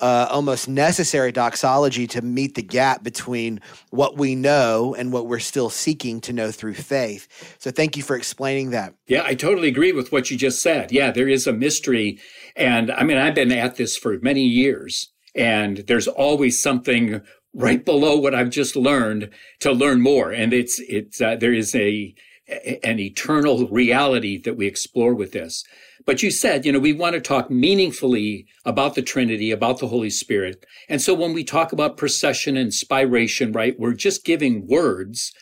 uh, 0.00 0.26
almost 0.30 0.68
necessary 0.68 1.30
doxology 1.30 2.06
to 2.06 2.22
meet 2.22 2.54
the 2.54 2.62
gap 2.62 3.02
between 3.02 3.60
what 3.90 4.16
we 4.16 4.34
know 4.34 4.94
and 4.94 5.12
what 5.12 5.26
we're 5.26 5.38
still 5.38 5.68
seeking 5.68 6.20
to 6.22 6.32
know 6.32 6.50
through 6.50 6.74
faith. 6.74 7.28
So 7.58 7.70
thank 7.70 7.96
you 7.96 8.02
for 8.02 8.16
explaining 8.16 8.70
that. 8.70 8.94
Yeah, 9.06 9.24
I 9.24 9.34
totally 9.34 9.68
agree 9.68 9.92
with 9.92 10.10
what 10.10 10.30
you 10.30 10.38
just 10.38 10.62
said. 10.62 10.90
Yeah, 10.90 11.10
there 11.10 11.28
is 11.28 11.46
a 11.46 11.52
mystery. 11.52 12.18
And 12.56 12.90
I 12.90 13.02
mean, 13.02 13.18
I've 13.18 13.34
been 13.34 13.52
at 13.52 13.76
this 13.76 13.96
for 13.96 14.18
many 14.20 14.44
years. 14.44 15.12
And 15.34 15.84
there's 15.86 16.08
always 16.08 16.60
something 16.60 17.20
right 17.54 17.84
below 17.84 18.16
what 18.16 18.34
I've 18.34 18.50
just 18.50 18.76
learned 18.76 19.30
to 19.60 19.72
learn 19.72 20.00
more. 20.00 20.30
And 20.30 20.52
it's, 20.52 20.78
it's, 20.80 21.20
uh, 21.20 21.36
there 21.36 21.52
is 21.52 21.74
a, 21.74 22.14
an 22.82 22.98
eternal 22.98 23.68
reality 23.68 24.38
that 24.42 24.56
we 24.56 24.66
explore 24.66 25.14
with 25.14 25.32
this. 25.32 25.64
But 26.06 26.22
you 26.22 26.30
said, 26.30 26.64
you 26.64 26.72
know, 26.72 26.78
we 26.78 26.92
want 26.92 27.14
to 27.14 27.20
talk 27.20 27.50
meaningfully 27.50 28.46
about 28.64 28.94
the 28.94 29.02
Trinity, 29.02 29.50
about 29.50 29.78
the 29.78 29.88
Holy 29.88 30.10
Spirit. 30.10 30.64
And 30.88 31.00
so 31.00 31.14
when 31.14 31.32
we 31.32 31.44
talk 31.44 31.72
about 31.72 31.96
procession 31.96 32.56
and 32.56 32.70
spiration, 32.70 33.54
right, 33.54 33.78
we're 33.78 33.94
just 33.94 34.24
giving 34.24 34.66
words 34.66 35.32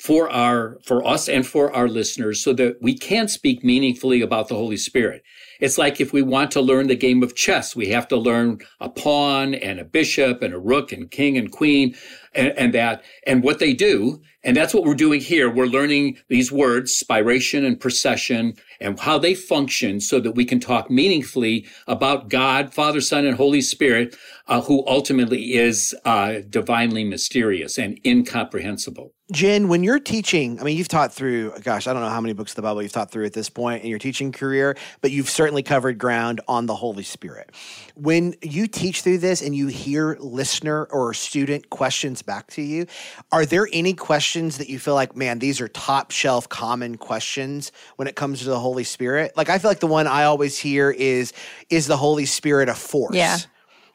for 0.00 0.30
our, 0.30 0.78
for 0.84 1.04
us 1.06 1.28
and 1.28 1.46
for 1.46 1.74
our 1.74 1.88
listeners 1.88 2.42
so 2.42 2.52
that 2.52 2.80
we 2.80 2.96
can 2.96 3.28
speak 3.28 3.64
meaningfully 3.64 4.20
about 4.20 4.48
the 4.48 4.54
Holy 4.54 4.76
Spirit. 4.76 5.22
It's 5.60 5.76
like 5.76 6.00
if 6.00 6.12
we 6.12 6.22
want 6.22 6.52
to 6.52 6.60
learn 6.60 6.86
the 6.86 6.94
game 6.94 7.22
of 7.22 7.34
chess, 7.34 7.74
we 7.74 7.88
have 7.88 8.06
to 8.08 8.16
learn 8.16 8.60
a 8.80 8.88
pawn 8.88 9.54
and 9.54 9.80
a 9.80 9.84
bishop 9.84 10.40
and 10.40 10.54
a 10.54 10.58
rook 10.58 10.92
and 10.92 11.10
king 11.10 11.36
and 11.36 11.50
queen 11.50 11.96
and, 12.32 12.48
and 12.56 12.72
that. 12.74 13.02
And 13.26 13.42
what 13.42 13.58
they 13.58 13.72
do, 13.72 14.22
and 14.44 14.56
that's 14.56 14.72
what 14.72 14.84
we're 14.84 14.94
doing 14.94 15.20
here. 15.20 15.50
We're 15.50 15.66
learning 15.66 16.18
these 16.28 16.52
words, 16.52 16.96
spiration 16.96 17.66
and 17.66 17.78
procession, 17.78 18.54
and 18.80 19.00
how 19.00 19.18
they 19.18 19.34
function 19.34 20.00
so 20.00 20.20
that 20.20 20.32
we 20.32 20.44
can 20.44 20.60
talk 20.60 20.90
meaningfully 20.90 21.66
about 21.88 22.28
God, 22.28 22.72
Father, 22.72 23.00
Son, 23.00 23.26
and 23.26 23.36
Holy 23.36 23.60
Spirit, 23.60 24.14
uh, 24.48 24.62
who 24.62 24.82
ultimately 24.86 25.54
is 25.54 25.94
uh, 26.04 26.40
divinely 26.48 27.04
mysterious 27.04 27.78
and 27.78 28.00
incomprehensible. 28.04 29.12
Jen, 29.30 29.68
when 29.68 29.84
you're 29.84 30.00
teaching, 30.00 30.58
I 30.58 30.62
mean, 30.64 30.78
you've 30.78 30.88
taught 30.88 31.12
through, 31.12 31.52
gosh, 31.62 31.86
I 31.86 31.92
don't 31.92 32.00
know 32.00 32.08
how 32.08 32.22
many 32.22 32.32
books 32.32 32.52
of 32.52 32.56
the 32.56 32.62
Bible 32.62 32.82
you've 32.82 32.92
taught 32.92 33.10
through 33.10 33.26
at 33.26 33.34
this 33.34 33.50
point 33.50 33.84
in 33.84 33.90
your 33.90 33.98
teaching 33.98 34.32
career, 34.32 34.74
but 35.02 35.10
you've 35.10 35.28
certainly 35.28 35.62
covered 35.62 35.98
ground 35.98 36.40
on 36.48 36.64
the 36.64 36.74
Holy 36.74 37.02
Spirit. 37.02 37.52
When 37.94 38.34
you 38.40 38.66
teach 38.66 39.02
through 39.02 39.18
this 39.18 39.42
and 39.42 39.54
you 39.54 39.66
hear 39.66 40.16
listener 40.18 40.84
or 40.84 41.12
student 41.12 41.68
questions 41.68 42.22
back 42.22 42.46
to 42.52 42.62
you, 42.62 42.86
are 43.30 43.44
there 43.44 43.68
any 43.70 43.92
questions 43.92 44.56
that 44.56 44.70
you 44.70 44.78
feel 44.78 44.94
like, 44.94 45.14
man, 45.14 45.40
these 45.40 45.60
are 45.60 45.68
top 45.68 46.10
shelf 46.10 46.48
common 46.48 46.96
questions 46.96 47.70
when 47.96 48.08
it 48.08 48.16
comes 48.16 48.38
to 48.38 48.46
the 48.46 48.58
Holy 48.58 48.84
Spirit? 48.84 49.36
Like, 49.36 49.50
I 49.50 49.58
feel 49.58 49.70
like 49.70 49.80
the 49.80 49.86
one 49.86 50.06
I 50.06 50.24
always 50.24 50.58
hear 50.58 50.90
is, 50.90 51.34
is 51.68 51.86
the 51.86 51.98
Holy 51.98 52.24
Spirit 52.24 52.70
a 52.70 52.74
force? 52.74 53.14
Yeah 53.14 53.36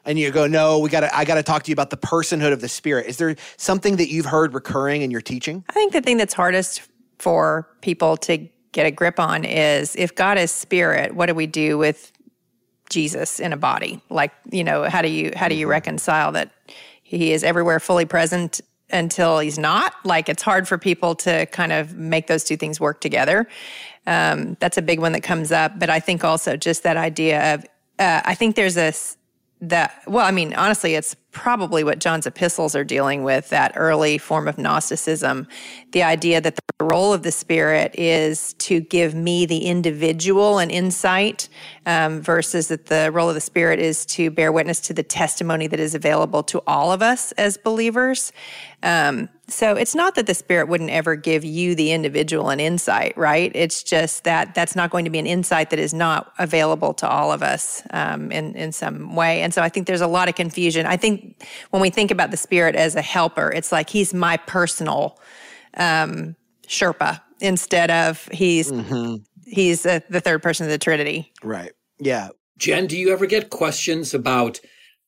and 0.04 0.18
you 0.18 0.30
go, 0.30 0.46
no, 0.46 0.78
we 0.78 0.90
got 0.90 1.00
to, 1.00 1.16
I 1.16 1.24
got 1.24 1.36
to 1.36 1.42
talk 1.42 1.62
to 1.64 1.70
you 1.70 1.74
about 1.74 1.90
the 1.90 1.96
personhood 1.96 2.52
of 2.52 2.60
the 2.60 2.68
Spirit. 2.68 3.06
Is 3.06 3.16
there 3.16 3.36
something 3.56 3.96
that 3.96 4.10
you've 4.10 4.26
heard 4.26 4.54
recurring 4.54 5.02
in 5.02 5.10
your 5.10 5.20
teaching? 5.20 5.64
I 5.68 5.72
think 5.72 5.92
the 5.92 6.00
thing 6.00 6.16
that's 6.16 6.34
hardest 6.34 6.82
for 7.18 7.68
people 7.80 8.16
to 8.18 8.48
get 8.72 8.86
a 8.86 8.90
grip 8.90 9.18
on 9.18 9.44
is 9.44 9.96
if 9.96 10.14
God 10.14 10.36
is 10.36 10.50
spirit, 10.50 11.14
what 11.14 11.26
do 11.26 11.34
we 11.34 11.46
do 11.46 11.78
with 11.78 12.12
Jesus 12.90 13.40
in 13.40 13.52
a 13.52 13.56
body? 13.56 14.02
Like, 14.10 14.32
you 14.50 14.62
know, 14.64 14.84
how 14.84 15.00
do 15.00 15.08
you 15.08 15.32
how 15.34 15.48
do 15.48 15.54
you 15.54 15.64
mm-hmm. 15.64 15.70
reconcile 15.70 16.32
that 16.32 16.50
he 17.02 17.32
is 17.32 17.42
everywhere 17.42 17.80
fully 17.80 18.04
present 18.04 18.60
until 18.90 19.38
he's 19.38 19.58
not? 19.58 19.94
Like 20.04 20.28
it's 20.28 20.42
hard 20.42 20.68
for 20.68 20.76
people 20.76 21.14
to 21.16 21.46
kind 21.46 21.72
of 21.72 21.94
make 21.94 22.26
those 22.26 22.44
two 22.44 22.56
things 22.56 22.78
work 22.78 23.00
together. 23.00 23.48
Um, 24.06 24.56
that's 24.60 24.76
a 24.76 24.82
big 24.82 25.00
one 25.00 25.12
that 25.12 25.22
comes 25.22 25.50
up. 25.50 25.78
But 25.78 25.88
I 25.88 26.00
think 26.00 26.24
also 26.24 26.56
just 26.56 26.82
that 26.82 26.96
idea 26.96 27.54
of 27.54 27.64
uh, 27.98 28.20
I 28.24 28.34
think 28.34 28.56
there's 28.56 28.76
a 28.76 28.92
that 29.68 30.02
well 30.06 30.24
i 30.26 30.30
mean 30.30 30.54
honestly 30.54 30.94
it's 30.94 31.14
probably 31.32 31.82
what 31.82 31.98
john's 31.98 32.26
epistles 32.26 32.74
are 32.74 32.84
dealing 32.84 33.22
with 33.22 33.48
that 33.50 33.72
early 33.76 34.18
form 34.18 34.48
of 34.48 34.58
gnosticism. 34.58 35.46
The 35.92 36.02
idea 36.02 36.40
that 36.40 36.56
the 36.56 36.84
role 36.84 37.12
of 37.12 37.22
the 37.22 37.30
spirit 37.30 37.94
is 37.94 38.54
to 38.54 38.80
give 38.80 39.14
me 39.14 39.46
the 39.46 39.66
individual 39.66 40.58
an 40.58 40.70
insight 40.70 41.48
um, 41.86 42.20
versus 42.20 42.68
that 42.68 42.86
the 42.86 43.10
role 43.12 43.28
of 43.28 43.34
the 43.34 43.40
spirit 43.40 43.78
is 43.78 44.04
to 44.06 44.30
bear 44.30 44.50
witness 44.50 44.80
to 44.80 44.94
the 44.94 45.02
testimony 45.02 45.66
that 45.68 45.80
is 45.80 45.94
available 45.94 46.42
to 46.44 46.62
all 46.66 46.92
of 46.92 47.02
us 47.02 47.32
as 47.32 47.56
believers. 47.56 48.32
Um, 48.82 49.28
so 49.46 49.74
it's 49.74 49.94
not 49.94 50.14
that 50.14 50.26
the 50.26 50.34
spirit 50.34 50.68
wouldn't 50.68 50.90
ever 50.90 51.16
give 51.16 51.44
you 51.44 51.74
the 51.74 51.92
individual 51.92 52.48
an 52.48 52.60
insight, 52.60 53.16
right? 53.16 53.52
It's 53.54 53.82
just 53.82 54.24
that 54.24 54.54
that's 54.54 54.74
not 54.74 54.90
going 54.90 55.04
to 55.04 55.10
be 55.10 55.18
an 55.18 55.26
insight 55.26 55.70
that 55.70 55.78
is 55.78 55.92
not 55.92 56.32
available 56.38 56.94
to 56.94 57.08
all 57.08 57.30
of 57.30 57.42
us 57.42 57.82
um, 57.90 58.32
in 58.32 58.54
in 58.54 58.72
some 58.72 59.14
way. 59.14 59.42
And 59.42 59.52
so 59.52 59.60
I 59.60 59.68
think 59.68 59.86
there's 59.86 60.00
a 60.00 60.06
lot 60.06 60.28
of 60.28 60.34
confusion. 60.34 60.86
I 60.86 60.96
think 60.96 61.46
when 61.70 61.82
we 61.82 61.90
think 61.90 62.10
about 62.10 62.30
the 62.30 62.36
spirit 62.36 62.74
as 62.74 62.96
a 62.96 63.02
helper, 63.02 63.50
it's 63.50 63.70
like 63.70 63.90
he's 63.90 64.14
my 64.14 64.38
personal 64.38 65.18
um, 65.76 66.36
Sherpa 66.66 67.20
instead 67.40 67.90
of 67.90 68.26
he's 68.32 68.72
mm-hmm. 68.72 69.16
he's 69.46 69.84
uh, 69.84 70.00
the 70.08 70.20
third 70.20 70.42
person 70.42 70.64
of 70.64 70.70
the 70.70 70.78
Trinity. 70.78 71.32
Right. 71.42 71.72
Yeah. 71.98 72.28
Jen, 72.56 72.86
do 72.86 72.96
you 72.96 73.12
ever 73.12 73.26
get 73.26 73.50
questions 73.50 74.14
about 74.14 74.60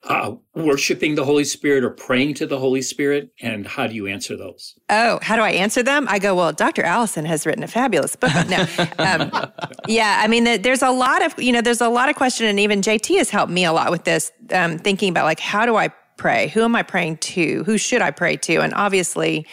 uh, 0.07 0.33
worshiping 0.55 1.15
the 1.15 1.25
Holy 1.25 1.45
Spirit 1.45 1.85
or 1.85 1.91
praying 1.91 2.35
to 2.35 2.47
the 2.47 2.59
Holy 2.59 2.83
Spirit? 2.83 3.31
And 3.41 3.67
how 3.67 3.87
do 3.87 3.95
you 3.95 4.07
answer 4.07 4.37
those? 4.37 4.79
Oh, 4.89 5.19
how 5.23 5.37
do 5.37 5.43
I 5.43 5.51
answer 5.51 5.83
them? 5.83 6.07
I 6.09 6.19
go, 6.19 6.35
well, 6.35 6.53
Dr. 6.53 6.83
Allison 6.83 7.25
has 7.25 7.47
written 7.47 7.63
a 7.63 7.69
fabulous 7.69 8.17
book. 8.17 8.33
No, 8.49 8.67
um, 8.99 9.31
yeah, 9.89 10.21
I 10.23 10.29
mean, 10.29 10.63
there's 10.63 10.83
a 10.83 10.91
lot 10.91 11.25
of, 11.25 11.39
you 11.41 11.53
know, 11.53 11.61
there's 11.61 11.81
a 11.81 11.89
lot 11.89 12.09
of 12.09 12.17
question, 12.17 12.47
and 12.47 12.61
even 12.61 12.81
JT 12.81 13.19
has 13.19 13.31
helped 13.31 13.53
me 13.53 13.65
a 13.65 13.73
lot 13.73 13.91
with 13.91 14.05
this, 14.05 14.33
um, 14.53 14.79
thinking 14.79 15.11
about 15.11 15.25
like, 15.25 15.41
how 15.41 15.67
do 15.67 15.77
I 15.77 15.89
pray? 16.17 16.49
Who 16.49 16.63
am 16.63 16.77
I 16.77 16.83
praying 16.83 17.19
to? 17.19 17.65
Who 17.65 17.79
should 17.79 18.03
I 18.03 18.11
pray 18.11 18.37
to? 18.37 18.59
And 18.59 18.73
obviously, 18.75 19.47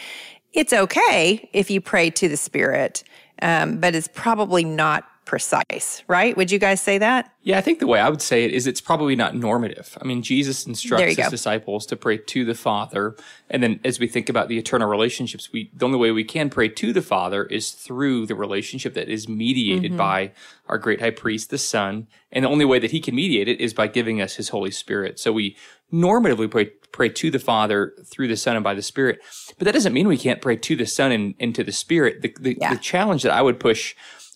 it's 0.52 0.72
okay 0.72 1.48
if 1.52 1.70
you 1.70 1.80
pray 1.80 2.10
to 2.10 2.28
the 2.28 2.36
Spirit, 2.36 3.02
um, 3.42 3.78
but 3.78 3.94
it's 3.94 4.08
probably 4.08 4.64
not 4.64 5.04
precise, 5.24 6.02
right? 6.06 6.36
Would 6.36 6.50
you 6.50 6.58
guys 6.58 6.80
say 6.80 6.98
that? 6.98 7.32
Yeah, 7.42 7.58
I 7.58 7.60
think 7.60 7.78
the 7.78 7.86
way 7.86 8.00
I 8.00 8.08
would 8.08 8.22
say 8.22 8.44
it 8.44 8.52
is 8.52 8.66
it's 8.66 8.80
probably 8.80 9.16
not 9.16 9.34
normative. 9.34 9.98
I 10.00 10.04
mean, 10.04 10.22
Jesus 10.22 10.66
instructs 10.66 11.04
his 11.04 11.16
go. 11.16 11.30
disciples 11.30 11.86
to 11.86 11.96
pray 11.96 12.18
to 12.18 12.44
the 12.44 12.54
Father. 12.54 13.16
And 13.50 13.62
then 13.62 13.80
as 13.84 13.98
we 13.98 14.06
think 14.06 14.28
about 14.28 14.48
the 14.48 14.58
eternal 14.58 14.88
relationships, 14.88 15.52
we 15.52 15.70
the 15.74 15.84
only 15.84 15.98
way 15.98 16.10
we 16.10 16.24
can 16.24 16.50
pray 16.50 16.68
to 16.68 16.92
the 16.92 17.02
Father 17.02 17.44
is 17.44 17.72
through 17.72 18.26
the 18.26 18.34
relationship 18.34 18.94
that 18.94 19.08
is 19.08 19.28
mediated 19.28 19.92
mm-hmm. 19.92 19.98
by 19.98 20.32
our 20.68 20.78
great 20.78 21.00
high 21.00 21.10
priest, 21.10 21.50
the 21.50 21.58
Son. 21.58 22.06
And 22.32 22.44
the 22.44 22.48
only 22.48 22.64
way 22.64 22.78
that 22.78 22.90
he 22.90 23.00
can 23.00 23.14
mediate 23.14 23.48
it 23.48 23.60
is 23.60 23.74
by 23.74 23.86
giving 23.86 24.20
us 24.20 24.36
his 24.36 24.48
Holy 24.50 24.70
Spirit. 24.70 25.18
So 25.18 25.32
we 25.32 25.56
normatively 25.92 26.50
pray, 26.50 26.66
pray 26.92 27.08
to 27.08 27.30
the 27.30 27.38
Father 27.38 27.94
through 28.04 28.28
the 28.28 28.36
Son 28.36 28.56
and 28.56 28.64
by 28.64 28.74
the 28.74 28.82
Spirit. 28.82 29.20
But 29.58 29.66
that 29.66 29.72
doesn't 29.72 29.92
mean 29.92 30.08
we 30.08 30.18
can't 30.18 30.40
pray 30.40 30.56
to 30.56 30.76
the 30.76 30.86
Son 30.86 31.12
and, 31.12 31.34
and 31.38 31.54
to 31.54 31.62
the 31.62 31.72
Spirit. 31.72 32.22
The, 32.22 32.34
the, 32.40 32.58
yeah. 32.60 32.74
the 32.74 32.80
challenge 32.80 33.22
that 33.22 33.32
I 33.32 33.42
would 33.42 33.60
push 33.60 33.94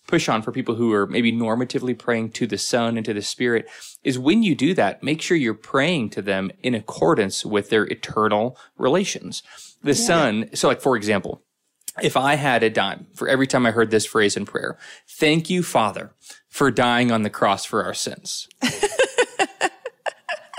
push 0.09 0.27
on 0.27 0.41
for 0.41 0.51
people 0.51 0.75
who 0.75 0.91
are 0.91 1.05
maybe 1.05 1.31
normatively 1.31 1.97
praying 1.97 2.31
to 2.31 2.47
the 2.47 2.57
Son 2.57 2.97
and 2.97 3.05
to 3.05 3.13
the 3.13 3.21
Spirit 3.21 3.69
is 4.03 4.17
when 4.17 4.41
you 4.41 4.55
do 4.55 4.73
that, 4.73 5.03
make 5.03 5.21
sure 5.21 5.37
you're 5.37 5.53
praying 5.53 6.09
to 6.09 6.21
them 6.21 6.51
in 6.63 6.73
accordance 6.73 7.45
with 7.45 7.69
their 7.69 7.83
eternal 7.85 8.57
relations. 8.77 9.43
The 9.83 9.91
yeah. 9.91 10.07
Son, 10.07 10.49
so 10.55 10.67
like 10.67 10.81
for 10.81 10.97
example, 10.97 11.43
if 12.01 12.17
I 12.17 12.35
had 12.35 12.63
a 12.63 12.69
dime 12.69 13.07
for 13.13 13.27
every 13.27 13.45
time 13.45 13.65
I 13.65 13.71
heard 13.71 13.91
this 13.91 14.05
phrase 14.05 14.35
in 14.35 14.45
prayer, 14.45 14.77
thank 15.07 15.49
you, 15.49 15.61
Father, 15.61 16.11
for 16.49 16.71
dying 16.71 17.11
on 17.11 17.21
the 17.21 17.29
cross 17.29 17.63
for 17.63 17.83
our 17.83 17.93
sins. 17.93 18.47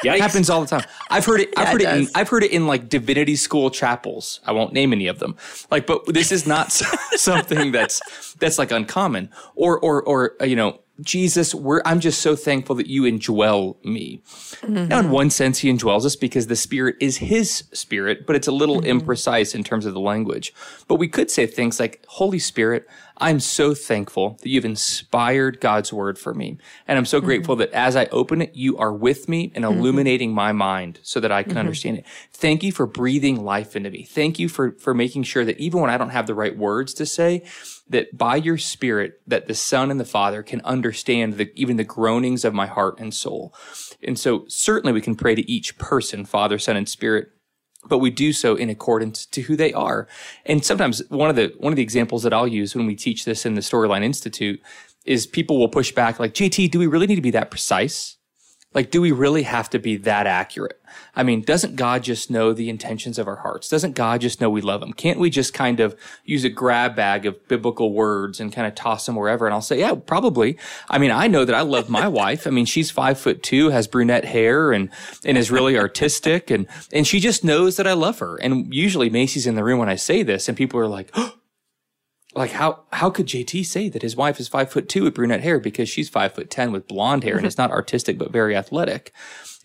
Yikes. 0.05 0.19
Happens 0.19 0.51
all 0.51 0.61
the 0.61 0.67
time. 0.67 0.85
I've 1.11 1.25
heard 1.25 1.41
it. 1.41 1.51
Yeah, 1.53 1.63
I've 1.63 1.69
heard 1.69 1.83
it. 1.83 1.89
it 1.89 1.97
in, 1.99 2.09
I've 2.15 2.29
heard 2.29 2.43
it 2.43 2.53
in 2.53 2.67
like 2.67 2.89
divinity 2.89 3.37
school 3.37 3.71
chapels. 3.71 4.41
I 4.47 4.53
won't 4.53 4.73
name 4.73 4.93
any 4.93 5.07
of 5.07 5.19
them. 5.19 5.37
Like, 5.71 5.87
but 5.87 6.07
this 6.07 6.33
is 6.33 6.47
not 6.47 6.73
something 7.17 7.73
that's 7.73 8.35
that's 8.35 8.59
like 8.59 8.71
uncommon. 8.71 9.31
Or 9.55 9.79
or 9.79 10.03
or 10.03 10.37
uh, 10.41 10.45
you 10.45 10.57
know, 10.57 10.81
Jesus, 11.03 11.55
we're, 11.55 11.83
I'm 11.85 12.01
just 12.01 12.21
so 12.21 12.37
thankful 12.37 12.77
that 12.77 12.87
you 12.87 13.03
indwell 13.03 13.83
me. 13.85 14.23
Mm-hmm. 14.63 14.89
Now, 14.89 15.01
in 15.01 15.11
one 15.11 15.31
sense, 15.31 15.59
he 15.59 15.73
indwells 15.73 16.05
us 16.05 16.17
because 16.17 16.47
the 16.47 16.57
spirit 16.57 16.97
is 17.01 17.19
his 17.19 17.65
spirit, 17.73 18.27
but 18.27 18.37
it's 18.37 18.49
a 18.49 18.53
little 18.53 18.81
mm-hmm. 18.81 18.99
imprecise 18.99 19.55
in 19.55 19.65
terms 19.65 19.87
of 19.87 19.95
the 19.95 20.01
language. 20.01 20.53
But 20.89 20.97
we 20.97 21.09
could 21.09 21.31
say 21.31 21.47
things 21.47 21.81
like, 21.81 22.05
Holy 22.09 22.39
Spirit, 22.39 22.87
I'm 23.21 23.39
so 23.39 23.75
thankful 23.75 24.39
that 24.41 24.49
you've 24.49 24.65
inspired 24.65 25.61
God's 25.61 25.93
word 25.93 26.19
for 26.19 26.33
me. 26.33 26.57
And 26.89 26.97
I'm 26.97 27.05
so 27.05 27.19
mm-hmm. 27.19 27.27
grateful 27.27 27.57
that 27.57 27.71
as 27.73 27.95
I 27.95 28.07
open 28.07 28.41
it, 28.41 28.55
you 28.55 28.79
are 28.79 28.93
with 28.93 29.29
me 29.29 29.53
and 29.55 29.65
mm-hmm. 29.65 29.79
illuminating 29.79 30.33
my 30.33 30.53
mind 30.53 31.01
so 31.03 31.21
that 31.21 31.31
I 31.31 31.43
can 31.43 31.51
mm-hmm. 31.51 31.59
understand 31.59 31.99
it. 31.99 32.07
Thank 32.33 32.63
you 32.63 32.73
for 32.73 32.87
breathing 32.87 33.45
life 33.45 33.77
into 33.77 33.91
me. 33.91 34.05
Thank 34.05 34.39
you 34.39 34.49
for, 34.49 34.73
for 34.73 34.95
making 34.95 35.25
sure 35.25 35.45
that 35.45 35.59
even 35.59 35.81
when 35.81 35.91
I 35.91 35.99
don't 35.99 36.11
have 36.11 36.27
the 36.27 36.35
right 36.35 36.57
words 36.57 36.95
to 36.95 37.05
say, 37.07 37.45
that 37.91 38.17
by 38.17 38.37
your 38.37 38.57
spirit, 38.57 39.21
that 39.27 39.49
the 39.49 39.55
son 39.55 39.91
and 39.91 40.01
the 40.01 40.05
father 40.05 40.43
can 40.43 40.61
understand 40.63 41.35
the, 41.35 41.51
even 41.57 41.77
the 41.77 41.85
groanings 41.85 42.45
of 42.45 42.55
my 42.55 42.67
heart 42.67 42.99
and 42.99 43.13
soul. 43.13 43.53
And 44.03 44.19
so 44.19 44.45
certainly 44.49 44.93
we 44.93 45.01
can 45.01 45.17
pray 45.17 45.35
to 45.35 45.51
each 45.51 45.77
person, 45.77 46.25
father, 46.25 46.59
son, 46.59 46.77
and 46.77 46.89
spirit 46.89 47.29
but 47.88 47.99
we 47.99 48.11
do 48.11 48.33
so 48.33 48.55
in 48.55 48.71
accordance 48.71 49.27
to 49.27 49.43
who 49.43 49.57
they 49.57 49.73
are. 49.73 50.07
And 50.47 50.64
sometimes 50.64 51.03
one 51.09 51.31
of 51.31 51.37
the 51.37 51.55
one 51.59 51.73
of 51.73 51.77
the 51.77 51.83
examples 51.83 52.23
that 52.23 52.33
I'll 52.33 52.49
use 52.49 52.75
when 52.75 52.87
we 52.87 52.95
teach 52.95 53.25
this 53.25 53.47
in 53.47 53.55
the 53.55 53.61
Storyline 53.61 54.05
Institute 54.05 54.61
is 55.07 55.27
people 55.27 55.59
will 55.59 55.69
push 55.69 55.93
back 55.93 56.19
like, 56.19 56.35
"JT, 56.35 56.71
do 56.71 56.79
we 56.79 56.87
really 56.87 57.07
need 57.07 57.16
to 57.16 57.23
be 57.23 57.31
that 57.31 57.51
precise?" 57.51 58.16
Like, 58.73 58.93
do 58.93 59.01
we 59.01 59.11
really 59.11 59.43
have 59.43 59.69
to 59.71 59.81
be 59.81 59.97
that 59.97 60.29
accurate? 60.29 60.81
I 61.17 61.25
mean, 61.25 61.43
doesn't 61.43 61.75
God 61.75 62.05
just 62.05 62.31
know 62.31 62.53
the 62.53 62.71
intentions 62.71 63.19
of 63.19 63.27
our 63.27 63.37
hearts? 63.37 63.69
Doesn't 63.69 63.97
God 63.97 64.21
just 64.21 64.41
know 64.41 64.49
we 64.49 64.61
love 64.61 64.81
him? 64.81 64.93
Can't 64.93 65.19
we 65.19 65.29
just 65.29 65.53
kind 65.53 65.81
of 65.81 65.97
use 66.25 66.45
a 66.45 66.49
grab 66.49 66.95
bag 66.95 67.27
of 67.27 67.49
biblical 67.49 67.93
words 67.93 68.39
and 68.39 68.53
kind 68.53 68.69
of 68.69 68.77
toss 68.77 69.07
them 69.07 69.17
wherever? 69.17 69.45
And 69.45 69.53
I'll 69.53 69.61
say, 69.61 69.81
yeah, 69.81 69.95
probably. 69.95 70.57
I 70.89 70.99
mean, 70.99 71.11
I 71.11 71.27
know 71.27 71.45
that 71.45 71.55
I 71.55 71.63
love 71.63 71.89
my 71.89 72.07
wife. 72.07 72.47
I 72.47 72.51
mean, 72.51 72.65
she's 72.65 72.93
five 72.93 73.19
foot 73.19 73.43
two, 73.43 73.71
has 73.71 73.89
brunette 73.89 74.25
hair 74.25 74.71
and, 74.71 74.89
and 75.25 75.37
is 75.37 75.51
really 75.51 75.77
artistic. 75.77 76.49
And, 76.49 76.69
and 76.93 77.07
she 77.07 77.19
just 77.19 77.43
knows 77.43 77.77
that 77.77 77.89
I 77.89 77.95
love 77.95 78.21
her. 78.21 78.37
And 78.37 78.73
usually 78.73 79.11
Macy's 79.11 79.49
in 79.49 79.57
the 79.57 79.65
room 79.65 79.81
when 79.81 79.89
I 79.89 79.97
say 79.97 80.23
this 80.23 80.49
and 80.49 80.57
people 80.57 80.79
are 80.79 80.89
like, 80.89 81.11
oh, 81.15 81.35
like 82.35 82.53
how 82.53 82.85
how 82.93 83.11
could 83.11 83.27
JT 83.27 83.64
say 83.66 83.88
that 83.88 84.03
his 84.03 84.16
wife 84.16 84.38
is 84.38 84.49
five 84.49 84.71
foot 84.71 84.89
two 84.89 85.05
with 85.05 85.14
brunette 85.14 85.43
hair 85.43 85.59
because 85.59 85.89
she's 85.89 86.09
five 86.09 86.35
foot 86.35 86.51
ten 86.51 86.72
with 86.72 86.87
blonde 86.87 87.24
hair 87.24 87.37
and 87.37 87.47
is 87.47 87.55
mm-hmm. 87.55 87.62
not 87.62 87.70
artistic 87.70 88.18
but 88.18 88.33
very 88.33 88.57
athletic. 88.57 89.12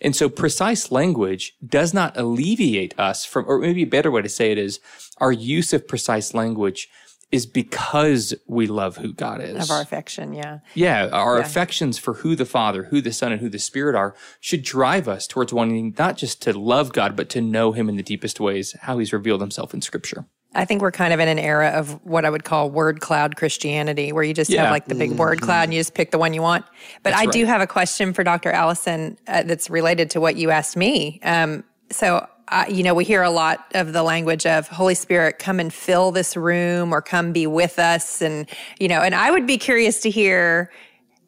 And 0.00 0.14
so 0.14 0.28
precise 0.28 0.90
language 0.90 1.54
does 1.66 1.94
not 1.94 2.16
alleviate 2.16 2.98
us 2.98 3.24
from, 3.24 3.46
or 3.48 3.58
maybe 3.60 3.82
a 3.82 3.86
better 3.86 4.10
way 4.10 4.22
to 4.22 4.28
say 4.28 4.52
it 4.52 4.58
is 4.58 4.78
our 5.18 5.32
use 5.32 5.72
of 5.72 5.88
precise 5.88 6.34
language 6.34 6.88
is 7.32 7.46
because 7.46 8.34
we 8.46 8.66
love 8.66 8.98
who 8.98 9.12
God 9.12 9.40
is. 9.40 9.64
Of 9.64 9.70
our 9.70 9.82
affection, 9.82 10.32
yeah. 10.32 10.60
Yeah, 10.74 11.08
our 11.12 11.38
yeah. 11.38 11.44
affections 11.44 11.98
for 11.98 12.14
who 12.14 12.36
the 12.36 12.44
Father, 12.44 12.84
who 12.84 13.00
the 13.00 13.12
Son, 13.12 13.32
and 13.32 13.40
who 13.40 13.48
the 13.48 13.58
Spirit 13.58 13.96
are 13.96 14.14
should 14.40 14.62
drive 14.62 15.08
us 15.08 15.26
towards 15.26 15.52
wanting 15.52 15.94
not 15.98 16.16
just 16.16 16.40
to 16.42 16.56
love 16.56 16.92
God, 16.92 17.16
but 17.16 17.28
to 17.30 17.40
know 17.40 17.72
Him 17.72 17.88
in 17.88 17.96
the 17.96 18.02
deepest 18.02 18.38
ways, 18.38 18.76
how 18.82 18.98
He's 18.98 19.12
revealed 19.12 19.40
Himself 19.40 19.74
in 19.74 19.82
Scripture. 19.82 20.26
I 20.56 20.64
think 20.64 20.82
we're 20.82 20.90
kind 20.90 21.12
of 21.12 21.20
in 21.20 21.28
an 21.28 21.38
era 21.38 21.68
of 21.68 22.04
what 22.04 22.24
I 22.24 22.30
would 22.30 22.44
call 22.44 22.70
word 22.70 23.00
cloud 23.00 23.36
Christianity, 23.36 24.12
where 24.12 24.24
you 24.24 24.34
just 24.34 24.50
yeah. 24.50 24.62
have 24.62 24.70
like 24.70 24.86
the 24.86 24.94
big 24.94 25.10
mm-hmm. 25.10 25.18
word 25.18 25.40
cloud 25.42 25.64
and 25.64 25.74
you 25.74 25.80
just 25.80 25.94
pick 25.94 26.10
the 26.10 26.18
one 26.18 26.32
you 26.32 26.42
want. 26.42 26.64
But 27.02 27.10
that's 27.10 27.22
I 27.22 27.24
right. 27.26 27.32
do 27.32 27.44
have 27.44 27.60
a 27.60 27.66
question 27.66 28.12
for 28.12 28.24
Dr. 28.24 28.50
Allison 28.50 29.18
uh, 29.28 29.42
that's 29.42 29.68
related 29.68 30.10
to 30.10 30.20
what 30.20 30.36
you 30.36 30.50
asked 30.50 30.76
me. 30.76 31.20
Um, 31.22 31.62
so 31.90 32.26
uh, 32.48 32.64
you 32.68 32.82
know, 32.84 32.94
we 32.94 33.04
hear 33.04 33.22
a 33.22 33.30
lot 33.30 33.66
of 33.74 33.92
the 33.92 34.02
language 34.02 34.46
of 34.46 34.68
Holy 34.68 34.94
Spirit, 34.94 35.38
come 35.38 35.58
and 35.58 35.72
fill 35.72 36.12
this 36.12 36.36
room 36.36 36.92
or 36.92 37.02
come 37.02 37.32
be 37.32 37.46
with 37.46 37.78
us. 37.78 38.22
And, 38.22 38.48
you 38.78 38.86
know, 38.86 39.00
and 39.00 39.14
I 39.14 39.32
would 39.32 39.46
be 39.46 39.58
curious 39.58 40.00
to 40.02 40.10
hear 40.10 40.70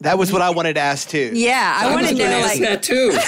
that 0.01 0.17
was 0.17 0.33
what 0.33 0.43
I 0.43 0.51
wanted 0.51 0.75
to 0.75 0.81
ask 0.81 1.09
too. 1.09 1.33
Yeah, 1.35 1.77
I, 1.81 1.89
I 1.89 1.95
want 1.95 2.07
to 2.07 2.15
know 2.15 2.41
like 2.41 2.61
that 2.61 2.83
too. 2.85 3.19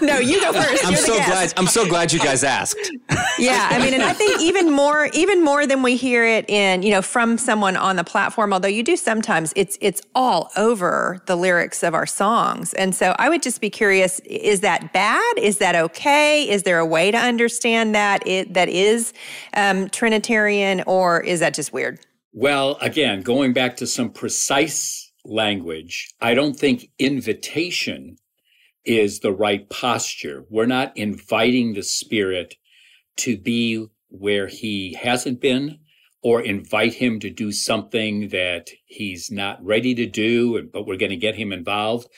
no, 0.04 0.18
you 0.18 0.40
go 0.40 0.52
first. 0.52 0.84
I'm 0.84 0.96
so 0.96 1.14
glad. 1.24 1.54
I'm 1.56 1.68
so 1.68 1.86
glad 1.88 2.12
you 2.12 2.18
guys 2.18 2.42
asked. 2.42 2.90
yeah, 3.38 3.68
I 3.70 3.78
mean, 3.78 3.94
and 3.94 4.02
I 4.02 4.12
think 4.12 4.40
even 4.40 4.72
more, 4.72 5.08
even 5.12 5.44
more 5.44 5.68
than 5.68 5.84
we 5.84 5.94
hear 5.94 6.24
it 6.24 6.48
in, 6.50 6.82
you 6.82 6.90
know, 6.90 7.02
from 7.02 7.38
someone 7.38 7.76
on 7.76 7.94
the 7.94 8.02
platform. 8.02 8.52
Although 8.52 8.68
you 8.68 8.82
do 8.82 8.96
sometimes, 8.96 9.52
it's 9.54 9.78
it's 9.80 10.02
all 10.16 10.50
over 10.56 11.22
the 11.26 11.36
lyrics 11.36 11.84
of 11.84 11.94
our 11.94 12.06
songs, 12.06 12.74
and 12.74 12.92
so 12.92 13.14
I 13.20 13.28
would 13.28 13.42
just 13.42 13.60
be 13.60 13.70
curious: 13.70 14.18
is 14.20 14.60
that 14.62 14.92
bad? 14.92 15.38
Is 15.38 15.58
that 15.58 15.76
okay? 15.76 16.48
Is 16.48 16.64
there 16.64 16.80
a 16.80 16.86
way 16.86 17.12
to 17.12 17.18
understand 17.18 17.94
that 17.94 18.26
it 18.26 18.52
that 18.54 18.68
is 18.68 19.12
um, 19.54 19.88
Trinitarian, 19.90 20.82
or 20.88 21.20
is 21.20 21.38
that 21.38 21.54
just 21.54 21.72
weird? 21.72 22.00
Well, 22.32 22.78
again, 22.80 23.22
going 23.22 23.52
back 23.52 23.76
to 23.78 23.86
some 23.86 24.10
precise 24.10 25.05
language. 25.28 26.08
I 26.20 26.34
don't 26.34 26.54
think 26.54 26.90
invitation 26.98 28.16
is 28.84 29.20
the 29.20 29.32
right 29.32 29.68
posture. 29.68 30.44
We're 30.48 30.66
not 30.66 30.96
inviting 30.96 31.74
the 31.74 31.82
spirit 31.82 32.54
to 33.16 33.36
be 33.36 33.86
where 34.08 34.46
he 34.46 34.94
hasn't 34.94 35.40
been 35.40 35.78
or 36.22 36.40
invite 36.40 36.94
him 36.94 37.20
to 37.20 37.30
do 37.30 37.52
something 37.52 38.28
that 38.28 38.70
he's 38.84 39.30
not 39.30 39.64
ready 39.64 39.94
to 39.94 40.06
do, 40.06 40.68
but 40.72 40.86
we're 40.86 40.96
going 40.96 41.10
to 41.10 41.16
get 41.16 41.36
him 41.36 41.52
involved. 41.52 42.08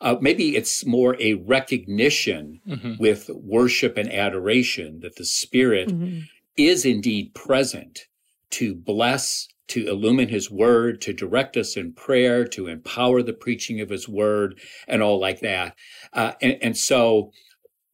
Uh, 0.00 0.16
maybe 0.20 0.56
it's 0.56 0.86
more 0.86 1.16
a 1.20 1.34
recognition 1.34 2.60
mm-hmm. 2.66 2.94
with 2.98 3.28
worship 3.30 3.96
and 3.96 4.12
adoration 4.12 5.00
that 5.00 5.16
the 5.16 5.24
spirit 5.24 5.88
mm-hmm. 5.88 6.20
is 6.56 6.84
indeed 6.84 7.34
present 7.34 8.06
to 8.50 8.74
bless 8.74 9.48
to 9.68 9.86
illumine 9.86 10.28
his 10.28 10.50
word, 10.50 11.00
to 11.02 11.12
direct 11.12 11.56
us 11.56 11.76
in 11.76 11.92
prayer, 11.92 12.44
to 12.46 12.66
empower 12.66 13.22
the 13.22 13.32
preaching 13.32 13.80
of 13.80 13.90
his 13.90 14.08
word, 14.08 14.58
and 14.86 15.02
all 15.02 15.20
like 15.20 15.40
that. 15.40 15.76
Uh, 16.12 16.32
and, 16.40 16.56
and 16.62 16.76
so 16.76 17.32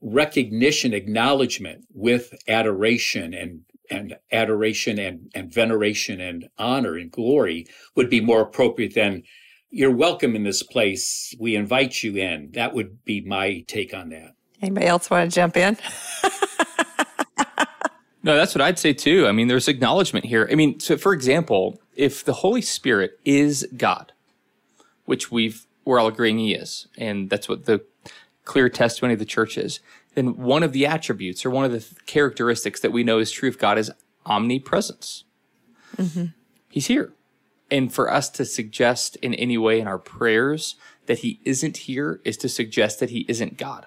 recognition, 0.01 0.93
acknowledgement 0.93 1.87
with 1.93 2.35
adoration 2.49 3.35
and 3.35 3.61
and 3.91 4.17
adoration 4.33 4.99
and, 4.99 5.31
and 5.35 5.53
veneration 5.53 6.19
and 6.19 6.49
honor 6.57 6.97
and 6.97 7.11
glory 7.11 7.67
would 7.95 8.09
be 8.09 8.21
more 8.21 8.41
appropriate 8.41 8.95
than 8.95 9.23
you're 9.71 9.95
welcome 9.95 10.35
in 10.35 10.45
this 10.45 10.63
place. 10.63 11.35
We 11.39 11.55
invite 11.55 12.03
you 12.03 12.17
in. 12.17 12.51
That 12.55 12.75
would 12.75 13.05
be 13.05 13.21
my 13.21 13.65
take 13.67 13.93
on 13.93 14.09
that. 14.11 14.35
Anybody 14.63 14.87
else 14.87 15.11
want 15.11 15.31
to 15.31 15.35
jump 15.35 15.57
in? 15.57 15.77
No, 18.25 18.37
that's 18.37 18.55
what 18.55 18.63
I'd 18.63 18.79
say 18.79 18.95
too. 18.95 19.27
I 19.27 19.33
mean, 19.33 19.49
there's 19.49 19.69
acknowledgement 19.69 20.25
here. 20.25 20.49
I 20.51 20.55
mean, 20.55 20.81
so 20.81 20.97
for 20.97 21.13
example, 21.13 21.79
if 21.95 22.25
the 22.25 22.33
Holy 22.33 22.63
Spirit 22.63 23.21
is 23.27 23.69
God, 23.77 24.13
which 25.05 25.31
we've 25.31 25.67
we're 25.85 26.01
all 26.01 26.07
agreeing 26.07 26.39
he 26.39 26.55
is, 26.55 26.89
and 26.97 27.29
that's 27.29 27.51
what 27.51 27.67
the 27.67 27.85
clear 28.47 28.71
testimony 28.71 29.13
of 29.13 29.19
the 29.19 29.27
church 29.27 29.59
is, 29.59 29.81
then 30.15 30.39
one 30.39 30.63
of 30.63 30.73
the 30.73 30.87
attributes 30.87 31.45
or 31.45 31.51
one 31.51 31.67
of 31.67 31.73
the 31.73 31.85
characteristics 32.07 32.81
that 32.81 32.93
we 32.93 33.05
know 33.05 33.19
is 33.19 33.31
true 33.31 33.51
of 33.51 33.59
God 33.59 33.77
is 33.77 33.93
omnipresence. 34.25 35.25
Mm-hmm. 35.99 36.27
He's 36.71 36.87
here. 36.87 37.13
And 37.71 37.93
for 37.93 38.11
us 38.11 38.31
to 38.31 38.47
suggest 38.47 39.17
in 39.17 39.35
any 39.35 39.59
way 39.59 39.79
in 39.79 39.87
our 39.87 39.99
prayers 39.99 40.77
that 41.05 41.19
he 41.19 41.41
isn't 41.45 41.77
here 41.77 42.23
is 42.25 42.39
to 42.39 42.49
suggest 42.49 43.01
that 43.01 43.11
he 43.11 43.27
isn't 43.29 43.59
God 43.59 43.87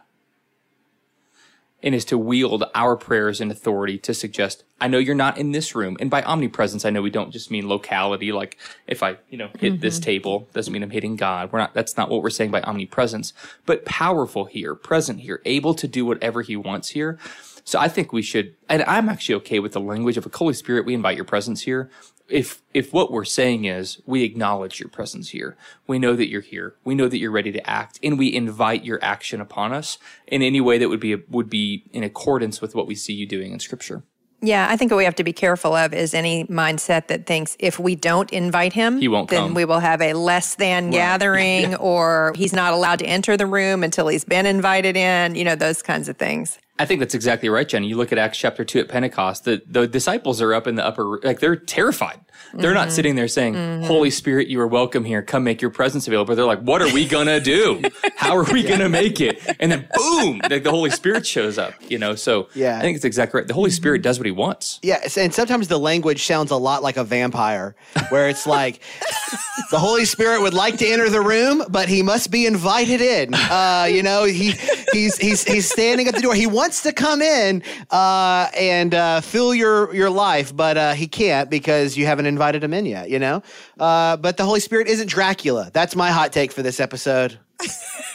and 1.84 1.94
is 1.94 2.06
to 2.06 2.18
wield 2.18 2.64
our 2.74 2.96
prayers 2.96 3.40
and 3.40 3.52
authority 3.52 3.98
to 4.00 4.14
suggest, 4.14 4.64
I 4.82 4.88
know 4.88 4.98
you're 4.98 5.16
not 5.16 5.38
in 5.38 5.52
this 5.52 5.76
room. 5.76 5.96
And 6.00 6.10
by 6.10 6.24
omnipresence, 6.24 6.86
I 6.86 6.90
know 6.90 7.02
we 7.02 7.10
don't 7.10 7.32
just 7.32 7.52
mean 7.52 7.68
locality. 7.68 8.32
Like 8.32 8.58
if 8.88 9.04
I, 9.04 9.18
you 9.30 9.38
know, 9.38 9.50
hit 9.60 9.74
mm-hmm. 9.74 9.82
this 9.82 10.00
table, 10.00 10.50
doesn't 10.54 10.74
mean 10.74 10.84
I'm 10.84 10.90
hitting 10.90 11.16
God. 11.16 11.52
We're 11.52 11.60
not, 11.60 11.74
that's 11.74 11.96
not 11.96 12.10
what 12.10 12.24
we're 12.24 12.30
saying 12.32 12.52
by 12.52 12.62
omnipresence, 12.62 13.34
but 13.66 13.86
powerful 13.86 14.46
here, 14.46 14.74
present 14.74 15.20
here, 15.22 15.42
able 15.46 15.74
to 15.76 15.88
do 15.88 16.06
whatever 16.06 16.42
he 16.42 16.56
wants 16.56 16.90
here. 16.90 17.20
So 17.64 17.80
I 17.80 17.90
think 17.90 18.14
we 18.14 18.22
should, 18.22 18.56
and 18.70 18.82
I'm 18.84 19.10
actually 19.10 19.36
okay 19.36 19.60
with 19.60 19.74
the 19.74 19.82
language 19.82 20.18
of 20.18 20.26
a 20.26 20.36
Holy 20.36 20.54
Spirit. 20.54 20.86
We 20.86 20.94
invite 20.94 21.18
your 21.18 21.26
presence 21.26 21.62
here 21.62 21.92
if 22.30 22.62
if 22.74 22.94
what 22.94 23.12
we're 23.12 23.26
saying 23.26 23.66
is 23.66 24.02
we 24.06 24.24
acknowledge 24.24 24.80
your 24.80 24.90
presence 24.90 25.30
here 25.30 25.56
we 25.88 25.98
know 25.98 26.16
that 26.16 26.30
you're 26.30 26.42
here 26.42 26.76
we 26.84 26.94
know 26.94 27.08
that 27.08 27.18
you're 27.18 27.32
ready 27.32 27.52
to 27.52 27.70
act 27.70 28.00
and 28.04 28.18
we 28.20 28.34
invite 28.34 28.84
your 28.84 29.00
action 29.04 29.40
upon 29.40 29.74
us 29.74 29.98
in 30.28 30.42
any 30.42 30.62
way 30.62 30.78
that 30.78 30.90
would 30.90 31.00
be 31.00 31.16
would 31.16 31.50
be 31.50 31.84
in 31.92 32.04
accordance 32.04 32.62
with 32.62 32.76
what 32.76 32.88
we 32.88 32.96
see 32.96 33.14
you 33.14 33.26
doing 33.26 33.54
in 33.54 33.60
scripture 33.60 34.04
yeah, 34.40 34.68
I 34.70 34.78
think 34.78 34.92
what 34.92 34.98
we 34.98 35.06
have 35.06 35.16
to 35.16 35.24
be 35.24 35.34
careful 35.34 35.74
of 35.74 35.96
is 35.96 36.14
any 36.14 36.46
mindset 36.46 37.08
that 37.08 37.26
thinks 37.26 37.58
if 37.60 37.80
we 37.80 37.96
don't 37.96 38.32
invite 38.32 38.72
him, 38.72 39.00
he 39.00 39.08
won't 39.08 39.30
then 39.30 39.48
come. 39.48 39.54
we 39.56 39.66
will 39.66 39.80
have 39.80 40.00
a 40.00 40.14
less 40.14 40.56
than 40.56 40.86
right. 40.86 40.94
gathering 40.94 41.72
yeah. 41.72 41.78
or 41.78 42.34
he's 42.36 42.54
not 42.54 42.72
allowed 42.74 43.00
to 43.00 43.06
enter 43.06 43.36
the 43.36 43.48
room 43.48 43.84
until 43.84 44.08
he's 44.08 44.24
been 44.24 44.46
invited 44.46 44.96
in, 44.96 45.34
you 45.34 45.44
know, 45.44 45.56
those 45.56 45.82
kinds 45.82 46.08
of 46.08 46.18
things. 46.18 46.60
I 46.80 46.86
think 46.86 47.00
that's 47.00 47.16
exactly 47.16 47.50
right, 47.50 47.68
Jenny. 47.68 47.88
You 47.88 47.98
look 47.98 48.12
at 48.12 48.18
Acts 48.18 48.38
chapter 48.38 48.64
2 48.64 48.80
at 48.82 48.88
Pentecost, 48.88 49.46
the, 49.46 49.62
the 49.66 49.88
disciples 49.88 50.42
are 50.42 50.54
up 50.54 50.68
in 50.68 50.76
the 50.76 50.86
upper, 50.86 51.20
like 51.24 51.40
they're 51.40 51.56
terrified. 51.56 52.20
They're 52.54 52.72
mm-hmm. 52.72 52.76
not 52.76 52.92
sitting 52.92 53.16
there 53.16 53.28
saying, 53.28 53.54
mm-hmm. 53.54 53.84
Holy 53.84 54.10
Spirit, 54.10 54.48
you 54.48 54.60
are 54.62 54.68
welcome 54.68 55.04
here. 55.04 55.22
Come 55.22 55.44
make 55.44 55.62
your 55.62 55.72
presence 55.72 56.08
available. 56.08 56.36
They're 56.36 56.46
like, 56.46 56.62
what 56.62 56.82
are 56.82 56.92
we 56.94 57.08
going 57.08 57.28
to 57.28 57.40
do? 57.40 57.82
How 58.16 58.36
are 58.38 58.46
we 58.46 58.64
going 58.64 58.80
to 58.80 58.90
make 58.90 59.20
it? 59.20 59.42
And 59.60 59.72
then 59.72 59.88
boom, 59.94 60.42
like 60.50 60.64
the 60.64 60.72
Holy 60.72 60.90
Spirit 60.90 61.26
shows 61.26 61.58
up, 61.58 61.74
you 61.90 61.98
know? 61.98 62.16
So 62.16 62.50
yeah. 62.56 62.78
I 62.78 62.82
think 62.82 62.96
it's 62.96 63.06
exactly 63.06 63.40
right. 63.40 63.48
The 63.48 63.54
Holy 63.54 63.72
Spirit 63.72 64.02
does 64.02 64.20
what 64.20 64.26
he 64.26 64.32
wants. 64.32 64.80
Yeah. 64.82 65.00
And 65.18 65.34
sometimes 65.34 65.68
the 65.68 65.78
language 65.78 66.24
sounds 66.26 66.52
a 66.52 66.58
lot 66.58 66.84
like 66.84 66.98
a 66.98 67.04
vampire 67.04 67.76
where 68.10 68.30
it's 68.30 68.48
like, 68.48 68.82
the 69.72 69.80
Holy 69.80 70.06
Spirit 70.06 70.42
would 70.42 70.54
like 70.54 70.78
to 70.78 70.88
enter 70.88 71.10
the 71.10 71.22
room, 71.22 71.64
but 71.70 71.90
he 71.90 72.02
must 72.02 72.32
be 72.32 72.46
invited 72.46 73.02
in. 73.02 73.34
Uh, 73.34 73.88
you 73.90 74.04
know, 74.04 74.24
he, 74.24 74.54
he's, 74.94 75.18
he's, 75.18 75.44
he's 75.44 75.70
standing 75.70 76.08
at 76.08 76.16
the 76.16 76.22
door. 76.22 76.36
He 76.36 76.48
wants 76.48 76.84
to 76.84 76.94
come 76.94 77.22
in 77.22 77.64
uh, 77.92 78.48
and 78.58 78.94
uh, 78.94 79.22
fill 79.22 79.54
your, 79.54 79.94
your 79.94 80.10
life, 80.10 80.56
but 80.56 80.78
uh, 80.78 80.94
he 80.94 81.08
can't 81.08 81.50
because 81.50 81.98
you 81.98 82.06
haven't 82.06 82.27
invited 82.28 82.64
him 82.64 82.74
in 82.74 82.86
yet, 82.86 83.10
you 83.10 83.20
know? 83.20 83.42
Uh, 83.80 84.18
but 84.18 84.38
the 84.38 84.46
Holy 84.46 84.60
Spirit 84.60 84.88
isn't 84.88 85.10
Dracula. 85.10 85.70
That's 85.74 85.96
my 85.96 86.12
hot 86.12 86.32
take 86.34 86.52
for 86.52 86.62
this 86.62 86.80
episode. 86.80 87.40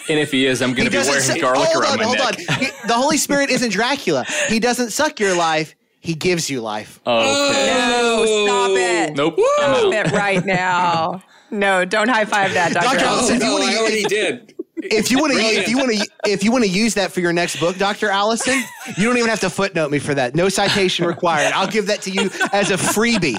And 0.09 0.19
if 0.19 0.33
he 0.33 0.47
is, 0.47 0.63
I'm 0.63 0.75
going 0.75 0.87
to 0.87 0.91
be 0.91 0.97
wearing 0.99 1.21
say, 1.21 1.41
garlic 1.41 1.69
hold 1.69 1.85
around 1.85 1.93
on, 1.93 1.99
my 1.99 2.05
hold 2.05 2.19
neck. 2.19 2.51
On. 2.51 2.59
He, 2.59 2.67
the 2.87 2.95
Holy 2.95 3.17
Spirit 3.17 3.51
isn't 3.51 3.71
Dracula. 3.71 4.25
He 4.49 4.59
doesn't 4.59 4.91
suck 4.91 5.21
your 5.21 5.37
life. 5.37 5.75
He 6.01 6.15
gives 6.15 6.51
you 6.51 6.61
life. 6.61 7.01
Okay. 7.07 7.77
No, 7.77 8.25
stop 8.25 8.71
it. 8.73 9.17
Nope. 9.17 9.39
Stop 9.59 9.95
it 9.95 10.11
right 10.13 10.45
now. 10.45 11.23
No, 11.53 11.85
don't 11.85 12.09
high 12.09 12.25
five 12.25 12.55
that, 12.55 12.73
Doctor. 12.73 12.99
Dr. 12.99 13.05
Allison, 13.05 13.39
no, 13.39 13.59
I 13.59 13.77
already 13.77 14.03
did 14.05 14.55
if 14.83 15.11
you 15.11 15.19
want 15.19 15.33
to 15.33 15.39
if 15.39 15.69
you 15.69 15.79
want 15.79 15.93
to 15.93 16.09
if 16.25 16.43
you 16.43 16.51
want 16.51 16.65
to 16.65 16.71
use 16.71 16.95
that 16.95 17.13
for 17.13 17.21
your 17.21 17.33
next 17.33 17.61
book 17.61 17.77
dr 17.77 18.09
allison 18.09 18.61
you 18.97 19.05
don't 19.07 19.17
even 19.17 19.29
have 19.29 19.41
to 19.41 19.51
footnote 19.51 19.91
me 19.91 19.99
for 19.99 20.15
that 20.15 20.35
no 20.35 20.49
citation 20.49 21.07
required 21.07 21.53
i'll 21.53 21.71
give 21.71 21.87
that 21.87 22.03
to 22.03 22.11
you 22.11 22.23
as 22.53 22.71
a 22.71 22.77
freebie 22.77 23.37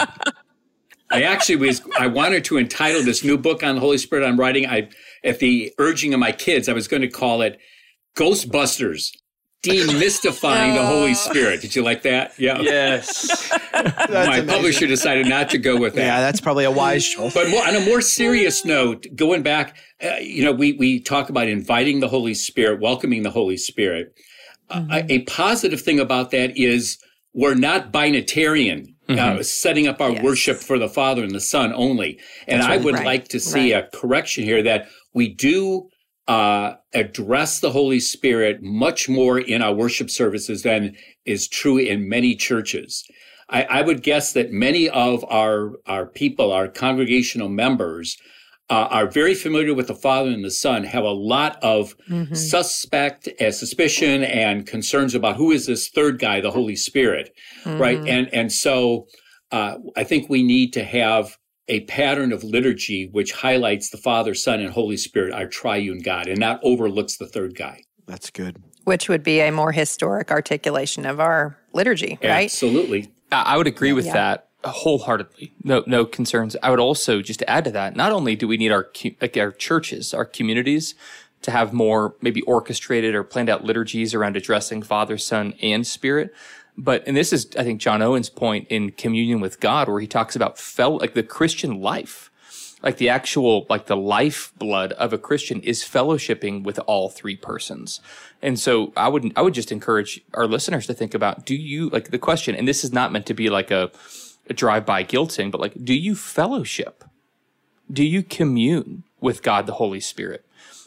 i 1.14 1.22
actually 1.24 1.56
was 1.56 1.82
i 2.00 2.08
wanted 2.08 2.44
to 2.44 2.58
entitle 2.58 3.04
this 3.04 3.24
new 3.24 3.38
book 3.38 3.64
on 3.64 3.76
the 3.76 3.82
holy 3.82 3.98
spirit 3.98 4.26
i'm 4.26 4.40
writing 4.40 4.66
i 4.66 4.88
at 5.24 5.40
the 5.40 5.74
urging 5.78 6.14
of 6.14 6.20
my 6.20 6.32
kids 6.32 6.68
i 6.68 6.74
was 6.74 6.88
going 6.88 7.02
to 7.02 7.08
call 7.08 7.42
it 7.42 7.60
ghostbusters 8.16 9.12
demystifying 9.64 10.76
the 10.76 10.86
Holy 10.86 11.14
Spirit. 11.14 11.62
Did 11.62 11.76
you 11.76 11.84
like 11.84 12.04
that? 12.04 12.38
Yeah. 12.38 12.60
Yes. 12.60 13.50
My 13.74 14.38
amazing. 14.38 14.48
publisher 14.48 14.88
decided 14.88 15.28
not 15.28 15.50
to 15.52 15.58
go 15.58 15.80
with 15.80 15.96
that. 15.96 16.02
Yeah, 16.02 16.20
that's 16.20 16.42
probably 16.42 16.66
a 16.66 16.72
wise 16.72 17.08
choice. 17.08 17.34
But 17.34 17.50
more, 17.50 17.66
on 17.66 17.76
a 17.76 17.80
more 17.80 18.02
serious 18.02 18.66
note, 18.66 19.08
going 19.16 19.42
back, 19.42 19.78
uh, 20.04 20.16
you 20.18 20.44
know, 20.44 20.52
we 20.52 20.74
we 20.74 21.00
talk 21.00 21.30
about 21.30 21.48
inviting 21.48 22.02
the 22.02 22.10
Holy 22.10 22.34
Spirit, 22.34 22.82
welcoming 22.82 23.24
the 23.24 23.32
Holy 23.32 23.58
Spirit. 23.58 24.14
Uh, 24.70 24.82
mm-hmm. 24.82 24.92
Uh, 24.92 25.02
a 25.10 25.20
positive 25.24 25.82
thing 25.82 26.00
about 26.00 26.32
that 26.32 26.58
is 26.58 26.98
we're 27.34 27.56
not 27.56 27.92
binitarian. 27.92 28.93
Uh, 29.10 29.14
mm-hmm. 29.14 29.40
Uh, 29.40 29.44
setting 29.44 29.86
up 29.86 30.00
our 30.00 30.12
yes. 30.12 30.24
worship 30.24 30.58
for 30.58 30.80
the 30.80 30.88
Father 30.88 31.24
and 31.24 31.36
the 31.36 31.42
Son 31.42 31.74
only. 31.76 32.18
And 32.48 32.62
I 32.62 32.78
would 32.78 32.94
right. 32.94 33.06
like 33.06 33.28
to 33.30 33.40
see 33.40 33.74
right. 33.74 33.84
a 33.84 33.98
correction 33.98 34.46
here 34.46 34.64
that 34.64 34.88
we 35.14 35.28
do 35.28 35.90
uh, 36.30 36.76
address 36.94 37.60
the 37.60 37.72
Holy 37.72 38.00
Spirit 38.00 38.64
much 38.64 39.10
more 39.10 39.40
in 39.40 39.62
our 39.62 39.74
worship 39.74 40.10
services 40.10 40.64
than 40.64 40.96
is 41.26 41.50
true 41.50 41.78
in 41.78 42.08
many 42.08 42.34
churches. 42.34 43.04
I, 43.50 43.64
I 43.64 43.82
would 43.82 44.04
guess 44.04 44.32
that 44.34 44.52
many 44.52 44.88
of 44.90 45.26
our, 45.30 45.74
our 45.86 46.06
people, 46.06 46.54
our 46.54 46.70
congregational 46.70 47.50
members, 47.50 48.18
uh, 48.70 48.88
are 48.90 49.08
very 49.08 49.36
familiar 49.36 49.74
with 49.74 49.88
the 49.88 49.96
Father 49.96 50.30
and 50.30 50.44
the 50.44 50.52
Son, 50.52 50.84
have 50.84 51.04
a 51.04 51.12
lot 51.12 51.58
of 51.62 51.96
mm-hmm. 52.10 52.34
suspect, 52.34 53.28
uh, 53.42 53.52
suspicion, 53.52 54.24
and 54.24 54.66
concerns 54.66 55.14
about 55.14 55.36
who 55.36 55.52
is 55.52 55.66
this 55.66 55.90
third 55.90 56.20
guy, 56.20 56.40
the 56.42 56.52
Holy 56.52 56.76
Spirit, 56.76 57.36
mm-hmm. 57.64 57.80
right? 57.80 57.98
And 58.08 58.34
and 58.34 58.52
so 58.52 59.08
uh, 59.52 59.78
I 59.96 60.04
think 60.04 60.30
we 60.30 60.44
need 60.44 60.74
to 60.74 60.84
have 60.84 61.38
a 61.68 61.82
pattern 61.82 62.32
of 62.32 62.44
liturgy 62.44 63.08
which 63.12 63.32
highlights 63.32 63.90
the 63.90 63.98
Father, 63.98 64.34
Son, 64.34 64.60
and 64.60 64.70
Holy 64.70 64.98
Spirit, 64.98 65.34
our 65.34 65.48
triune 65.48 66.00
God, 66.00 66.28
and 66.28 66.40
not 66.40 66.60
overlooks 66.64 67.18
the 67.18 67.28
third 67.28 67.56
guy. 67.56 67.84
That's 68.06 68.30
good. 68.30 68.62
Which 68.84 69.08
would 69.08 69.24
be 69.24 69.40
a 69.40 69.52
more 69.52 69.72
historic 69.72 70.30
articulation 70.30 71.06
of 71.06 71.20
our 71.20 71.58
liturgy, 71.72 72.20
right? 72.22 72.46
Absolutely. 72.46 73.12
I 73.32 73.58
would 73.58 73.68
agree 73.68 73.94
with 73.94 74.08
yeah. 74.08 74.14
that 74.14 74.50
wholeheartedly. 74.66 75.54
No, 75.64 75.84
no 75.88 76.06
concerns. 76.06 76.56
I 76.64 76.70
would 76.70 76.80
also 76.80 77.22
just 77.22 77.44
add 77.48 77.66
to 77.66 77.72
that. 77.72 77.96
Not 77.96 78.12
only 78.12 78.36
do 78.36 78.48
we 78.48 78.58
need 78.58 78.72
our 78.72 78.90
like 79.22 79.38
our 79.38 79.52
churches, 79.52 80.14
our 80.14 80.26
communities, 80.26 80.96
to 81.42 81.52
have 81.52 81.74
more 81.74 82.16
maybe 82.22 82.42
orchestrated 82.44 83.16
or 83.16 83.24
planned 83.24 83.50
out 83.50 83.64
liturgies 83.64 84.14
around 84.14 84.38
addressing 84.38 84.82
Father, 84.82 85.18
Son, 85.18 85.54
and 85.62 85.86
Spirit, 85.86 86.34
but 86.78 87.04
and 87.08 87.16
this 87.18 87.34
is 87.34 87.48
I 87.58 87.64
think 87.64 87.82
John 87.82 88.02
Owen's 88.02 88.30
point 88.30 88.68
in 88.70 88.92
communion 88.92 89.40
with 89.42 89.60
God, 89.60 89.88
where 89.88 90.00
he 90.00 90.08
talks 90.08 90.36
about 90.36 90.58
fel- 90.58 90.98
like 90.98 91.14
the 91.14 91.24
Christian 91.24 91.82
life. 91.82 92.30
Like 92.86 92.98
the 92.98 93.08
actual, 93.08 93.66
like 93.70 93.86
the 93.86 93.96
lifeblood 93.96 94.92
of 94.92 95.14
a 95.14 95.18
Christian 95.18 95.62
is 95.62 95.84
fellowshipping 95.84 96.66
with 96.66 96.78
all 96.80 97.08
three 97.08 97.38
persons. 97.38 98.02
And 98.42 98.60
so 98.60 98.92
I 98.98 99.08
would, 99.08 99.32
I 99.38 99.42
would 99.42 99.54
just 99.54 99.72
encourage 99.72 100.20
our 100.34 100.46
listeners 100.46 100.86
to 100.88 100.94
think 100.94 101.14
about, 101.14 101.46
do 101.46 101.56
you, 101.56 101.88
like 101.92 102.12
the 102.12 102.20
question, 102.20 102.56
and 102.56 102.68
this 102.68 102.84
is 102.84 102.92
not 102.92 103.14
meant 103.14 103.26
to 103.28 103.34
be 103.34 103.50
like 103.50 103.72
a, 103.72 103.90
drive-by 104.50 105.04
guilting, 105.06 105.52
but 105.52 105.62
like, 105.62 105.74
do 105.84 105.94
you 105.94 106.16
fellowship? 106.16 107.04
Do 107.92 108.04
you 108.04 108.24
commune 108.24 109.04
with 109.22 109.44
God 109.44 109.68
the 109.68 109.74
Holy 109.74 110.00
Spirit? 110.00 110.46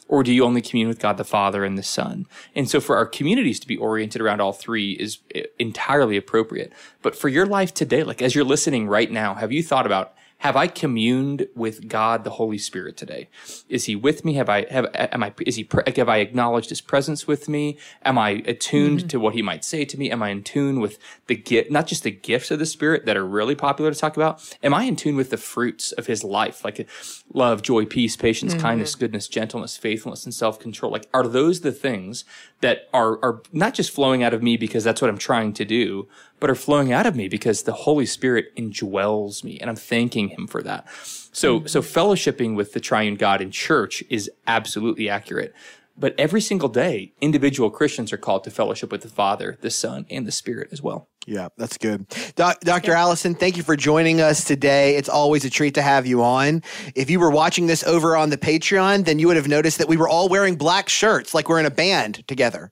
Or 0.09 0.23
do 0.23 0.33
you 0.33 0.45
only 0.45 0.61
commune 0.61 0.87
with 0.87 0.99
God 0.99 1.17
the 1.17 1.25
Father 1.25 1.65
and 1.65 1.77
the 1.77 1.83
Son? 1.83 2.27
And 2.55 2.69
so 2.69 2.79
for 2.79 2.95
our 2.95 3.05
communities 3.05 3.59
to 3.59 3.67
be 3.67 3.77
oriented 3.77 4.21
around 4.21 4.39
all 4.39 4.53
three 4.53 4.93
is 4.93 5.19
eh, 5.35 5.43
entirely 5.59 6.15
appropriate. 6.15 6.71
But 7.01 7.15
for 7.15 7.27
your 7.27 7.45
life 7.45 7.73
today, 7.73 8.03
like 8.03 8.21
as 8.21 8.33
you're 8.33 8.45
listening 8.45 8.87
right 8.87 9.11
now, 9.11 9.33
have 9.33 9.51
you 9.51 9.61
thought 9.61 9.85
about 9.85 10.13
have 10.39 10.55
I 10.55 10.67
communed 10.67 11.47
with 11.55 11.87
God, 11.87 12.23
the 12.23 12.29
Holy 12.31 12.59
Spirit 12.59 12.95
today? 12.95 13.27
Is 13.69 13.85
He 13.85 13.95
with 13.95 14.23
me? 14.23 14.33
Have 14.35 14.49
I 14.49 14.65
have 14.69 14.87
am 14.93 15.23
I 15.23 15.33
is 15.45 15.55
He 15.55 15.67
have 15.95 16.09
I 16.09 16.17
acknowledged 16.17 16.69
His 16.69 16.79
presence 16.79 17.25
with 17.25 17.49
me? 17.49 17.77
Am 18.03 18.19
I 18.19 18.43
attuned 18.45 18.99
mm-hmm. 18.99 19.07
to 19.07 19.19
what 19.19 19.33
He 19.33 19.41
might 19.41 19.65
say 19.65 19.83
to 19.85 19.97
me? 19.97 20.11
Am 20.11 20.21
I 20.21 20.29
in 20.29 20.43
tune 20.43 20.79
with 20.79 20.99
the 21.25 21.35
gift, 21.35 21.71
not 21.71 21.87
just 21.87 22.03
the 22.03 22.11
gifts 22.11 22.51
of 22.51 22.59
the 22.59 22.67
Spirit 22.67 23.05
that 23.05 23.17
are 23.17 23.25
really 23.25 23.55
popular 23.55 23.91
to 23.91 23.97
talk 23.97 24.15
about? 24.15 24.55
Am 24.61 24.75
I 24.75 24.83
in 24.83 24.95
tune 24.95 25.15
with 25.15 25.31
the 25.31 25.37
fruits 25.37 25.91
of 25.93 26.05
His 26.05 26.23
life, 26.23 26.63
like 26.63 26.87
love, 27.33 27.63
joy, 27.63 27.85
peace, 27.85 28.15
patience, 28.15 28.53
mm-hmm. 28.53 28.61
kindness, 28.61 28.93
goodness, 28.93 29.27
gentleness, 29.27 29.75
faithfulness, 29.75 30.23
and 30.23 30.33
self 30.33 30.59
control? 30.59 30.91
Like, 30.91 31.09
are 31.15 31.27
those 31.27 31.61
the 31.61 31.71
things 31.71 32.25
that 32.61 32.89
are 32.93 33.17
are 33.23 33.41
not 33.51 33.73
just 33.73 33.89
flowing 33.89 34.21
out 34.21 34.35
of 34.35 34.43
me 34.43 34.55
because 34.55 34.83
that's 34.83 35.01
what 35.01 35.09
I'm 35.09 35.17
trying 35.17 35.53
to 35.53 35.65
do, 35.65 36.07
but 36.39 36.49
are 36.49 36.55
flowing 36.55 36.91
out 36.91 37.05
of 37.05 37.15
me 37.15 37.27
because 37.27 37.63
the 37.63 37.73
Holy 37.73 38.05
Spirit 38.05 38.55
indwells 38.55 39.43
me 39.43 39.59
and 39.59 39.69
I'm 39.69 39.75
thanking 39.75 40.29
him 40.29 40.47
for 40.47 40.61
that. 40.63 40.87
So, 40.93 41.59
mm-hmm. 41.59 41.67
so 41.67 41.81
fellowshipping 41.81 42.55
with 42.55 42.73
the 42.73 42.79
triune 42.79 43.15
God 43.15 43.41
in 43.41 43.51
church 43.51 44.03
is 44.09 44.29
absolutely 44.45 45.09
accurate. 45.09 45.53
But 45.99 46.13
every 46.19 46.41
single 46.41 46.69
day, 46.69 47.13
individual 47.21 47.71
Christians 47.71 48.13
are 48.13 48.17
called 48.17 48.43
to 48.43 48.51
fellowship 48.51 48.91
with 48.91 49.01
the 49.01 49.09
Father, 49.09 49.57
the 49.61 49.71
Son, 49.71 50.05
and 50.11 50.27
the 50.27 50.31
Spirit 50.31 50.69
as 50.71 50.79
well. 50.79 51.09
Yeah, 51.25 51.49
that's 51.57 51.77
good. 51.77 52.07
Doc, 52.35 52.59
Dr. 52.61 52.91
Yeah. 52.91 53.01
Allison, 53.01 53.33
thank 53.33 53.57
you 53.57 53.63
for 53.63 53.75
joining 53.75 54.21
us 54.21 54.43
today. 54.43 54.95
It's 54.95 55.09
always 55.09 55.43
a 55.43 55.49
treat 55.49 55.73
to 55.73 55.81
have 55.81 56.05
you 56.05 56.23
on. 56.23 56.61
If 56.95 57.09
you 57.09 57.19
were 57.19 57.31
watching 57.31 57.65
this 57.65 57.83
over 57.83 58.15
on 58.15 58.29
the 58.29 58.37
Patreon, 58.37 59.05
then 59.05 59.17
you 59.17 59.27
would 59.27 59.37
have 59.37 59.47
noticed 59.47 59.79
that 59.79 59.89
we 59.89 59.97
were 59.97 60.07
all 60.07 60.29
wearing 60.29 60.55
black 60.55 60.87
shirts 60.87 61.33
like 61.33 61.49
we're 61.49 61.59
in 61.59 61.65
a 61.65 61.71
band 61.71 62.25
together 62.27 62.71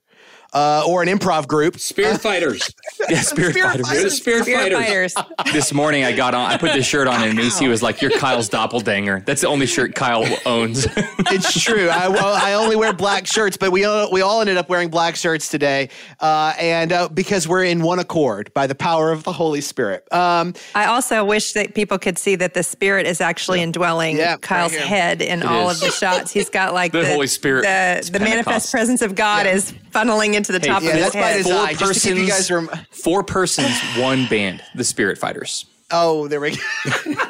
uh, 0.52 0.84
or 0.86 1.02
an 1.02 1.08
improv 1.08 1.46
group. 1.46 1.78
Spirit 1.78 2.20
Fighters. 2.20 2.74
yeah, 3.08 3.20
Spirit, 3.20 3.52
Spirit 3.52 3.70
Fighters. 3.70 3.88
Fighters. 3.88 4.16
Spirit, 4.16 4.42
Spirit 4.44 4.72
Fighters. 4.72 5.12
Fighters. 5.12 5.52
this 5.52 5.72
morning 5.72 6.04
I 6.04 6.12
got 6.12 6.34
on, 6.34 6.50
I 6.50 6.56
put 6.56 6.72
this 6.72 6.86
shirt 6.86 7.08
on, 7.08 7.22
and 7.22 7.36
Macy 7.36 7.68
was 7.68 7.82
like, 7.82 8.00
"You're 8.00 8.12
Kyle's 8.12 8.48
doppelganger." 8.48 9.22
That's 9.26 9.40
the 9.40 9.48
only 9.48 9.66
shirt 9.66 9.94
Kyle 9.94 10.24
owns. 10.46 10.86
it's 10.96 11.60
true. 11.62 11.88
I 11.88 12.08
well, 12.08 12.34
I 12.34 12.54
only 12.54 12.76
wear 12.76 12.92
black 12.92 13.26
shirts, 13.26 13.56
but 13.56 13.72
we 13.72 13.84
all, 13.84 14.10
we 14.10 14.20
all 14.20 14.40
ended 14.40 14.56
up 14.56 14.68
wearing 14.68 14.88
black 14.88 15.16
shirts 15.16 15.48
today, 15.48 15.90
uh, 16.20 16.54
and 16.58 16.92
uh, 16.92 17.08
because 17.08 17.48
we're 17.48 17.64
in 17.64 17.82
one 17.82 17.98
accord 17.98 18.52
by 18.54 18.66
the 18.66 18.74
power 18.74 19.12
of 19.12 19.24
the 19.24 19.32
Holy 19.32 19.60
Spirit. 19.60 20.10
Um, 20.12 20.54
I 20.74 20.86
also 20.86 21.24
wish 21.24 21.52
that 21.52 21.74
people 21.74 21.98
could 21.98 22.18
see 22.18 22.36
that 22.36 22.54
the 22.54 22.62
Spirit 22.62 23.06
is 23.06 23.20
actually 23.20 23.62
indwelling 23.62 24.16
yeah, 24.16 24.36
Kyle's 24.36 24.74
right 24.74 24.82
head 24.82 25.22
in 25.22 25.40
it 25.40 25.46
all 25.46 25.70
is. 25.70 25.82
of 25.82 25.88
the 25.88 25.92
shots. 25.92 26.30
He's 26.30 26.50
got 26.50 26.74
like 26.74 26.92
the, 26.96 27.00
the 27.00 27.06
Holy 27.06 27.26
Spirit, 27.26 27.62
the, 27.62 28.10
the 28.10 28.20
manifest 28.20 28.70
presence 28.70 29.02
of 29.02 29.14
God 29.14 29.46
yeah. 29.46 29.54
is 29.54 29.72
funneling 29.90 30.34
into 30.36 30.52
the 30.52 30.60
top 30.60 30.82
yeah, 30.82 30.90
of 30.90 30.96
his 30.96 31.14
head. 31.14 31.44
Four 31.44 31.66
persons, 31.86 32.18
you 32.18 32.26
guys 32.26 32.50
rem- 32.50 32.70
four 32.90 33.22
persons, 33.22 33.76
one 33.98 34.26
band, 34.26 34.62
the 34.74 34.84
Spirit 34.84 35.18
Fighters. 35.18 35.66
Oh, 35.92 36.26
there 36.26 36.40
we 36.40 36.50
go. 36.50 36.56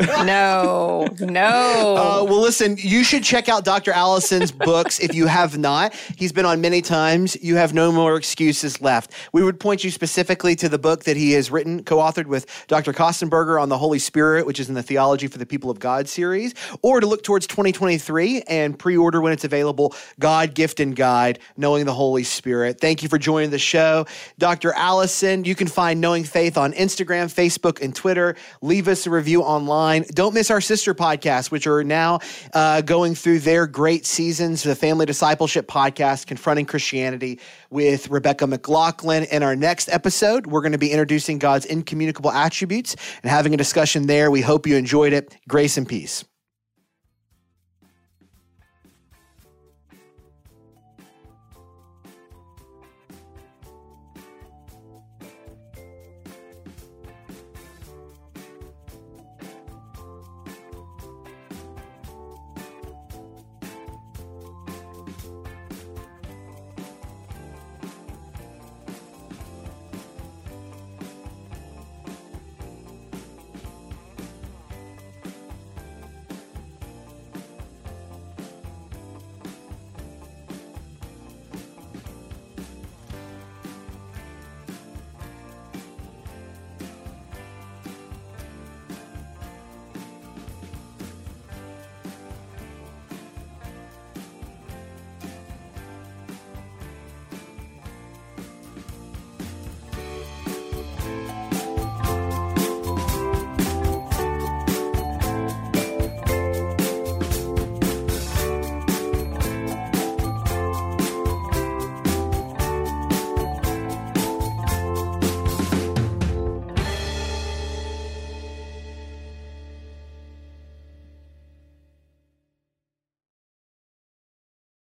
no, 0.24 1.07
no. 1.20 1.96
Uh, 1.96 2.24
well, 2.24 2.40
listen, 2.40 2.76
you 2.78 3.04
should 3.04 3.22
check 3.22 3.50
out 3.50 3.66
Dr. 3.66 3.92
Allison's 3.92 4.50
books 4.50 4.98
if 4.98 5.14
you 5.14 5.26
have 5.26 5.59
not. 5.59 5.94
He's 6.16 6.32
been 6.32 6.46
on 6.46 6.62
many 6.62 6.80
times. 6.80 7.36
You 7.42 7.57
have 7.57 7.74
no 7.74 7.92
more 7.92 8.16
excuses 8.16 8.80
left. 8.80 9.12
We 9.34 9.42
would 9.42 9.61
point 9.61 9.84
you 9.84 9.90
specifically 9.90 10.57
to 10.57 10.70
the 10.70 10.78
book 10.78 11.04
that 11.04 11.18
he 11.18 11.32
has 11.32 11.50
written, 11.50 11.84
co 11.84 11.98
authored 11.98 12.26
with 12.26 12.46
Dr. 12.66 12.94
Kostenberger 12.94 13.61
on 13.61 13.68
the 13.68 13.76
Holy 13.76 13.98
Spirit, 13.98 14.46
which 14.46 14.59
is 14.59 14.70
in 14.70 14.74
the 14.74 14.82
Theology 14.82 15.26
for 15.26 15.36
the 15.36 15.44
People 15.44 15.70
of 15.70 15.78
God 15.78 16.09
series, 16.09 16.54
or 16.80 17.00
to 17.00 17.07
look 17.07 17.22
towards 17.22 17.46
2023 17.48 18.40
and 18.48 18.78
pre 18.78 18.96
order 18.96 19.20
when 19.20 19.34
it's 19.34 19.44
available 19.44 19.94
God, 20.18 20.54
Gift, 20.54 20.80
and 20.80 20.96
Guide, 20.96 21.40
Knowing 21.59 21.84
the 21.84 21.92
Holy 21.92 22.24
Spirit. 22.24 22.80
Thank 22.80 23.02
you 23.02 23.11
for 23.11 23.18
joining 23.18 23.50
the 23.50 23.59
show. 23.59 24.07
Dr. 24.38 24.72
Allison, 24.72 25.44
you 25.44 25.54
can 25.54 25.66
find 25.66 26.00
Knowing 26.00 26.24
Faith 26.24 26.57
on 26.57 26.72
Instagram, 26.72 27.26
Facebook, 27.26 27.82
and 27.82 27.94
Twitter. 27.94 28.34
Leave 28.62 28.88
us 28.88 29.07
a 29.07 29.11
review 29.11 29.42
online. 29.42 30.05
Don't 30.14 30.34
miss 30.34 30.51
our 30.51 30.61
sister 30.61 30.94
podcasts, 30.94 31.51
which 31.51 31.66
are 31.66 31.84
now 31.84 32.20
uh, 32.55 32.80
going 32.80 33.14
through 33.14 33.40
their 33.40 33.66
great 33.66 34.07
seasons. 34.07 34.62
The 34.62 34.74
Family 34.74 35.07
Discipleship 35.07 35.66
Podcast, 35.66 36.26
Confronting 36.26 36.66
Christianity, 36.66 37.40
with 37.70 38.09
Rebecca 38.09 38.47
McLaughlin. 38.47 39.24
In 39.24 39.42
our 39.42 39.57
next 39.57 39.88
episode, 39.88 40.47
we're 40.47 40.62
going 40.62 40.72
to 40.72 40.78
be 40.78 40.90
introducing 40.90 41.38
God's 41.38 41.66
incommunicable 41.66 42.30
attributes 42.30 42.97
and 43.22 43.30
having 43.30 43.55
a 43.55 43.57
discussion 43.57 44.07
there. 44.07 44.30
We 44.30 44.40
hope 44.40 44.66
you 44.66 44.76
enjoyed 44.76 45.12
it. 45.12 45.36
Grace 45.49 45.76
and 45.76 45.88
peace. 45.88 46.24